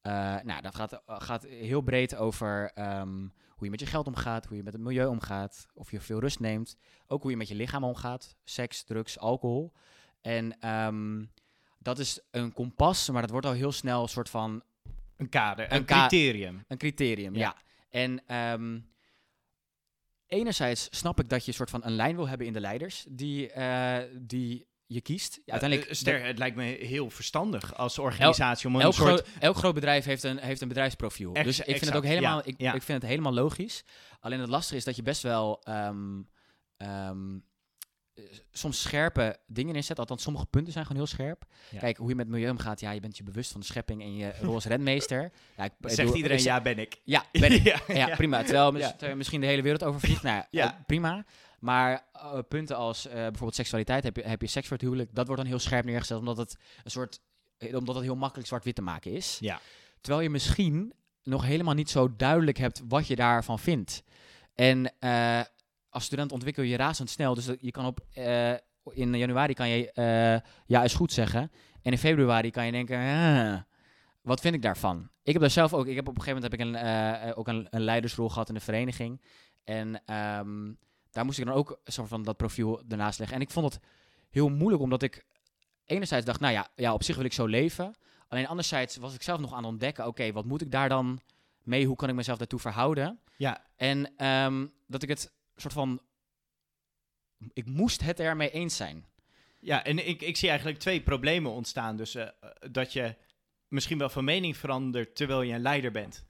Eh, 0.00 0.12
nou, 0.42 0.62
dat 0.62 0.74
gaat, 0.74 1.02
gaat 1.06 1.42
heel 1.42 1.80
breed 1.80 2.16
over 2.16 2.70
ehm, 2.74 3.18
hoe 3.48 3.64
je 3.64 3.70
met 3.70 3.80
je 3.80 3.86
geld 3.86 4.06
omgaat, 4.06 4.46
hoe 4.46 4.56
je 4.56 4.62
met 4.62 4.72
het 4.72 4.82
milieu 4.82 5.06
omgaat, 5.06 5.66
of 5.74 5.90
je 5.90 6.00
veel 6.00 6.20
rust 6.20 6.40
neemt. 6.40 6.76
Ook 7.06 7.22
hoe 7.22 7.30
je 7.30 7.36
met 7.36 7.48
je 7.48 7.54
lichaam 7.54 7.84
omgaat, 7.84 8.36
seks, 8.44 8.82
drugs, 8.84 9.18
alcohol. 9.18 9.72
En 10.20 10.60
ehm, 10.60 11.24
dat 11.78 11.98
is 11.98 12.20
een 12.30 12.52
kompas, 12.52 13.10
maar 13.10 13.20
dat 13.22 13.30
wordt 13.30 13.46
al 13.46 13.52
heel 13.52 13.72
snel 13.72 14.02
een 14.02 14.08
soort 14.08 14.28
van 14.30 14.62
Een 15.20 15.28
kader, 15.28 15.64
een, 15.72 15.76
Een 15.78 15.84
ka- 15.84 16.06
criterium. 16.06 16.64
een 16.68 16.78
criterium, 16.78 17.34
ja. 17.34 17.40
Ja. 17.40 17.56
En 17.90 18.22
ehm, 18.26 18.78
enerzijds 20.26 20.88
snap 20.90 21.20
ik 21.20 21.28
dat 21.28 21.42
je 21.42 21.48
een 21.48 21.54
soort 21.54 21.70
van 21.70 21.84
een 21.84 21.92
lijn 21.96 22.16
wil 22.16 22.28
hebben 22.28 22.46
in 22.46 22.52
de 22.52 22.60
leiders 22.60 23.04
die, 23.08 23.50
eh, 23.50 23.98
die 24.20 24.68
je 24.86 25.00
kiest. 25.00 25.40
Ja, 25.44 25.52
uiteindelijk, 25.52 25.90
Eh, 25.90 25.96
ster, 25.96 26.24
het 26.24 26.38
lijkt 26.38 26.56
me 26.56 26.62
heel 26.64 27.10
verstandig 27.10 27.74
als 27.74 27.98
organisatie 27.98 28.68
om 28.68 28.74
een 28.74 28.80
elk, 28.80 28.92
soort... 28.92 29.08
groot, 29.08 29.28
elk 29.40 29.56
groot 29.56 29.74
bedrijf 29.74 30.04
heeft 30.04 30.22
een, 30.22 30.38
heeft 30.38 30.60
een 30.60 30.68
bedrijfsprofiel. 30.68 31.34
Ex- 31.34 31.44
dus 31.46 31.58
ik 31.60 31.64
vind 31.64 31.84
het 31.84 31.96
ook 31.96 32.04
helemaal, 32.04 32.36
ja, 32.38 32.44
ik, 32.44 32.54
ja. 32.60 32.72
ik 32.74 32.82
vind 32.82 33.00
het 33.02 33.10
helemaal 33.10 33.32
logisch. 33.32 33.84
Alleen 34.20 34.40
het 34.40 34.48
lastige 34.48 34.76
is 34.76 34.84
dat 34.84 34.96
je 34.96 35.02
best 35.02 35.22
wel 35.22 35.60
ehm, 35.62 36.20
ehm, 36.76 37.34
eh, 37.34 37.40
soms 38.52 38.80
scherpe 38.82 39.36
dingen 39.46 39.74
inzet. 39.74 39.98
Althans, 39.98 40.22
sommige 40.22 40.46
punten 40.46 40.72
zijn 40.72 40.86
gewoon 40.86 41.02
heel 41.02 41.10
scherp. 41.12 41.44
Ja. 41.70 41.78
Kijk, 41.78 41.96
hoe 41.96 42.08
je 42.08 42.14
met 42.14 42.28
milieu 42.28 42.50
omgaat. 42.50 42.80
Ja, 42.80 42.90
je 42.90 43.00
bent 43.00 43.16
je 43.16 43.22
bewust 43.22 43.50
van 43.52 43.60
de 43.60 43.66
schepping 43.66 44.02
en 44.02 44.14
je 44.16 44.32
rol 44.42 44.54
als 44.54 44.64
renmeester. 44.64 45.32
Ja, 45.56 45.64
ik, 45.64 45.72
Zegt 45.80 46.14
iedereen, 46.14 46.38
ik- 46.38 46.44
ja, 46.44 46.60
ben 46.60 46.78
ik. 46.78 47.00
Ja, 47.04 47.24
ben 47.32 47.52
ik. 47.52 47.62
ja, 47.72 47.80
Ja, 47.86 48.16
prima. 48.16 48.42
Terwijl 48.42 48.72
misschien 49.16 49.40
de 49.40 49.46
hele 49.46 49.62
wereld 49.62 49.84
overvliegt. 49.84 50.22
Nou 50.22 50.44
ja, 50.50 50.66
ook 50.66 50.86
prima. 50.86 51.24
Maar 51.60 52.04
eh, 52.12 52.38
punten 52.48 52.76
als 52.76 53.06
eh, 53.06 53.12
bijvoorbeeld 53.12 53.54
seksualiteit, 53.54 54.04
heb 54.04 54.16
je, 54.16 54.22
heb 54.22 54.40
je 54.40 54.46
seks 54.46 54.66
voor 54.66 54.76
het 54.76 54.86
huwelijk, 54.86 55.14
dat 55.14 55.26
wordt 55.26 55.40
dan 55.42 55.50
heel 55.50 55.58
scherp 55.60 55.84
neergezet, 55.84 56.18
omdat 56.18 56.36
het 56.36 56.56
een 56.84 56.90
soort, 56.90 57.20
eh, 57.58 57.76
omdat 57.76 57.94
het 57.94 58.04
heel 58.04 58.16
makkelijk 58.16 58.48
zwart-wit 58.48 58.74
te 58.74 58.82
maken 58.82 59.12
is. 59.12 59.36
Ja. 59.40 59.60
Terwijl 60.00 60.22
je 60.24 60.30
misschien 60.30 60.92
nog 61.22 61.44
helemaal 61.44 61.74
niet 61.74 61.90
zo 61.90 62.16
duidelijk 62.16 62.58
hebt 62.58 62.82
wat 62.88 63.06
je 63.06 63.16
daarvan 63.16 63.58
vindt. 63.58 64.02
En 64.54 64.92
eh, 64.98 65.40
als 65.90 66.04
student 66.04 66.32
ontwikkel 66.32 66.62
je 66.62 66.76
razendsnel, 66.76 67.34
dus 67.34 67.48
je 67.60 67.70
kan 67.70 67.86
op, 67.86 68.00
eh, 68.12 68.52
in 68.92 69.14
januari 69.14 69.54
kan 69.54 69.68
je 69.68 69.92
eh, 69.92 70.50
ja 70.66 70.84
is 70.84 70.94
goed 70.94 71.12
zeggen, 71.12 71.50
en 71.82 71.92
in 71.92 71.98
februari 71.98 72.50
kan 72.50 72.66
je 72.66 72.72
denken, 72.72 72.98
"Ah, 72.98 73.60
wat 74.22 74.40
vind 74.40 74.54
ik 74.54 74.62
daarvan? 74.62 75.10
Ik 75.22 75.32
heb 75.32 75.42
daar 75.42 75.50
zelf 75.50 75.74
ook, 75.74 75.86
ik 75.86 75.94
heb 75.94 76.08
op 76.08 76.16
een 76.16 76.22
gegeven 76.22 76.42
moment 76.42 76.60
heb 76.60 76.60
ik 76.60 76.66
een, 76.66 77.28
eh, 77.28 77.38
ook 77.38 77.48
een, 77.48 77.66
een 77.70 77.80
leidersrol 77.80 78.28
gehad 78.28 78.48
in 78.48 78.54
de 78.54 78.60
vereniging. 78.60 79.20
En 79.64 80.02
ehm, 80.04 80.72
daar 81.10 81.24
moest 81.24 81.38
ik 81.38 81.46
dan 81.46 81.54
ook 81.54 81.80
soort 81.84 82.08
van 82.08 82.22
dat 82.22 82.36
profiel 82.36 82.82
ernaast 82.88 83.18
leggen. 83.18 83.36
En 83.36 83.42
ik 83.42 83.50
vond 83.50 83.74
het 83.74 83.82
heel 84.30 84.48
moeilijk, 84.48 84.82
omdat 84.82 85.02
ik 85.02 85.26
enerzijds 85.84 86.26
dacht, 86.26 86.40
nou 86.40 86.52
ja, 86.52 86.68
ja, 86.74 86.92
op 86.92 87.02
zich 87.02 87.16
wil 87.16 87.24
ik 87.24 87.32
zo 87.32 87.46
leven. 87.46 87.94
Alleen 88.28 88.46
anderzijds 88.46 88.96
was 88.96 89.14
ik 89.14 89.22
zelf 89.22 89.40
nog 89.40 89.50
aan 89.52 89.56
het 89.62 89.66
ontdekken, 89.66 90.06
oké, 90.06 90.32
wat 90.32 90.44
moet 90.44 90.60
ik 90.60 90.70
daar 90.70 90.88
dan 90.88 91.20
mee? 91.62 91.86
Hoe 91.86 91.96
kan 91.96 92.08
ik 92.08 92.14
mezelf 92.14 92.38
daartoe 92.38 92.58
verhouden? 92.58 93.20
Ja. 93.36 93.64
En 93.76 94.16
ehm, 94.16 94.66
dat 94.86 95.02
ik 95.02 95.08
het 95.08 95.32
soort 95.60 95.74
van, 95.74 96.00
ik 97.52 97.66
moest 97.66 98.02
het 98.02 98.20
ermee 98.20 98.50
eens 98.50 98.76
zijn. 98.76 99.04
Ja, 99.60 99.84
en 99.84 100.08
ik, 100.08 100.22
ik 100.22 100.36
zie 100.36 100.48
eigenlijk 100.48 100.78
twee 100.78 101.00
problemen 101.02 101.50
ontstaan. 101.52 101.96
Dus 101.96 102.14
eh, 102.14 102.28
dat 102.70 102.92
je 102.92 103.14
misschien 103.68 103.98
wel 103.98 104.08
van 104.08 104.24
mening 104.24 104.56
verandert 104.56 105.16
terwijl 105.16 105.42
je 105.42 105.54
een 105.54 105.60
leider 105.62 105.90
bent. 105.90 106.24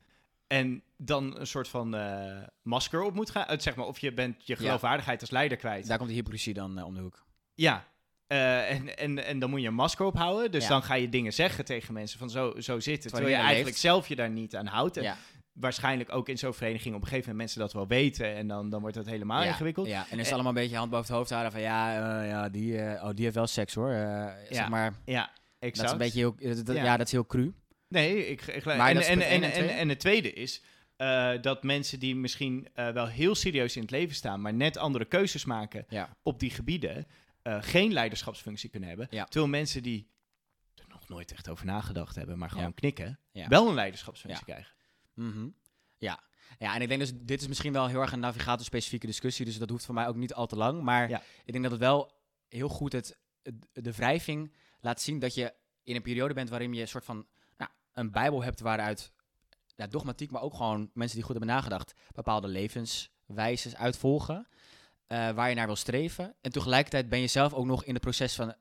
En 0.47 0.83
dan 0.97 1.41
een 1.41 1.47
soort 1.47 1.69
van 1.69 1.95
eh, 1.95 2.43
masker 2.63 3.03
op 3.03 3.15
moet 3.15 3.31
gaan. 3.31 3.47
Eh, 3.47 3.59
zeg 3.59 3.75
maar, 3.77 3.87
of 3.87 3.99
je 3.99 4.13
bent 4.13 4.47
je 4.47 4.57
geloofwaardigheid 4.57 5.21
als 5.21 5.31
leider 5.31 5.57
kwijt. 5.59 5.87
Daar 5.87 5.97
komt 5.97 6.09
de 6.09 6.15
hypocrisie 6.15 6.55
dan 6.55 6.79
eh, 6.79 6.85
om 6.87 6.95
de 6.95 7.01
hoek. 7.01 7.25
Ja. 7.55 7.89
Eh, 8.27 8.71
en, 8.71 8.97
en, 8.97 9.25
en 9.25 9.39
dan 9.39 9.51
moet 9.51 9.61
je 9.61 9.67
een 9.67 9.75
masker 9.75 10.07
ophouden. 10.07 10.51
Dus 10.51 10.63
Ja. 10.63 10.69
dan 10.69 10.83
ga 10.83 10.95
je 10.95 11.09
dingen 11.09 11.33
zeggen 11.33 11.65
tegen 11.65 11.95
mensen 11.95 12.19
van 12.19 12.31
zo, 12.31 12.61
zo 12.61 12.81
zitten. 12.81 13.11
Terwijl, 13.11 13.25
je 13.25 13.31
je 13.31 13.37
eigenlijk 13.43 13.69
leeft. 13.69 13.81
zelf 13.81 14.09
je 14.09 14.17
daar 14.17 14.31
niet 14.31 14.57
aan 14.57 14.67
houdt. 14.67 14.97
En 14.97 15.03
Ja. 15.03 15.17
Waarschijnlijk 15.53 16.13
ook 16.13 16.29
in 16.29 16.39
zo'n 16.39 16.55
vereniging 16.55 16.95
op 16.95 17.01
een 17.01 17.07
gegeven 17.09 17.31
moment 17.31 17.39
mensen 17.39 17.61
dat 17.61 17.73
wel 17.73 17.87
weten. 17.99 18.35
En 18.35 18.49
dan, 18.49 18.71
dan 18.71 18.81
wordt 18.81 18.97
het 18.97 19.07
helemaal 19.07 19.43
ja, 19.43 19.49
ingewikkeld. 19.49 19.87
Ja, 19.87 20.07
en 20.11 20.19
is 20.19 20.25
het 20.25 20.33
allemaal 20.35 20.53
een 20.53 20.59
beetje 20.63 20.77
hand 20.77 20.91
boven 20.91 21.07
het 21.07 21.15
hoofd 21.17 21.31
houden 21.31 21.53
van 21.53 21.61
ja, 21.61 21.95
eh, 22.23 22.29
ja 22.29 22.49
die, 22.49 22.79
eh, 22.83 23.05
oh, 23.05 23.11
die 23.15 23.25
heeft 23.25 23.37
wel 23.37 23.47
seks 23.47 23.75
hoor. 23.75 23.91
Eh, 23.91 24.27
Zeg 24.51 24.69
maar, 24.69 24.95
Ja, 25.05 25.31
exact. 25.59 25.77
dat 25.77 25.85
is 25.87 25.93
een 25.93 25.99
beetje 25.99 26.19
heel, 26.49 26.65
dat- 26.65 26.77
Ja. 26.77 26.83
ja. 26.85 26.97
dat 26.97 27.07
is 27.07 27.13
heel 27.13 27.27
cru. 27.27 27.55
Nee, 27.89 28.27
ik, 28.27 28.43
ik 28.47 28.65
Maar 28.65 28.89
en, 28.89 28.95
dat 28.95 29.05
en, 29.05 29.21
en, 29.21 29.43
en 29.43 29.69
en, 29.69 29.89
het 29.89 30.01
tweede 30.01 30.33
is 30.33 30.63
dat 31.41 31.63
mensen 31.63 31.99
die 31.99 32.17
misschien 32.17 32.69
wel 32.75 33.07
heel 33.07 33.35
serieus 33.35 33.77
in 33.77 33.83
het 33.83 33.91
leven 33.91 34.15
staan, 34.15 34.41
maar 34.41 34.55
net 34.55 34.77
andere 34.77 35.05
keuzes 35.05 35.45
maken 35.45 35.85
Ja. 35.89 36.17
op 36.23 36.41
die 36.41 36.51
gebieden, 36.51 37.07
geen 37.43 37.93
leiderschapsfunctie 37.93 38.71
kunnen 38.71 38.89
hebben. 38.89 39.07
Ja. 39.11 39.25
Terwijl 39.25 39.51
mensen 39.51 39.83
die 39.83 40.11
er 40.75 40.85
nog 40.89 41.09
nooit 41.09 41.33
echt 41.33 41.49
over 41.49 41.67
nagedacht 41.67 42.15
hebben, 42.17 42.39
maar 42.39 42.51
gewoon 42.51 42.65
Ja. 42.65 42.73
knikken, 42.75 43.19
Ja. 43.33 43.49
wel 43.49 43.69
een 43.69 43.75
leiderschapsfunctie 43.75 44.45
Ja. 44.47 44.65
Mhm. 45.21 45.49
Ja. 45.99 46.23
ja, 46.59 46.75
en 46.75 46.83
ik 46.83 46.89
denk 46.89 47.01
dus, 47.01 47.13
dit 47.15 47.41
is 47.41 47.49
misschien 47.49 47.73
wel 47.73 47.87
heel 47.87 48.01
erg 48.01 48.13
een 48.13 48.21
navigator-specifieke 48.21 49.07
discussie, 49.07 49.45
dus 49.45 49.59
dat 49.59 49.71
hoeft 49.71 49.85
voor 49.85 49.95
mij 49.95 50.09
ook 50.09 50.17
niet 50.17 50.35
al 50.35 50.47
te 50.47 50.57
lang. 50.57 50.83
Maar 50.83 51.09
Ja. 51.09 51.23
ik 51.45 51.53
denk 51.53 51.63
dat 51.63 51.73
het 51.73 51.81
wel 51.81 52.13
heel 52.49 52.69
goed 52.69 52.93
het, 52.93 53.19
de 53.73 53.93
wrijving 53.93 54.53
laat 54.81 55.01
zien 55.01 55.19
dat 55.19 55.35
je 55.35 55.55
in 55.83 55.97
een 55.97 56.03
periode 56.03 56.35
bent 56.35 56.49
waarin 56.49 56.73
je 56.73 56.81
een 56.81 56.89
soort 56.89 57.05
van 57.05 57.27
nou, 57.57 57.71
een 57.93 58.11
bijbel 58.11 58.43
hebt 58.43 58.61
waaruit 58.61 59.13
ja, 59.77 59.87
dogmatiek, 59.87 60.31
maar 60.31 60.43
ook 60.43 60.55
gewoon 60.55 60.91
mensen 60.95 61.17
die 61.17 61.25
goed 61.27 61.37
hebben 61.37 61.55
nagedacht, 61.55 61.95
bepaalde 62.15 62.49
levenswijzes 62.49 63.77
uitvolgen, 63.77 64.49
eh, 65.07 65.31
waar 65.31 65.49
je 65.49 65.55
naar 65.55 65.67
wil 65.67 65.77
streven. 65.77 66.35
En 66.41 66.53
tegelijkertijd 66.53 67.09
ben 67.09 67.21
je 67.21 67.27
zelf 67.27 67.53
ook 67.53 67.67
nog 67.67 67.85
in 67.85 67.93
het 67.95 68.03
proces 68.03 68.35
van, 68.35 68.55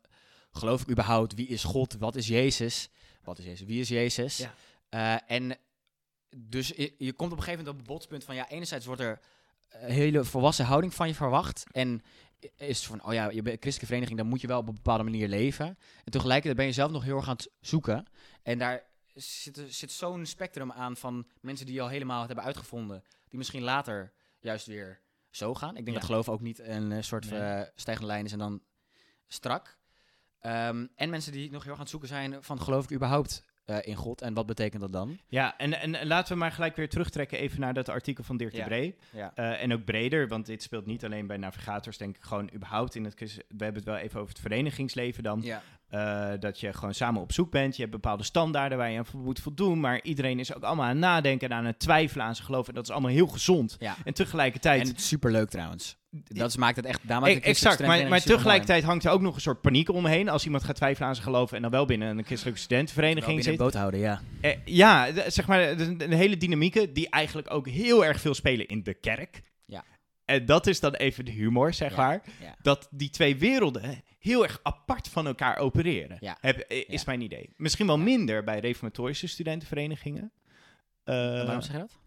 geloof 0.52 0.82
ik 0.82 0.90
überhaupt, 0.90 1.34
wie 1.34 1.48
is 1.48 1.64
God, 1.64 1.94
wat 1.94 2.16
is 2.16 2.28
Jezus, 2.28 2.90
wat 3.24 3.38
is 3.40 3.46
Jezus, 3.46 3.68
wie 3.68 3.80
is 3.80 3.88
Jezus? 3.88 4.38
Ja. 4.38 4.54
Eh, 4.90 5.32
en 5.38 5.58
dus 6.38 6.68
je, 6.68 6.94
je 6.98 7.14
komt 7.14 7.32
op 7.32 7.38
een 7.38 7.44
gegeven 7.44 7.66
moment 7.66 7.68
op 7.68 7.78
het 7.78 7.88
botspunt 7.88 8.24
van, 8.24 8.36
ja, 8.36 8.50
enerzijds 8.50 8.86
wordt 8.86 9.02
er 9.02 9.20
een 9.70 9.92
hele 9.92 10.24
volwassen 10.24 10.66
houding 10.66 10.94
van 10.94 11.08
je 11.08 11.14
verwacht. 11.16 11.64
En 11.72 12.02
is 12.56 12.78
het 12.78 12.88
van, 12.88 13.06
oh 13.06 13.14
ja, 13.14 13.24
je 13.30 13.42
bent 13.42 13.56
een 13.56 13.62
christelijke 13.62 13.86
vereniging, 13.86 14.18
dan 14.20 14.28
moet 14.28 14.42
je 14.42 14.48
wel 14.48 14.60
op 14.60 14.68
een 14.68 14.74
bepaalde 14.76 15.04
manier 15.04 15.28
leven. 15.28 15.66
En 16.04 16.12
tegelijkertijd 16.12 16.56
ben 16.56 16.66
je 16.66 16.72
zelf 16.72 16.92
nog 16.92 17.04
heel 17.04 17.16
erg 17.18 17.28
aan 17.28 17.36
het 17.36 17.50
zoeken. 17.60 18.06
En 18.44 18.58
daar 18.58 18.84
zit, 19.14 19.62
zit 19.68 19.92
zo'n 19.92 20.26
spectrum 20.26 20.72
aan 20.72 20.96
van 20.98 21.28
mensen 21.42 21.66
die 21.66 21.82
al 21.82 21.88
helemaal 21.88 22.18
het 22.20 22.28
hebben 22.28 22.46
uitgevonden, 22.46 23.04
die 23.28 23.38
misschien 23.38 23.62
later 23.64 24.14
juist 24.40 24.66
weer 24.66 25.00
zo 25.30 25.54
gaan. 25.56 25.70
Ik 25.70 25.76
denk 25.76 25.88
Ja. 25.88 25.94
dat 25.94 26.04
geloof 26.04 26.30
ook 26.30 26.42
niet 26.42 26.60
een 26.60 26.92
eh, 26.92 27.02
soort 27.02 27.30
Nee. 27.30 27.40
eh, 27.40 27.68
stijgende 27.76 28.08
lijn 28.10 28.26
is 28.26 28.32
en 28.32 28.40
dan 28.40 28.62
strak. 29.28 29.78
Ehm, 30.40 30.86
en 30.96 31.10
mensen 31.10 31.32
die 31.32 31.52
nog 31.52 31.62
heel 31.62 31.70
erg 31.72 31.74
aan 31.74 31.80
het 31.80 31.90
zoeken 31.90 32.10
zijn 32.10 32.44
van, 32.44 32.62
geloof 32.62 32.84
ik 32.84 32.92
überhaupt 32.92 33.44
eh, 33.70 33.88
in 33.88 33.96
God 33.96 34.22
en 34.22 34.34
wat 34.34 34.46
betekent 34.46 34.82
dat 34.82 34.94
dan? 34.94 35.20
Ja, 35.28 35.58
en, 35.58 35.82
en, 35.82 35.96
en 35.96 36.08
laten 36.08 36.34
we 36.34 36.40
maar 36.40 36.52
gelijk 36.52 36.76
weer 36.76 36.90
terugtrekken 36.90 37.38
even 37.40 37.60
naar 37.60 37.74
dat 37.74 37.90
artikel 37.90 38.24
van 38.24 38.38
Dirk 38.38 38.52
de 38.52 38.58
Ja. 38.58 38.66
Bree. 38.66 38.96
Ja. 39.12 39.32
Eh, 39.36 39.64
en 39.64 39.74
ook 39.74 39.86
breder, 39.86 40.28
want 40.28 40.46
dit 40.46 40.64
speelt 40.64 40.86
niet 40.86 41.06
alleen 41.06 41.28
bij 41.28 41.38
navigators, 41.38 41.98
denk 41.98 42.16
ik 42.16 42.24
gewoon 42.24 42.50
überhaupt 42.54 42.96
in 42.96 43.04
het... 43.04 43.20
We 43.20 43.64
hebben 43.64 43.76
het 43.76 43.84
wel 43.84 43.98
even 43.98 44.20
over 44.20 44.32
het 44.32 44.42
verenigingsleven 44.42 45.24
dan. 45.24 45.42
Ja. 45.42 45.62
Eh, 45.90 46.30
dat 46.40 46.60
je 46.60 46.74
gewoon 46.74 46.94
samen 46.94 47.22
op 47.22 47.32
zoek 47.32 47.52
bent. 47.52 47.76
Je 47.76 47.82
hebt 47.82 47.94
bepaalde 47.94 48.24
standaarden 48.24 48.78
waar 48.78 48.92
je 48.92 48.98
aan 48.98 49.06
moet 49.14 49.40
voldoen. 49.40 49.80
Maar 49.80 50.02
iedereen 50.02 50.40
is 50.40 50.56
ook 50.56 50.64
allemaal 50.64 50.86
aan 50.86 50.92
het 50.92 51.00
nadenken 51.00 51.50
en 51.50 51.58
aan 51.58 51.66
het 51.66 51.80
twijfelen 51.80 52.26
aan 52.26 52.36
zijn 52.36 52.46
geloof. 52.46 52.68
En 52.68 52.74
dat 52.74 52.84
is 52.84 52.92
allemaal 52.92 53.12
heel 53.12 53.28
gezond. 53.28 53.76
ja. 53.80 53.96
En 54.04 54.14
tegelijkertijd... 54.14 54.82
En 54.82 54.88
het 54.88 54.98
is 54.98 55.08
superleuk 55.08 55.50
trouwens. 55.50 55.98
Dat 56.12 56.58
maakt 56.58 56.76
het 56.76 56.86
echt... 56.86 57.00
Daar 57.08 57.20
maakt 57.20 57.32
E- 57.34 57.40
de 57.40 57.46
exact, 57.46 57.86
maar, 57.86 58.08
maar 58.08 58.22
tegelijkertijd 58.22 58.84
hangt 58.84 59.06
er 59.06 59.12
ook 59.12 59.22
nog 59.22 59.36
een 59.36 59.42
soort 59.42 59.62
paniek 59.62 59.90
omheen. 59.90 60.30
Als 60.30 60.46
iemand 60.46 60.64
gaat 60.64 60.76
twijfelen 60.76 61.08
aan 61.08 61.16
zijn 61.16 61.28
geloof 61.28 61.52
en 61.52 61.62
dan 61.62 61.72
wel 61.72 61.86
binnen 61.86 62.18
een 62.18 62.26
christelijke 62.26 62.60
studentenvereniging 62.60 63.44
zit. 63.44 63.58
boot 63.58 63.74
houden, 63.74 64.00
ja. 64.00 64.22
Eh, 64.42 64.56
ja, 64.66 65.08
zeg 65.28 65.48
maar, 65.48 65.78
de 65.78 66.16
hele 66.16 66.38
dynamieken 66.38 66.94
die 66.94 67.10
eigenlijk 67.10 67.54
ook 67.54 67.68
heel 67.68 68.06
erg 68.06 68.20
veel 68.20 68.34
spelen 68.34 68.68
in 68.68 68.84
de 68.84 68.94
kerk. 68.94 69.42
Ja. 69.66 69.84
En 70.30 70.46
dat 70.46 70.68
is 70.68 70.80
dan 70.80 70.94
even 70.94 71.26
de 71.26 71.32
humor, 71.32 71.74
zeg 71.74 71.92
Ja, 71.92 71.98
maar. 71.98 72.22
ja. 72.42 72.56
Dat 72.62 72.88
die 72.92 73.10
twee 73.10 73.36
werelden 73.38 74.02
heel 74.20 74.44
erg 74.44 74.60
apart 74.64 75.08
van 75.08 75.28
elkaar 75.28 75.58
opereren. 75.58 76.18
Ja. 76.20 76.38
Heb, 76.42 76.58
eh, 76.58 76.84
is 76.90 77.06
mijn 77.06 77.22
idee. 77.22 77.54
Misschien 77.56 77.88
wel 77.88 77.98
minder 77.98 78.44
bij 78.44 78.60
reformatorische 78.60 79.28
studentenverenigingen. 79.28 80.32
Eh, 81.04 81.16
Waarom 81.16 81.62
zeg 81.62 81.72
je 81.72 81.78
dat? 81.80 81.98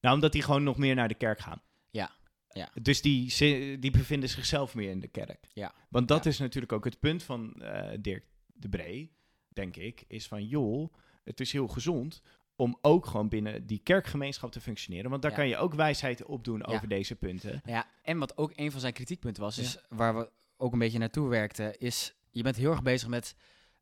nou, 0.00 0.14
omdat 0.14 0.32
die 0.32 0.42
gewoon 0.42 0.62
nog 0.62 0.76
meer 0.76 0.94
naar 0.94 1.08
de 1.08 1.14
kerk 1.14 1.40
gaan. 1.40 1.62
Ja, 1.90 2.10
ja. 2.48 2.70
Dus 2.82 3.02
die, 3.02 3.78
die 3.78 3.90
bevinden 3.90 4.28
zichzelf 4.28 4.74
meer 4.74 4.90
in 4.90 5.00
de 5.00 5.08
kerk. 5.08 5.44
Ja. 5.52 5.72
Want 5.88 6.08
dat 6.08 6.26
is 6.26 6.38
natuurlijk 6.38 6.72
ook 6.72 6.84
het 6.84 7.00
punt 7.00 7.22
van 7.22 7.54
eh, 7.62 7.98
Dirk 8.00 8.24
de 8.46 8.68
Bree, 8.68 9.12
denk 9.48 9.76
ik, 9.76 10.04
is 10.08 10.26
van 10.28 10.44
joh, 10.46 10.94
het 11.24 11.40
is 11.40 11.52
heel 11.52 11.68
gezond 11.68 12.22
om 12.58 12.78
ook 12.80 13.06
gewoon 13.06 13.28
binnen 13.28 13.66
die 13.66 13.80
kerkgemeenschap 13.82 14.52
te 14.52 14.60
functioneren. 14.60 15.10
Want 15.10 15.22
daar 15.22 15.30
Ja. 15.30 15.36
kan 15.36 15.48
je 15.48 15.56
ook 15.56 15.74
wijsheid 15.74 16.24
opdoen 16.24 16.58
Ja. 16.58 16.64
over 16.74 16.88
deze 16.88 17.14
punten. 17.16 17.60
Ja, 17.64 17.86
en 18.02 18.18
wat 18.18 18.36
ook 18.36 18.52
een 18.56 18.70
van 18.70 18.80
zijn 18.80 18.92
kritiekpunten 18.92 19.42
was, 19.42 19.56
Ja. 19.56 19.62
is 19.62 19.78
waar 19.88 20.16
we 20.16 20.30
ook 20.56 20.72
een 20.72 20.78
beetje 20.78 20.98
naartoe 20.98 21.28
werkten, 21.28 21.78
is 21.78 22.14
je 22.30 22.42
bent 22.42 22.56
heel 22.56 22.70
erg 22.70 22.82
bezig 22.82 23.08
met 23.08 23.34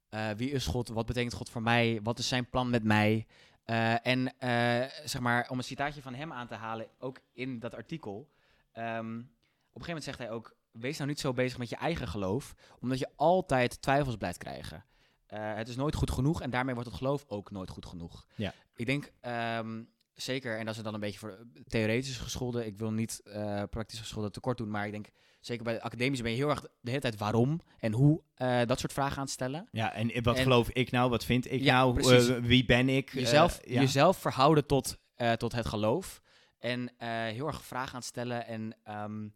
eh, 0.09 0.31
wie 0.37 0.51
is 0.51 0.66
God, 0.66 0.89
wat 0.89 1.07
betekent 1.07 1.33
God 1.35 1.49
voor 1.51 1.62
mij, 1.62 2.01
wat 2.03 2.18
is 2.18 2.29
zijn 2.29 2.49
plan 2.49 2.70
met 2.70 2.83
mij. 2.85 3.27
Eh, 3.64 4.07
en 4.07 4.39
eh, 4.39 4.85
zeg 5.05 5.20
maar, 5.20 5.49
om 5.51 5.59
een 5.59 5.64
citaatje 5.64 6.03
van 6.03 6.14
hem 6.14 6.33
aan 6.33 6.47
te 6.47 6.55
halen, 6.55 6.87
ook 6.99 7.18
in 7.33 7.59
dat 7.59 7.74
artikel. 7.74 8.29
ehm, 8.72 9.18
op 9.18 9.83
een 9.83 9.85
gegeven 9.85 9.87
moment 9.87 10.05
zegt 10.05 10.18
hij 10.18 10.31
ook, 10.31 10.57
wees 10.70 10.97
nou 10.97 11.09
niet 11.09 11.20
zo 11.20 11.33
bezig 11.33 11.59
met 11.59 11.68
je 11.68 11.77
eigen 11.77 12.09
geloof, 12.09 12.55
omdat 12.81 12.99
je 12.99 13.09
altijd 13.16 13.83
twijfels 13.83 14.16
blijft 14.16 14.39
krijgen. 14.39 14.85
Eh, 15.27 15.55
het 15.55 15.68
is 15.68 15.77
nooit 15.77 15.95
goed 15.95 16.11
genoeg 16.11 16.43
en 16.43 16.51
daarmee 16.51 16.74
wordt 16.74 16.89
het 16.89 16.99
geloof 16.99 17.24
ook 17.29 17.51
nooit 17.51 17.70
goed 17.70 17.87
genoeg. 17.87 18.27
Ja. 18.35 18.53
Ik 18.77 18.87
denk 18.87 19.12
ehm, 19.20 19.83
zeker, 20.14 20.59
en 20.59 20.66
dat 20.66 20.77
is 20.77 20.83
dan 20.83 20.95
een 20.95 21.01
beetje 21.01 21.18
voor 21.18 21.39
theoretisch 21.66 22.16
gescholden, 22.18 22.66
ik 22.66 22.79
wil 22.79 22.93
niet 22.93 23.20
eh, 23.24 23.62
praktisch 23.70 23.99
gescholden 23.99 24.33
tekort 24.33 24.59
doen, 24.59 24.70
maar 24.70 24.87
ik 24.87 24.93
denk 24.93 25.09
zeker 25.41 25.64
bij 25.64 25.74
de 25.74 25.83
academische 25.83 26.22
ben 26.22 26.33
je 26.33 26.39
heel 26.39 26.49
erg 26.51 26.61
de 26.61 26.91
hele 26.91 27.01
tijd 27.01 27.16
waarom 27.18 27.61
en 27.79 27.93
hoe 27.93 28.22
eh, 28.35 28.61
dat 28.66 28.79
soort 28.81 28.93
vragen 28.93 29.16
aan 29.16 29.22
het 29.22 29.33
stellen. 29.33 29.68
Ja, 29.72 29.93
en 29.93 30.22
wat 30.22 30.37
En- 30.37 30.43
geloof 30.43 30.70
ik 30.70 30.91
nou? 30.91 31.11
Wat 31.11 31.24
vind 31.24 31.51
ik 31.53 31.61
Ja, 31.61 31.85
nou? 31.85 32.14
Eh, 32.16 32.37
wie 32.43 32.64
ben 32.64 32.89
ik? 32.89 33.12
Jezelf, 33.12 33.59
Eh, 33.59 33.72
ja. 33.72 33.81
jezelf 33.81 34.16
verhouden 34.16 34.66
tot, 34.66 34.99
eh, 35.14 35.33
tot 35.33 35.53
het 35.53 35.66
geloof 35.66 36.20
en 36.59 36.93
eh, 36.99 37.09
heel 37.09 37.47
erg 37.47 37.62
vragen 37.64 37.91
aan 37.93 37.99
het 37.99 38.05
stellen 38.09 38.47
en... 38.47 38.77
ehm, 38.85 39.29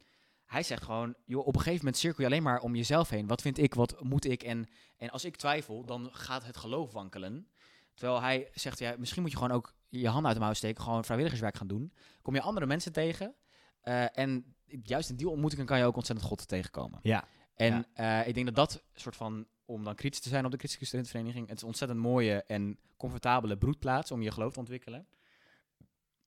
hij 0.51 0.63
zegt 0.63 0.83
gewoon, 0.83 1.15
joh, 1.25 1.47
op 1.47 1.55
een 1.55 1.61
gegeven 1.61 1.79
moment 1.85 1.97
cirkel 1.97 2.21
je 2.25 2.31
alleen 2.31 2.43
maar 2.43 2.61
om 2.61 2.75
jezelf 2.77 3.09
heen. 3.09 3.27
Wat 3.27 3.43
vind 3.43 3.59
ik, 3.59 3.75
wat 3.75 4.03
moet 4.03 4.25
ik? 4.25 4.43
En, 4.43 4.69
en 4.97 5.11
als 5.11 5.25
ik 5.25 5.37
twijfel, 5.37 5.85
dan 5.85 6.09
gaat 6.13 6.45
het 6.45 6.57
geloof 6.57 6.93
wankelen. 6.93 7.49
Terwijl 7.95 8.21
hij 8.21 8.49
zegt, 8.53 8.79
ja, 8.79 8.95
misschien 8.99 9.23
moet 9.23 9.31
je 9.31 9.37
gewoon 9.37 9.53
ook 9.53 9.75
je 9.89 10.09
handen 10.09 10.27
uit 10.27 10.35
de 10.35 10.41
mouw 10.45 10.53
steken, 10.53 10.83
gewoon 10.83 11.05
vrijwilligerswerk 11.05 11.57
gaan 11.57 11.67
doen. 11.67 11.93
Kom 12.23 12.35
je 12.35 12.41
andere 12.41 12.67
mensen 12.67 12.93
tegen. 12.93 13.35
eh, 13.81 14.19
en 14.19 14.55
juist 14.83 15.11
in 15.11 15.17
die 15.17 15.29
ontmoetingen 15.29 15.67
kan 15.67 15.79
je 15.79 15.85
ook 15.85 15.97
ontzettend 15.97 16.29
God 16.29 16.49
tegenkomen. 16.49 16.99
Ja. 17.03 17.25
En 17.55 17.87
eh, 17.95 18.27
ik 18.29 18.35
denk 18.35 18.47
dat 18.47 18.55
dat 18.55 18.83
soort 18.95 19.17
van, 19.17 19.47
om 19.65 19.85
dan 19.85 19.95
kritisch 19.95 20.21
te 20.21 20.29
zijn 20.29 20.45
op 20.45 20.51
de 20.51 20.57
Christelijke 20.57 20.89
Studentenvereniging, 20.89 21.47
het 21.49 21.57
is 21.57 21.63
een 21.63 21.69
ontzettend 21.69 22.01
mooie 22.01 22.43
en 22.43 22.79
comfortabele 22.97 23.57
broedplaats 23.57 24.11
om 24.11 24.23
je 24.23 24.31
geloof 24.31 24.53
te 24.53 24.59
ontwikkelen. 24.59 25.07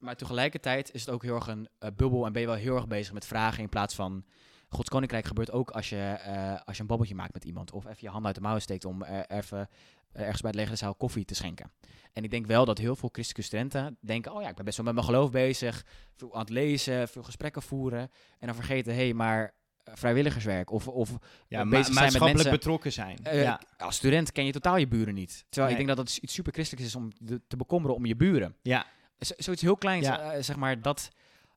Maar 0.03 0.15
tegelijkertijd 0.15 0.93
is 0.93 1.05
het 1.05 1.13
ook 1.13 1.23
heel 1.23 1.35
erg 1.35 1.47
een 1.47 1.67
eh, 1.79 1.89
bubbel 1.95 2.25
en 2.25 2.31
ben 2.31 2.41
je 2.41 2.47
wel 2.47 2.55
heel 2.57 2.75
erg 2.75 2.87
bezig 2.87 3.13
met 3.13 3.25
vragen 3.25 3.63
in 3.63 3.69
plaats 3.69 3.95
van 3.95 4.25
Gods 4.69 4.89
Koninkrijk 4.89 5.25
gebeurt 5.25 5.51
ook 5.51 5.71
als 5.71 5.89
je, 5.89 5.97
eh, 6.01 6.59
als 6.65 6.75
je 6.75 6.81
een 6.81 6.87
babbeltje 6.87 7.15
maakt 7.15 7.33
met 7.33 7.43
iemand. 7.45 7.71
Of 7.71 7.85
even 7.85 7.97
je 7.99 8.09
hand 8.09 8.25
uit 8.25 8.35
de 8.35 8.41
mouwen 8.41 8.61
steekt 8.61 8.85
om 8.85 9.03
even 9.27 9.69
eh, 10.11 10.21
ergens 10.21 10.41
bij 10.41 10.49
het 10.49 10.59
legere 10.59 10.75
zaal 10.75 10.95
koffie 10.95 11.25
te 11.25 11.35
schenken. 11.35 11.71
En 12.13 12.23
ik 12.23 12.31
denk 12.31 12.45
wel 12.45 12.65
dat 12.65 12.77
heel 12.77 12.95
veel 12.95 13.09
christelijke 13.11 13.47
studenten 13.47 13.97
denken, 14.01 14.33
oh 14.33 14.41
ja, 14.41 14.49
ik 14.49 14.55
ben 14.55 14.65
best 14.65 14.77
wel 14.77 14.85
met 14.85 14.95
mijn 14.95 15.05
geloof 15.05 15.31
bezig. 15.31 15.85
Veel 16.15 16.33
aan 16.33 16.39
het 16.39 16.49
lezen, 16.49 17.07
veel 17.07 17.23
gesprekken 17.23 17.61
voeren. 17.61 18.09
En 18.39 18.47
dan 18.47 18.55
vergeten, 18.55 18.93
hé, 18.93 19.03
hey, 19.03 19.13
maar 19.13 19.53
vrijwilligerswerk 19.83 20.71
of, 20.71 20.87
of 20.87 21.09
ja, 21.47 21.63
ma- 21.63 21.69
bezig 21.69 21.93
zijn 21.93 22.11
met 22.11 22.21
mensen. 22.21 22.51
betrokken 22.51 22.91
zijn. 22.91 23.17
Ja. 23.31 23.61
Als 23.77 23.95
student 23.95 24.31
ken 24.31 24.45
je 24.45 24.51
totaal 24.51 24.77
je 24.77 24.87
buren 24.87 25.13
niet. 25.13 25.45
Terwijl 25.49 25.73
Nee. 25.73 25.81
ik 25.81 25.85
denk 25.85 25.97
dat 25.97 26.07
het 26.07 26.17
iets 26.23 26.33
super 26.33 26.53
christelijks 26.53 26.87
is 26.89 26.95
om 26.95 27.09
de- 27.17 27.41
te 27.47 27.57
bekommeren 27.57 27.95
om 27.95 28.05
je 28.05 28.15
buren. 28.15 28.55
Ja. 28.61 28.85
Zoiets 29.23 29.61
heel 29.61 29.77
kleins, 29.77 30.05
Ja. 30.07 30.31
eh, 30.31 30.43
zeg 30.43 30.55
maar, 30.55 30.81
dat, 30.81 31.09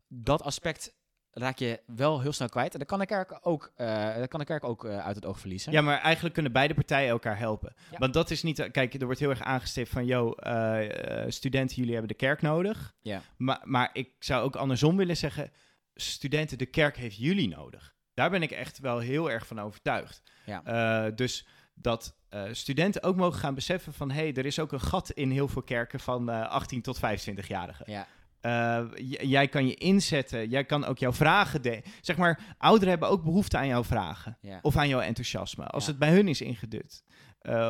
dat 0.09 0.43
aspect 0.43 0.95
raak 1.31 1.59
je 1.59 1.81
wel 1.87 2.21
heel 2.21 2.33
snel 2.33 2.49
kwijt. 2.49 2.73
En 2.73 2.79
dan 2.79 2.87
kan 2.87 2.99
de 2.99 3.07
kerk 3.07 3.39
ook, 3.41 3.73
eh, 3.77 4.17
dat 4.17 4.29
kan 4.29 4.41
de 4.41 4.47
kerk 4.47 4.64
ook 4.64 4.85
eh, 4.85 4.99
uit 5.07 5.17
het 5.17 5.25
oog 5.27 5.39
verliezen. 5.41 5.73
Ja, 5.73 5.81
maar 5.81 6.01
eigenlijk 6.01 6.35
kunnen 6.35 6.53
beide 6.53 6.75
partijen 6.75 7.09
elkaar 7.09 7.39
helpen. 7.39 7.75
Ja. 7.91 7.99
Want 7.99 8.12
dat 8.14 8.31
is 8.31 8.43
niet... 8.43 8.69
Kijk, 8.71 8.95
er 8.95 9.05
wordt 9.05 9.21
heel 9.21 9.31
erg 9.31 9.43
aangestipt 9.43 9.89
van... 9.89 10.07
Yo, 10.07 10.33
eh, 10.33 11.23
eh, 11.25 11.31
studenten, 11.31 11.77
jullie 11.77 11.93
hebben 11.93 12.11
de 12.11 12.17
kerk 12.19 12.43
nodig. 12.43 12.95
Ja. 13.01 13.23
Maar, 13.37 13.61
maar 13.64 13.91
ik 13.93 14.11
zou 14.19 14.43
ook 14.45 14.57
andersom 14.57 14.97
willen 14.97 15.17
zeggen... 15.17 15.51
Studenten, 15.95 16.59
de 16.59 16.67
kerk 16.67 16.97
heeft 16.97 17.17
jullie 17.17 17.49
nodig. 17.49 17.95
Daar 18.14 18.31
ben 18.31 18.43
ik 18.43 18.51
echt 18.51 18.79
wel 18.79 18.99
heel 18.99 19.31
erg 19.31 19.47
van 19.47 19.61
overtuigd. 19.61 20.23
Ja. 20.47 20.62
Eh, 20.64 21.12
dus 21.17 21.47
dat 21.81 22.16
eh, 22.29 22.43
studenten 22.53 23.03
ook 23.03 23.16
mogen 23.16 23.41
gaan 23.41 23.55
beseffen 23.55 23.93
van... 23.93 24.11
hé, 24.11 24.20
hey, 24.20 24.35
er 24.35 24.47
is 24.47 24.59
ook 24.59 24.72
een 24.72 24.81
gat 24.81 25.11
in 25.11 25.31
heel 25.31 25.49
veel 25.49 25.62
kerken 25.62 26.01
van 26.01 26.31
eh 26.31 26.49
18 26.49 26.83
tot 26.83 26.99
25-jarigen. 26.99 27.85
Ja. 27.91 28.07
Eh, 28.41 28.85
jij 29.20 29.49
kan 29.49 29.66
je 29.66 29.74
inzetten, 29.74 30.49
jij 30.49 30.64
kan 30.64 30.85
ook 30.85 30.99
jouw 30.99 31.12
vragen... 31.12 31.62
De 31.62 31.83
zeg 32.01 32.16
maar, 32.16 32.55
ouderen 32.59 32.89
hebben 32.89 33.09
ook 33.09 33.24
behoefte 33.24 33.57
aan 33.57 33.66
jouw 33.66 33.85
vragen. 33.85 34.39
Ja. 34.41 34.59
Of 34.62 34.77
aan 34.77 34.89
jouw 34.89 35.01
enthousiasme. 35.01 35.64
Als 35.66 35.85
Ja. 35.85 35.91
het 35.91 35.99
bij 35.99 36.11
hun 36.12 36.29
is 36.29 36.41
ingedut. 36.41 37.05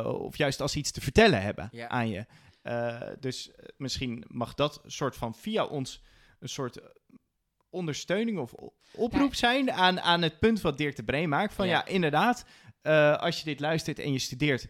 Of 0.03 0.37
juist 0.37 0.61
als 0.61 0.71
ze 0.71 0.77
iets 0.79 0.91
te 0.91 1.01
vertellen 1.01 1.41
hebben 1.41 1.71
aan 1.87 2.09
je. 2.09 2.25
Dus 3.19 3.51
misschien 3.77 4.23
mag 4.27 4.53
dat 4.53 4.81
soort 4.85 5.15
van 5.15 5.35
via 5.35 5.65
ons 5.65 6.03
een 6.39 6.49
soort 6.49 6.79
ondersteuning 7.69 8.37
of 8.39 8.53
oproep 8.93 9.35
zijn 9.35 9.71
aan, 9.71 10.01
aan 10.01 10.21
het 10.21 10.39
punt 10.39 10.61
wat 10.61 10.77
Dirk 10.77 10.95
de 10.95 11.03
Bree 11.03 11.27
maakt. 11.27 11.53
Van 11.53 11.67
ja 11.67 11.85
inderdaad, 11.85 12.45
uh, 12.87 13.17
als 13.17 13.39
je 13.39 13.45
dit 13.45 13.59
luistert 13.59 13.99
en 13.99 14.11
je 14.11 14.19
studeert, 14.19 14.67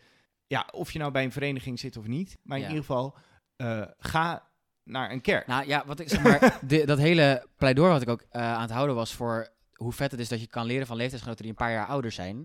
ja, 0.48 0.68
of 0.72 0.92
je 0.92 1.00
nou 1.00 1.12
bij 1.12 1.24
een 1.24 1.32
vereniging 1.32 1.80
zit 1.80 1.98
of 1.98 2.08
niet, 2.08 2.38
maar 2.44 2.58
in 2.58 2.64
ja. 2.64 2.70
ieder 2.70 2.86
geval 2.86 3.18
uh, 3.58 3.86
ga 3.98 4.50
naar 4.84 5.12
een 5.12 5.22
kerk. 5.22 5.48
Nou 5.48 5.68
ja, 5.68 5.84
wat 5.86 6.00
ik 6.00 6.10
zeg 6.10 6.24
maar, 6.24 6.60
de, 6.68 6.86
dat 6.86 6.98
hele 6.98 7.48
pleidooi 7.58 7.92
wat 7.92 8.02
ik 8.02 8.10
ook 8.10 8.22
uh, 8.22 8.42
aan 8.42 8.62
het 8.62 8.72
houden 8.72 8.96
was 8.96 9.14
voor 9.14 9.50
hoe 9.74 9.94
vet 9.94 10.12
het 10.12 10.20
is 10.20 10.30
dat 10.30 10.42
je 10.42 10.48
kan 10.48 10.66
leren 10.66 10.88
van 10.88 10.98
leeftijdsgenoten 10.98 11.44
die 11.44 11.52
een 11.52 11.58
paar 11.58 11.72
jaar 11.72 11.88
ouder 11.88 12.12
zijn. 12.12 12.36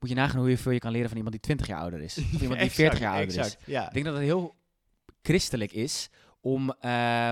Moet 0.00 0.08
je 0.08 0.14
nagaan 0.14 0.40
hoe 0.40 0.56
veel 0.56 0.72
je 0.72 0.78
kan 0.78 0.90
leren 0.90 1.08
van 1.08 1.16
iemand 1.16 1.34
die 1.34 1.44
20 1.44 1.66
jaar 1.66 1.80
ouder 1.80 2.00
is. 2.00 2.18
Of 2.18 2.24
iemand 2.42 2.60
die 2.60 2.68
exact, 2.68 2.74
40 2.74 2.98
jaar 2.98 3.12
ouder 3.14 3.38
exact, 3.38 3.60
is. 3.60 3.72
Ja. 3.72 3.86
Ik 3.86 3.92
denk 3.92 4.04
dat 4.04 4.14
het 4.14 4.22
heel 4.22 4.56
christelijk 5.22 5.72
is 5.72 6.10
om 6.40 6.74
uh, 6.84 7.30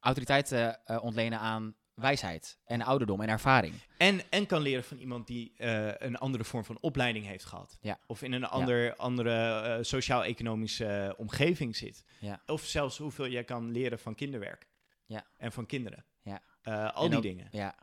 autoriteit 0.00 0.46
te 0.46 0.78
ontlenen 1.02 1.38
aan 1.38 1.74
wijsheid 1.94 2.58
en 2.64 2.82
ouderdom 2.82 3.20
en 3.20 3.28
ervaring. 3.28 3.74
En, 3.96 4.30
en 4.30 4.46
kan 4.46 4.60
leren 4.60 4.84
van 4.84 4.96
iemand 4.96 5.26
die 5.26 5.52
uh, 5.58 5.92
een 5.98 6.16
andere 6.16 6.44
vorm 6.44 6.64
van 6.64 6.78
opleiding 6.80 7.26
heeft 7.26 7.44
gehad. 7.44 7.78
Ja. 7.80 7.98
Of 8.06 8.22
in 8.22 8.32
een 8.32 8.44
ander, 8.44 8.84
ja. 8.84 8.94
andere 8.96 9.76
uh, 9.78 9.84
sociaal-economische 9.84 11.06
uh, 11.08 11.20
omgeving 11.20 11.76
zit. 11.76 12.04
Ja. 12.18 12.40
Of 12.46 12.64
zelfs 12.64 12.98
hoeveel 12.98 13.28
jij 13.28 13.44
kan 13.44 13.70
leren 13.70 13.98
van 13.98 14.14
kinderwerk. 14.14 14.66
Ja. 15.06 15.24
En 15.38 15.52
van 15.52 15.66
kinderen. 15.66 16.04
Ja. 16.22 16.42
Al 16.64 17.04
en 17.04 17.08
die 17.08 17.16
ook, 17.16 17.22
dingen. 17.22 17.48
Ja. 17.50 17.74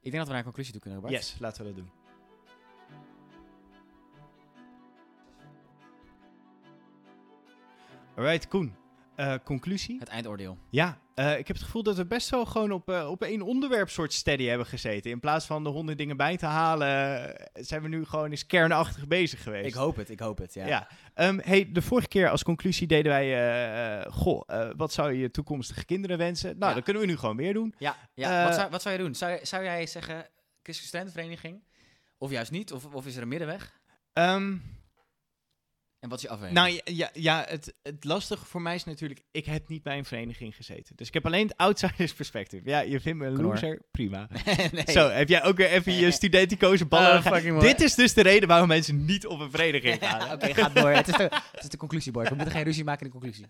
Ik 0.00 0.10
denk 0.10 0.14
dat 0.14 0.24
we 0.24 0.28
naar 0.28 0.38
een 0.38 0.44
conclusie 0.44 0.72
toe 0.72 0.82
kunnen, 0.82 1.00
Bart. 1.00 1.12
Yes, 1.12 1.36
laten 1.38 1.64
we 1.64 1.74
dat 1.74 1.76
doen. 1.76 1.90
Alright, 8.16 8.48
Koen. 8.48 8.81
Uh, 9.16 9.34
conclusie? 9.44 9.98
Het 9.98 10.08
eindoordeel. 10.08 10.58
Ja, 10.70 10.98
uh, 11.14 11.38
ik 11.38 11.46
heb 11.46 11.56
het 11.56 11.64
gevoel 11.64 11.82
dat 11.82 11.96
we 11.96 12.06
best 12.06 12.30
wel 12.30 12.44
gewoon 12.44 12.72
op, 12.72 12.90
uh, 12.90 13.10
op 13.10 13.22
één 13.22 13.42
onderwerp 13.42 13.88
soort 13.90 14.12
steady 14.12 14.44
hebben 14.44 14.66
gezeten. 14.66 15.10
In 15.10 15.20
plaats 15.20 15.46
van 15.46 15.64
de 15.64 15.70
honderd 15.70 15.98
dingen 15.98 16.16
bij 16.16 16.36
te 16.36 16.46
halen, 16.46 17.34
zijn 17.52 17.82
we 17.82 17.88
nu 17.88 18.04
gewoon 18.04 18.30
eens 18.30 18.46
kernachtig 18.46 19.06
bezig 19.06 19.42
geweest. 19.42 19.66
Ik 19.66 19.74
hoop 19.74 19.96
het, 19.96 20.10
ik 20.10 20.20
hoop 20.20 20.38
het, 20.38 20.54
ja. 20.54 20.66
ja. 20.66 20.88
Um, 21.14 21.40
hey, 21.44 21.72
de 21.72 21.82
vorige 21.82 22.08
keer 22.08 22.28
als 22.28 22.42
conclusie 22.42 22.86
deden 22.86 23.12
wij, 23.12 24.10
goh, 24.10 24.70
wat 24.76 24.92
zou 24.92 25.12
je 25.12 25.30
toekomstige 25.30 25.84
kinderen 25.84 26.18
wensen? 26.18 26.58
Nou, 26.58 26.68
ja. 26.68 26.74
dat 26.74 26.84
kunnen 26.84 27.02
we 27.02 27.08
nu 27.08 27.16
gewoon 27.16 27.36
weer 27.36 27.54
doen. 27.54 27.74
Ja, 27.78 27.96
ja. 28.14 28.44
Wat, 28.44 28.54
zou, 28.54 28.70
wat 28.70 28.82
zou 28.82 28.96
je 28.96 29.02
doen? 29.02 29.14
Zou, 29.14 29.38
zou 29.42 29.64
jij 29.64 29.86
zeggen, 29.86 30.26
Christelijke 30.62 30.86
Studentenvereniging? 30.86 31.62
Of 32.18 32.30
juist 32.30 32.50
niet? 32.50 32.72
Of, 32.72 32.86
of 32.94 33.06
is 33.06 33.16
er 33.16 33.22
een 33.22 33.28
middenweg? 33.28 33.80
Um, 34.12 34.62
en 36.02 36.08
wat 36.08 36.18
is 36.18 36.24
je 36.24 36.30
afweging? 36.30 36.58
Nou 36.58 36.80
ja, 36.84 37.10
ja 37.12 37.44
het, 37.48 37.74
het 37.82 38.04
lastige 38.04 38.44
voor 38.44 38.62
mij 38.62 38.74
is 38.74 38.84
natuurlijk, 38.84 39.22
ik 39.30 39.44
heb 39.44 39.68
niet 39.68 39.82
bij 39.82 39.98
een 39.98 40.04
vereniging 40.04 40.56
gezeten. 40.56 40.96
Dus 40.96 41.06
ik 41.06 41.14
heb 41.14 41.26
alleen 41.26 41.46
het 41.46 41.56
outsiders 41.56 42.14
perspectief. 42.14 42.60
Ja, 42.64 42.80
je 42.80 43.00
vindt 43.00 43.18
me 43.18 43.26
een 43.26 43.34
Knor. 43.34 43.52
loser, 43.52 43.82
prima. 43.90 44.28
nee. 44.72 44.84
Zo, 44.86 45.08
heb 45.08 45.28
jij 45.28 45.44
ook 45.44 45.56
weer 45.56 45.68
even 45.68 45.92
je 45.92 46.10
studenticoze 46.20 46.86
ballen 46.86 47.24
oh, 47.24 47.60
Dit 47.60 47.80
is 47.80 47.94
dus 47.94 48.14
de 48.14 48.22
reden 48.22 48.48
waarom 48.48 48.68
mensen 48.68 49.04
niet 49.04 49.26
op 49.26 49.40
een 49.40 49.50
vereniging 49.50 49.98
gaan. 50.04 50.22
Oké, 50.22 50.32
okay, 50.32 50.54
ga 50.54 50.68
door. 50.68 50.90
het, 50.90 51.08
is 51.08 51.16
de, 51.16 51.22
het 51.52 51.62
is 51.62 51.68
de 51.68 51.76
conclusie, 51.76 52.12
Bart. 52.12 52.28
We 52.28 52.34
moeten 52.34 52.54
geen 52.54 52.64
ruzie 52.64 52.84
maken 52.84 53.06
in 53.06 53.12
de 53.12 53.18
conclusie. 53.18 53.46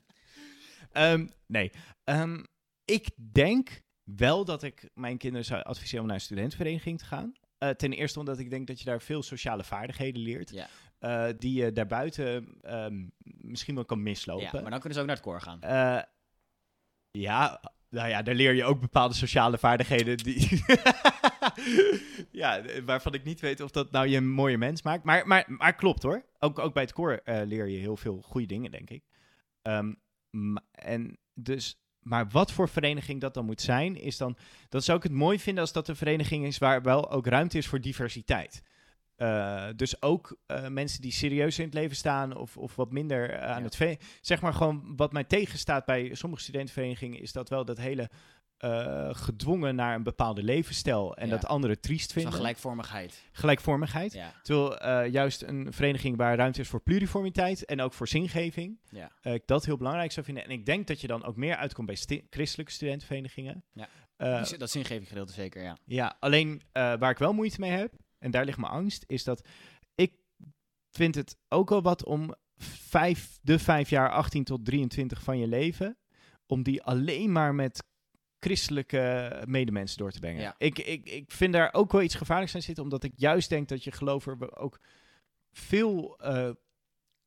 Um, 0.92 1.30
nee. 1.46 1.70
Um, 2.04 2.46
ik 2.84 3.08
denk 3.16 3.80
wel 4.04 4.44
dat 4.44 4.62
ik 4.62 4.90
mijn 4.94 5.18
kinderen 5.18 5.46
zou 5.46 5.62
adviseren 5.62 6.00
om 6.00 6.06
naar 6.06 6.16
een 6.16 6.22
studentenvereniging 6.22 6.98
te 6.98 7.04
gaan. 7.04 7.32
Uh, 7.58 7.68
ten 7.68 7.92
eerste 7.92 8.18
omdat 8.18 8.38
ik 8.38 8.50
denk 8.50 8.66
dat 8.66 8.78
je 8.78 8.84
daar 8.84 9.02
veel 9.02 9.22
sociale 9.22 9.64
vaardigheden 9.64 10.22
leert. 10.22 10.50
Ja. 10.50 10.68
Uh, 11.04 11.28
die 11.38 11.64
je 11.64 11.72
daarbuiten 11.72 12.48
um, 12.64 13.12
misschien 13.22 13.74
wel 13.74 13.84
kan 13.84 14.02
mislopen. 14.02 14.48
Ja, 14.52 14.60
maar 14.60 14.70
dan 14.70 14.80
kunnen 14.80 14.92
ze 14.92 15.00
ook 15.00 15.06
naar 15.06 15.16
het 15.16 15.24
koor 15.24 15.40
gaan. 15.40 15.60
Uh, 15.64 16.02
ja, 17.10 17.60
nou 17.88 18.08
ja, 18.08 18.22
daar 18.22 18.34
leer 18.34 18.54
je 18.54 18.64
ook 18.64 18.80
bepaalde 18.80 19.14
sociale 19.14 19.58
vaardigheden 19.58 20.16
die... 20.16 20.64
ja, 22.42 22.62
waarvan 22.84 23.14
ik 23.14 23.24
niet 23.24 23.40
weet 23.40 23.60
of 23.60 23.70
dat 23.70 23.90
nou 23.90 24.06
je 24.06 24.16
een 24.16 24.30
mooie 24.30 24.58
mens 24.58 24.82
maakt. 24.82 25.04
Maar, 25.04 25.26
maar, 25.26 25.44
maar 25.46 25.74
klopt 25.74 26.02
hoor. 26.02 26.24
Ook, 26.38 26.58
ook 26.58 26.74
bij 26.74 26.82
het 26.82 26.92
koor 26.92 27.20
uh, 27.24 27.40
leer 27.44 27.68
je 27.68 27.78
heel 27.78 27.96
veel 27.96 28.20
goede 28.22 28.46
dingen, 28.46 28.70
denk 28.70 28.90
ik. 28.90 29.04
Um, 29.62 29.96
en 30.70 31.18
dus... 31.34 31.76
Maar 32.00 32.28
wat 32.28 32.52
voor 32.52 32.68
vereniging 32.68 33.20
dat 33.20 33.34
dan 33.34 33.44
moet 33.44 33.60
zijn, 33.60 33.96
is 33.96 34.16
dan... 34.16 34.36
Dat 34.68 34.84
zou 34.84 34.98
ik 34.98 35.02
het 35.02 35.12
mooi 35.12 35.38
vinden 35.38 35.62
als 35.62 35.72
dat 35.72 35.88
een 35.88 35.96
vereniging 35.96 36.46
is 36.46 36.58
waar 36.58 36.82
wel 36.82 37.10
ook 37.10 37.26
ruimte 37.26 37.58
is 37.58 37.66
voor 37.66 37.80
diversiteit. 37.80 38.62
Uh, 39.22 39.64
dus 39.76 40.02
ook 40.02 40.36
uh, 40.46 40.68
mensen 40.68 41.00
die 41.02 41.12
serieus 41.12 41.58
in 41.58 41.64
het 41.64 41.74
leven 41.74 41.96
staan 41.96 42.36
of, 42.36 42.56
of 42.56 42.76
wat 42.76 42.92
minder 42.92 43.30
uh, 43.30 43.42
aan 43.42 43.58
Ja. 43.58 43.64
het... 43.64 43.76
Ve- 43.76 43.96
zeg 44.20 44.40
maar 44.40 44.54
gewoon 44.54 44.92
wat 44.96 45.12
mij 45.12 45.24
tegenstaat 45.24 45.84
bij 45.84 46.14
sommige 46.14 46.42
studentenverenigingen... 46.42 47.20
is 47.20 47.32
dat 47.32 47.48
wel 47.48 47.64
dat 47.64 47.78
hele 47.78 48.10
gedwongen 49.10 49.74
naar 49.74 49.94
een 49.94 50.02
bepaalde 50.02 50.42
levensstijl... 50.42 51.16
en 51.16 51.26
Ja. 51.28 51.32
dat 51.32 51.46
anderen 51.46 51.80
triest 51.80 52.04
Dus 52.04 52.12
vinden. 52.12 52.32
van 52.32 52.40
gelijkvormigheid. 52.40 53.22
Gelijkvormigheid. 53.32 54.12
Ja. 54.12 54.32
Terwijl 54.42 55.06
juist 55.10 55.42
een 55.42 55.72
vereniging 55.72 56.16
waar 56.16 56.36
ruimte 56.36 56.60
is 56.60 56.68
voor 56.68 56.80
pluriformiteit... 56.82 57.64
en 57.64 57.80
ook 57.80 57.92
voor 57.92 58.08
zingeving, 58.08 58.78
Ja. 58.90 59.10
ik 59.32 59.46
dat 59.46 59.64
heel 59.64 59.76
belangrijk 59.76 60.12
zou 60.12 60.26
vinden. 60.26 60.44
En 60.44 60.50
ik 60.50 60.66
denk 60.66 60.86
dat 60.86 61.00
je 61.00 61.06
dan 61.06 61.24
ook 61.24 61.36
meer 61.36 61.56
uitkomt 61.56 61.86
bij 61.86 61.96
sti- 61.96 62.26
christelijke 62.30 62.72
studentenverenigingen. 62.72 63.64
Ja. 63.72 63.88
Dat 64.58 64.70
zingeving 64.70 65.08
gedeelte 65.08 65.32
zeker, 65.32 65.62
ja. 65.62 65.76
ja, 65.84 66.16
alleen 66.20 66.62
waar 66.72 67.10
ik 67.10 67.18
wel 67.18 67.32
moeite 67.32 67.60
mee 67.60 67.70
heb, 67.70 67.92
en 68.22 68.30
daar 68.30 68.44
ligt 68.44 68.58
mijn 68.58 68.72
angst, 68.72 69.04
is 69.06 69.24
dat 69.24 69.48
ik 69.94 70.14
vind 70.90 71.14
het 71.14 71.36
ook 71.48 71.68
wel 71.68 71.82
wat 71.82 72.04
om 72.04 72.34
vijf, 72.56 73.38
de 73.42 73.58
vijf 73.58 73.90
jaar 73.90 74.10
18 74.10 74.44
tot 74.44 74.64
23 74.64 75.22
van 75.22 75.38
je 75.38 75.46
leven, 75.46 75.96
om 76.46 76.62
die 76.62 76.82
alleen 76.82 77.32
maar 77.32 77.54
met 77.54 77.84
christelijke 78.38 79.42
medemensen 79.46 79.98
door 79.98 80.10
te 80.10 80.20
brengen. 80.20 80.42
Ja. 80.42 80.54
Ik, 80.58 80.78
ik, 80.78 81.08
ik 81.08 81.32
vind 81.32 81.52
daar 81.52 81.74
ook 81.74 81.92
wel 81.92 82.02
iets 82.02 82.14
gevaarlijks 82.14 82.54
aan 82.54 82.62
zitten, 82.62 82.84
omdat 82.84 83.04
ik 83.04 83.12
juist 83.16 83.48
denk 83.48 83.68
dat 83.68 83.84
je 83.84 83.92
gelover 83.92 84.56
ook 84.56 84.80
veel 85.50 86.18
eh, 86.18 86.50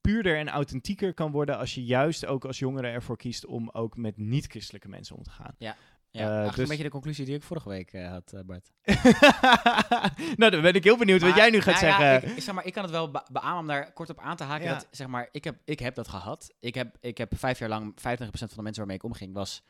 puurder 0.02 0.38
en 0.38 0.50
authentieker 0.50 1.14
kan 1.14 1.32
worden 1.32 1.58
als 1.58 1.76
je 1.76 1.86
juist 1.86 2.26
ook 2.26 2.46
als 2.46 2.60
jongere 2.60 2.88
ervoor 2.88 3.18
kiest 3.18 3.46
om 3.46 3.70
ook 3.70 3.98
met 3.98 4.18
niet-christelijke 4.18 4.88
mensen 4.88 5.16
om 5.16 5.24
te 5.24 5.30
gaan. 5.30 5.56
Ja, 5.58 5.76
Eigenlijk 6.24 6.56
dus- 6.56 6.64
een 6.64 6.70
beetje 6.70 6.84
de 6.84 6.90
conclusie 6.90 7.26
die 7.26 7.36
ik 7.36 7.44
vorige 7.44 7.70
week 7.70 7.94
eh, 7.94 8.10
had, 8.10 8.34
eh, 8.34 8.40
Bart. 8.46 8.72
nou, 10.40 10.52
dan 10.52 10.62
ben 10.62 10.74
ik 10.74 10.84
heel 10.84 10.98
benieuwd 10.98 11.22
wat 11.22 11.36
jij 11.36 11.50
nu 11.50 11.62
gaat 11.62 11.82
nou 11.82 11.86
ja, 11.86 11.98
zeggen. 11.98 12.30
ik, 12.30 12.38
ik 12.38 12.44
zeg 12.44 12.56
maar, 12.56 12.66
ik 12.66 12.74
kan 12.74 12.84
het 12.84 12.92
wel 12.92 13.12
be- 13.12 13.26
beamen 13.32 13.60
om 13.60 13.68
daar 13.68 13.94
kort 13.94 14.10
op 14.10 14.20
aan 14.20 14.36
te 14.36 14.44
haken. 14.44 14.66
Ja. 14.66 14.74
Dat, 14.74 14.88
zeg 14.92 15.08
maar, 15.08 15.30
ik, 15.32 15.44
heb, 15.44 15.56
ik 15.66 15.80
heb 15.80 15.96
dat 15.96 16.08
gehad. 16.08 16.54
Ik 16.60 16.76
heb, 16.76 16.98
ik 17.00 17.18
heb 17.18 17.32
vijf 17.38 17.60
jaar 17.60 17.70
lang, 17.70 17.94
25% 17.94 18.00
van 18.02 18.48
de 18.56 18.62
mensen 18.62 18.78
waarmee 18.78 18.98
ik 18.98 19.04
omging, 19.04 19.34
was 19.34 19.64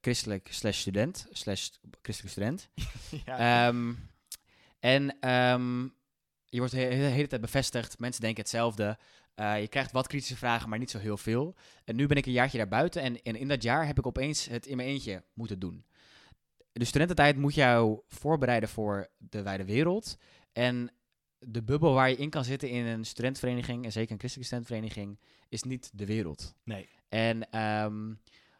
christelijk 0.00 0.48
slash 0.50 0.78
student, 0.78 1.26
slash 1.30 1.68
christelijk 2.02 2.32
student. 2.32 2.68
ja. 3.26 3.66
Ehm, 3.66 3.92
en 4.80 5.16
ehm, 5.20 5.82
je 6.50 6.58
wordt 6.58 6.72
de 6.72 6.78
hele 6.80 7.26
tijd 7.26 7.40
bevestigd. 7.40 7.98
Mensen 7.98 8.20
denken 8.20 8.40
hetzelfde. 8.40 8.98
Eh, 9.40 9.60
je 9.60 9.68
krijgt 9.68 9.92
wat 9.92 10.06
kritische 10.06 10.36
vragen, 10.36 10.68
maar 10.68 10.78
niet 10.78 10.90
zo 10.90 10.98
heel 10.98 11.16
veel. 11.16 11.54
En 11.84 11.96
nu 11.96 12.06
ben 12.06 12.16
ik 12.16 12.26
een 12.26 12.32
jaartje 12.32 12.58
daarbuiten. 12.58 13.02
En, 13.02 13.22
en 13.22 13.36
in 13.36 13.48
dat 13.48 13.62
jaar 13.62 13.86
heb 13.86 13.98
ik 13.98 14.06
opeens 14.06 14.46
het 14.46 14.66
in 14.66 14.76
mijn 14.76 14.88
eentje 14.88 15.24
moeten 15.34 15.58
doen. 15.58 15.84
De 16.72 16.84
studententijd 16.84 17.36
moet 17.36 17.54
jou 17.54 18.00
voorbereiden 18.06 18.68
voor 18.68 19.08
de 19.16 19.42
wijde 19.42 19.64
wereld. 19.64 20.16
En 20.52 20.90
de 21.38 21.62
bubbel 21.62 21.92
waar 21.92 22.10
je 22.10 22.16
in 22.16 22.30
kan 22.30 22.44
zitten 22.44 22.68
in 22.68 22.86
een 22.86 23.04
studentenvereniging, 23.04 23.84
en 23.84 23.92
zeker 23.92 24.12
een 24.12 24.18
christelijke 24.18 24.54
studentenvereniging, 24.54 25.18
is 25.48 25.62
niet 25.62 25.90
de 25.94 26.06
wereld. 26.06 26.54
nee. 26.64 26.88
En 27.08 27.50
ehm, 27.50 28.14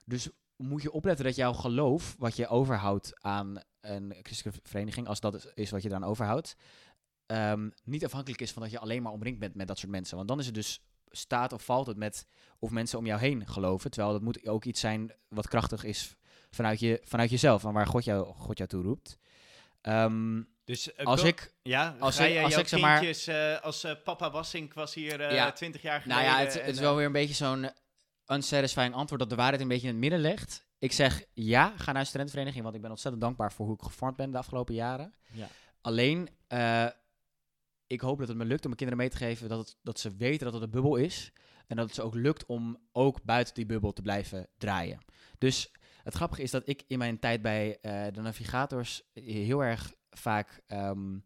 dus 0.04 0.28
moet 0.56 0.82
je 0.82 0.92
opletten 0.92 1.24
dat 1.24 1.36
jouw 1.36 1.52
geloof, 1.52 2.16
wat 2.18 2.36
je 2.36 2.48
overhoudt 2.48 3.22
aan 3.22 3.62
een 3.80 4.14
christelijke 4.22 4.60
vereniging, 4.62 5.06
als 5.06 5.20
dat 5.20 5.34
is, 5.34 5.46
is 5.54 5.70
wat 5.70 5.82
je 5.82 5.88
eraan 5.88 6.04
overhoudt, 6.04 6.56
ehm, 7.30 7.70
niet 7.84 8.04
afhankelijk 8.04 8.40
is 8.40 8.52
van 8.52 8.62
dat 8.62 8.70
je 8.70 8.78
alleen 8.78 9.02
maar 9.02 9.12
omringd 9.12 9.38
bent 9.38 9.54
met 9.54 9.68
dat 9.68 9.78
soort 9.78 9.90
mensen. 9.92 10.16
Want 10.16 10.28
dan 10.28 10.38
is 10.38 10.46
het 10.46 10.54
dus 10.54 10.82
staat 11.10 11.52
of 11.52 11.64
valt 11.64 11.86
het 11.86 11.96
met 11.96 12.26
of 12.58 12.70
mensen 12.70 12.98
om 12.98 13.06
jou 13.06 13.20
heen 13.20 13.46
geloven. 13.48 13.90
Terwijl 13.90 14.12
dat 14.12 14.22
moet 14.22 14.46
ook 14.46 14.64
iets 14.64 14.80
zijn 14.80 15.12
wat 15.28 15.48
krachtig 15.48 15.84
is 15.84 16.16
vanuit, 16.50 16.80
je, 16.80 17.00
vanuit 17.04 17.30
jezelf 17.30 17.64
en 17.64 17.72
waar 17.72 17.86
God 17.86 18.04
jou, 18.04 18.34
God 18.34 18.56
jou 18.58 18.68
toe 18.70 18.82
roept. 18.82 19.18
Ehm, 19.80 20.42
Dus 20.64 20.94
eh, 20.94 21.06
als 21.06 21.22
ik 21.22 21.54
Ja, 21.62 21.96
als 21.98 22.16
ga 22.16 22.24
ik- 22.24 22.44
als 22.44 22.56
ik, 22.56 22.68
zeg 22.68 22.80
maar- 22.80 23.02
eh, 23.04 23.60
als 23.64 23.84
eh, 23.84 23.92
papa 24.04 24.30
Wassink 24.30 24.74
was 24.74 24.94
hier 24.94 25.20
eh 25.20 25.34
Ja. 25.34 25.52
20 25.52 25.82
jaar 25.82 26.00
geleden. 26.00 26.22
Nou 26.24 26.36
ja, 26.38 26.44
het, 26.44 26.66
is 26.68 26.78
wel 26.78 26.96
weer 26.96 27.06
een 27.06 27.12
beetje 27.12 27.34
zo'n 27.34 27.70
unsatisfying 28.26 28.94
antwoord 28.94 29.20
dat 29.20 29.30
de 29.30 29.36
waarheid 29.36 29.60
een 29.62 29.68
beetje 29.68 29.86
in 29.86 29.92
het 29.92 30.00
midden 30.02 30.20
legt. 30.20 30.64
Ik 30.78 30.92
zeg 30.92 31.24
ja, 31.32 31.72
ga 31.76 31.92
naar 31.92 32.00
een 32.00 32.06
studentenvereniging, 32.06 32.62
want 32.64 32.74
ik 32.76 32.80
ben 32.82 32.90
ontzettend 32.90 33.22
dankbaar 33.22 33.52
voor 33.52 33.66
hoe 33.66 33.74
ik 33.74 33.82
gevormd 33.82 34.16
ben 34.16 34.30
de 34.30 34.38
afgelopen 34.38 34.74
jaren. 34.74 35.14
Ja. 35.32 35.48
Alleen, 35.80 36.28
ik 37.90 38.00
hoop 38.00 38.18
dat 38.18 38.28
het 38.28 38.36
me 38.36 38.44
lukt 38.44 38.64
om 38.64 38.66
mijn 38.66 38.76
kinderen 38.76 39.02
mee 39.02 39.10
te 39.10 39.16
geven 39.16 39.48
dat, 39.48 39.76
dat 39.82 39.98
ze 39.98 40.16
weten 40.16 40.44
dat 40.44 40.54
het 40.54 40.62
een 40.62 40.70
bubbel 40.70 40.96
is. 40.96 41.32
En 41.66 41.76
dat 41.76 41.86
het 41.86 41.94
ze 41.94 42.02
ook 42.02 42.14
lukt 42.14 42.46
om 42.46 42.78
ook 42.92 43.22
buiten 43.22 43.54
die 43.54 43.66
bubbel 43.66 43.92
te 43.92 44.02
blijven 44.02 44.48
draaien. 44.58 44.98
Dus 45.38 45.72
het 46.02 46.14
grappige 46.14 46.42
is 46.42 46.50
dat 46.50 46.68
ik 46.68 46.84
in 46.86 46.98
mijn 46.98 47.18
tijd 47.18 47.42
bij 47.42 47.78
eh, 47.80 48.12
de 48.12 48.20
navigators 48.20 49.02
heel 49.12 49.64
erg 49.64 49.94
vaak 50.10 50.62
ehm, 50.66 51.18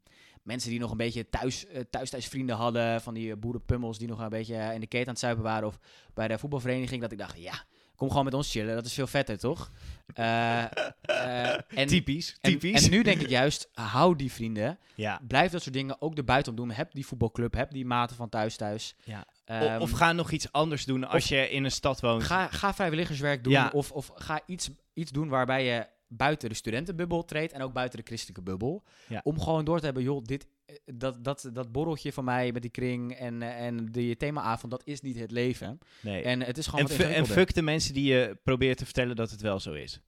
mensen 0.43 0.71
die 0.71 0.79
nog 0.79 0.91
een 0.91 0.97
beetje 0.97 1.29
thuis, 1.29 1.67
eh, 1.67 1.83
thuis, 1.91 2.11
thuis 2.11 2.29
vrienden 2.29 2.57
hadden, 2.57 3.01
van 3.01 3.15
die 3.15 3.37
boerenpummels 3.37 3.99
die 3.99 4.09
nog 4.09 4.21
een 4.21 4.29
beetje 4.29 4.75
in 4.75 4.81
de 4.81 4.87
keten 4.87 5.07
aan 5.07 5.13
het 5.13 5.23
zuipen 5.23 5.45
waren, 5.45 5.69
of 5.69 5.79
bij 6.15 6.29
de 6.29 6.39
voetbalvereniging, 6.39 7.01
dat 7.01 7.13
ik 7.13 7.19
dacht, 7.19 7.39
ja, 7.39 7.65
kom 8.05 8.13
gewoon 8.13 8.25
met 8.25 8.35
ons 8.35 8.51
chillen, 8.51 8.75
dat 8.75 8.85
is 8.85 8.95
veel 8.95 9.07
vetter, 9.07 9.39
toch? 9.39 9.71
Eh, 10.15 10.63
eh, 10.63 11.61
en, 11.69 11.87
typisch, 11.87 12.37
typisch. 12.41 12.85
en 12.85 12.91
nu 12.91 13.03
denk 13.03 13.21
ik 13.21 13.29
juist, 13.29 13.69
hou 13.73 14.17
die 14.17 14.33
vrienden, 14.33 14.79
ja. 14.95 15.21
blijf 15.27 15.51
dat 15.51 15.63
soort 15.63 15.75
dingen 15.75 16.01
ook 16.01 16.17
erbuiten 16.17 16.55
doen. 16.55 16.71
Heb 16.71 16.93
die 16.93 17.07
voetbalclub, 17.07 17.55
heb 17.55 17.71
die 17.71 17.87
maten 17.87 18.17
van 18.17 18.29
thuis 18.29 18.57
thuis. 18.57 18.95
Ja. 19.05 19.27
Ehm, 19.45 19.81
of 19.81 19.91
ga 19.91 20.13
nog 20.13 20.31
iets 20.31 20.53
anders 20.53 20.85
doen 20.85 21.05
als 21.05 21.29
je 21.29 21.51
in 21.51 21.65
een 21.65 21.71
stad 21.71 22.01
woont. 22.01 22.23
Ga, 22.23 22.47
ga 22.47 22.75
vrijwilligerswerk 22.75 23.45
doen 23.45 23.53
Ja. 23.53 23.71
of, 23.73 23.93
of 23.93 24.11
ga 24.15 24.41
iets, 24.47 24.71
iets 24.93 25.11
doen 25.11 25.29
waarbij 25.29 25.65
je 25.65 25.87
buiten 26.09 26.49
de 26.49 26.55
studentenbubbel 26.55 27.25
treedt 27.25 27.53
en 27.53 27.63
ook 27.63 27.73
buiten 27.73 27.99
de 27.99 28.05
christelijke 28.07 28.43
bubbel. 28.43 28.83
Ja. 29.09 29.21
Om 29.25 29.41
gewoon 29.41 29.65
door 29.65 29.79
te 29.79 29.85
hebben, 29.85 30.03
joh, 30.03 30.25
dit, 30.25 30.47
dat, 30.85 31.25
dat, 31.25 31.51
dat 31.53 31.73
borreltje 31.73 32.13
van 32.13 32.25
mij 32.25 32.53
met 32.53 32.63
die 32.63 32.71
kring 32.71 33.13
en, 33.15 33.43
eh, 33.43 33.67
en 33.67 33.87
die 33.87 34.17
themaavond, 34.17 34.73
dat 34.73 34.83
is 34.85 35.01
niet 35.01 35.19
het 35.19 35.31
leven. 35.31 35.79
nee. 36.01 36.23
En 36.23 36.41
het 36.43 36.59
is 36.59 36.67
gewoon 36.67 36.89
En, 36.91 37.15
en 37.15 37.27
fuck 37.27 37.55
de 37.55 37.63
mensen 37.63 37.95
die 37.95 38.13
je 38.13 38.39
probeert 38.45 38.79
te 38.79 38.85
vertellen 38.85 39.17
dat 39.17 39.31
het 39.31 39.41
wel 39.41 39.61
zo 39.61 39.73
is. 39.73 40.01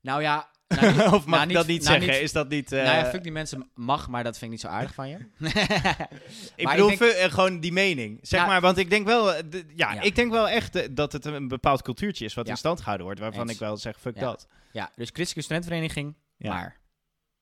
Nou 0.00 0.22
ja, 0.22 0.50
nou, 0.68 0.92
niet- 0.92 1.00
of 1.06 1.26
mag 1.26 1.38
nou, 1.38 1.48
ik 1.48 1.54
dat 1.54 1.66
niet 1.66 1.82
nou, 1.82 2.00
zeggen? 2.02 2.22
Is 2.22 2.32
dat 2.32 2.48
niet... 2.48 2.72
eh, 2.72 2.82
nou 2.84 2.96
ja, 2.96 3.04
fuck 3.06 3.22
die 3.22 3.32
mensen 3.32 3.70
mag, 3.74 4.08
maar 4.08 4.24
dat 4.24 4.32
vind 4.38 4.44
ik 4.44 4.50
niet 4.50 4.60
zo 4.60 4.68
aardig 4.76 4.94
van 4.94 5.08
je. 5.08 5.16
ik 6.56 6.68
bedoel, 6.68 6.90
ik 6.90 6.98
denk- 6.98 7.12
fu- 7.12 7.18
eh, 7.18 7.30
gewoon 7.32 7.60
die 7.60 7.72
mening. 7.72 8.18
Zeg 8.22 8.40
Ja. 8.40 8.46
maar, 8.46 8.60
want 8.60 8.78
ik 8.78 8.90
denk 8.90 9.06
wel... 9.06 9.34
eh, 9.34 9.42
ja, 9.74 9.92
Ja. 9.92 10.00
ik 10.00 10.14
denk 10.16 10.30
wel 10.30 10.48
echt 10.48 10.76
eh, 10.76 10.88
dat 10.90 11.12
het 11.12 11.24
een 11.24 11.48
bepaald 11.48 11.82
cultuurtje 11.82 12.24
is 12.24 12.34
wat 12.34 12.44
Ja. 12.46 12.50
in 12.52 12.58
stand 12.58 12.78
gehouden 12.78 13.06
wordt. 13.06 13.20
Waarvan 13.20 13.42
Eens. 13.42 13.52
ik 13.52 13.58
wel 13.58 13.76
zeg, 13.76 14.00
fuck 14.00 14.18
dat. 14.18 14.46
ja, 14.72 14.84
dus 14.96 15.08
christelijke 15.12 15.40
studentenvereniging, 15.40 16.14
Ja. 16.36 16.48
maar. 16.54 16.80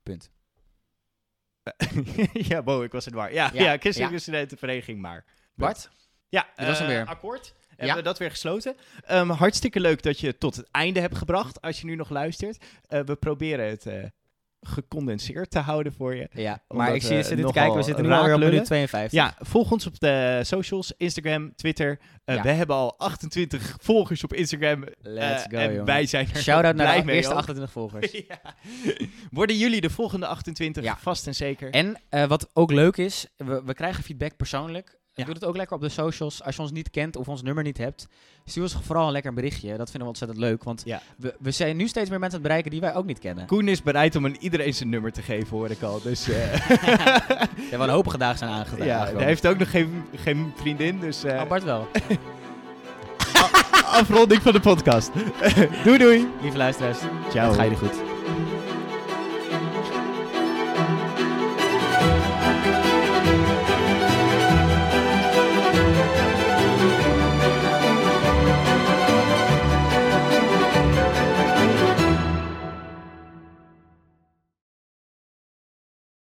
Punt. 0.03 0.31
ja, 2.50 2.62
Bo, 2.62 2.82
ik 2.82 2.92
was 2.92 3.04
het 3.04 3.14
waar. 3.14 3.32
Ja, 3.32 3.50
Ja, 3.54 3.62
ja, 3.62 3.76
christelijke 3.78 4.14
maar. 5.00 5.24
Bart? 5.54 5.90
Ja, 6.28 6.48
Dit 6.56 6.66
was 6.66 6.78
hem 6.78 6.88
eh, 6.88 6.94
weer. 6.94 7.06
Akkoord. 7.06 7.54
Ja. 7.56 7.74
Hebben 7.76 7.96
we 7.96 8.02
dat 8.02 8.18
weer 8.18 8.30
gesloten. 8.30 8.76
Ehm, 9.04 9.28
hartstikke 9.28 9.80
leuk 9.80 10.02
dat 10.02 10.20
je 10.20 10.26
het 10.26 10.40
tot 10.40 10.56
het 10.56 10.70
einde 10.70 11.00
hebt 11.00 11.16
gebracht, 11.16 11.60
als 11.60 11.80
je 11.80 11.86
nu 11.86 11.94
nog 11.94 12.10
luistert. 12.10 12.64
Eh, 12.86 13.00
we 13.00 13.16
proberen 13.16 13.68
het 13.68 13.86
eh, 13.86 14.04
gecondenseerd 14.66 15.50
te 15.50 15.58
houden 15.58 15.92
voor 15.92 16.14
je. 16.14 16.28
Ja, 16.32 16.62
maar 16.68 16.94
ik 16.94 17.02
zie 17.02 17.16
je 17.16 17.22
zitten 17.22 17.46
te 17.46 17.52
kijken. 17.52 17.76
We 17.76 17.82
zitten 17.82 18.04
nu 18.04 18.10
alweer 18.12 18.34
op 18.34 18.40
minuut 18.40 18.64
52. 18.64 19.12
Ja, 19.12 19.34
volg 19.38 19.70
ons 19.70 19.86
op 19.86 20.00
de 20.00 20.40
socials, 20.42 20.92
Instagram, 20.96 21.54
Twitter. 21.54 21.98
Eh, 22.24 22.34
Ja. 22.36 22.42
We 22.42 22.48
hebben 22.50 22.76
al 22.76 22.98
28 22.98 23.76
volgers 23.80 24.24
op 24.24 24.32
Instagram. 24.34 24.84
Let's 25.00 25.42
Eh, 25.44 25.50
go, 25.50 25.56
en 25.56 25.68
jongen. 25.70 25.84
wij 25.84 26.06
zijn 26.06 26.28
er 26.34 26.40
Shout-out 26.42 26.74
naar 26.74 26.96
de 26.98 27.04
mee 27.04 27.16
eerste 27.16 27.30
ook. 27.32 27.36
28 27.38 27.72
volgers. 27.72 28.10
ja. 28.28 28.40
Worden 29.30 29.56
jullie 29.58 29.80
de 29.80 29.90
volgende 29.90 30.26
28? 30.26 30.84
Ja. 30.84 30.96
Vast 31.00 31.26
en 31.26 31.34
zeker. 31.34 31.70
En 31.70 32.00
eh, 32.08 32.24
wat 32.26 32.50
ook 32.52 32.70
leuk 32.72 32.96
is, 32.96 33.26
we, 33.36 33.62
we 33.64 33.74
krijgen 33.74 34.04
feedback 34.04 34.36
persoonlijk. 34.36 35.00
Ja. 35.14 35.24
Doe 35.24 35.34
het 35.34 35.44
ook 35.44 35.56
lekker 35.56 35.76
op 35.76 35.82
de 35.82 35.88
socials. 35.88 36.42
Als 36.42 36.56
je 36.56 36.62
ons 36.62 36.70
niet 36.70 36.90
kent 36.90 37.16
of 37.16 37.28
ons 37.28 37.42
nummer 37.42 37.64
niet 37.64 37.78
hebt, 37.78 38.06
stuur 38.44 38.62
ons 38.62 38.76
vooral 38.82 39.06
een 39.06 39.12
lekker 39.12 39.32
berichtje. 39.34 39.68
Dat 39.68 39.78
vinden 39.90 40.00
we 40.00 40.06
ontzettend 40.06 40.40
leuk, 40.40 40.64
want 40.64 40.82
Ja. 40.84 41.02
we, 41.16 41.34
we 41.38 41.50
zijn 41.50 41.76
nu 41.76 41.88
steeds 41.88 42.10
meer 42.10 42.18
mensen 42.18 42.38
aan 42.38 42.44
het 42.44 42.52
bereiken 42.54 42.70
die 42.70 42.80
wij 42.80 42.94
ook 42.94 43.04
niet 43.06 43.18
kennen. 43.18 43.46
Koen 43.46 43.68
is 43.68 43.82
bereid 43.82 44.16
om 44.16 44.24
aan 44.24 44.36
iedereen 44.40 44.74
zijn 44.74 44.88
nummer 44.88 45.12
te 45.12 45.22
geven, 45.22 45.56
hoor 45.56 45.70
ik 45.70 45.82
al. 45.82 46.00
Dus 46.02 46.26
We 46.32 46.32
hebben 47.70 47.88
een 47.88 47.94
hoop 47.94 48.14
dagen 48.18 48.38
zijn 48.38 48.50
aangedaan. 48.50 48.86
ja, 48.86 49.12
hij 49.14 49.24
heeft 49.24 49.46
ook 49.46 49.58
nog 49.58 49.70
geen, 49.70 50.02
geen 50.16 50.52
vriendin, 50.56 51.00
dus 51.00 51.22
Bart 51.48 51.64
wel. 51.64 51.88
afronding 53.86 54.42
van 54.42 54.52
de 54.52 54.60
podcast. 54.60 55.10
doei 55.84 55.98
doei. 55.98 56.28
Lieve 56.42 56.56
luisteraars, 56.56 56.98
Ciao. 57.30 57.46
het 57.48 57.56
ga 57.56 57.62
je 57.62 57.76
goed. 57.76 58.11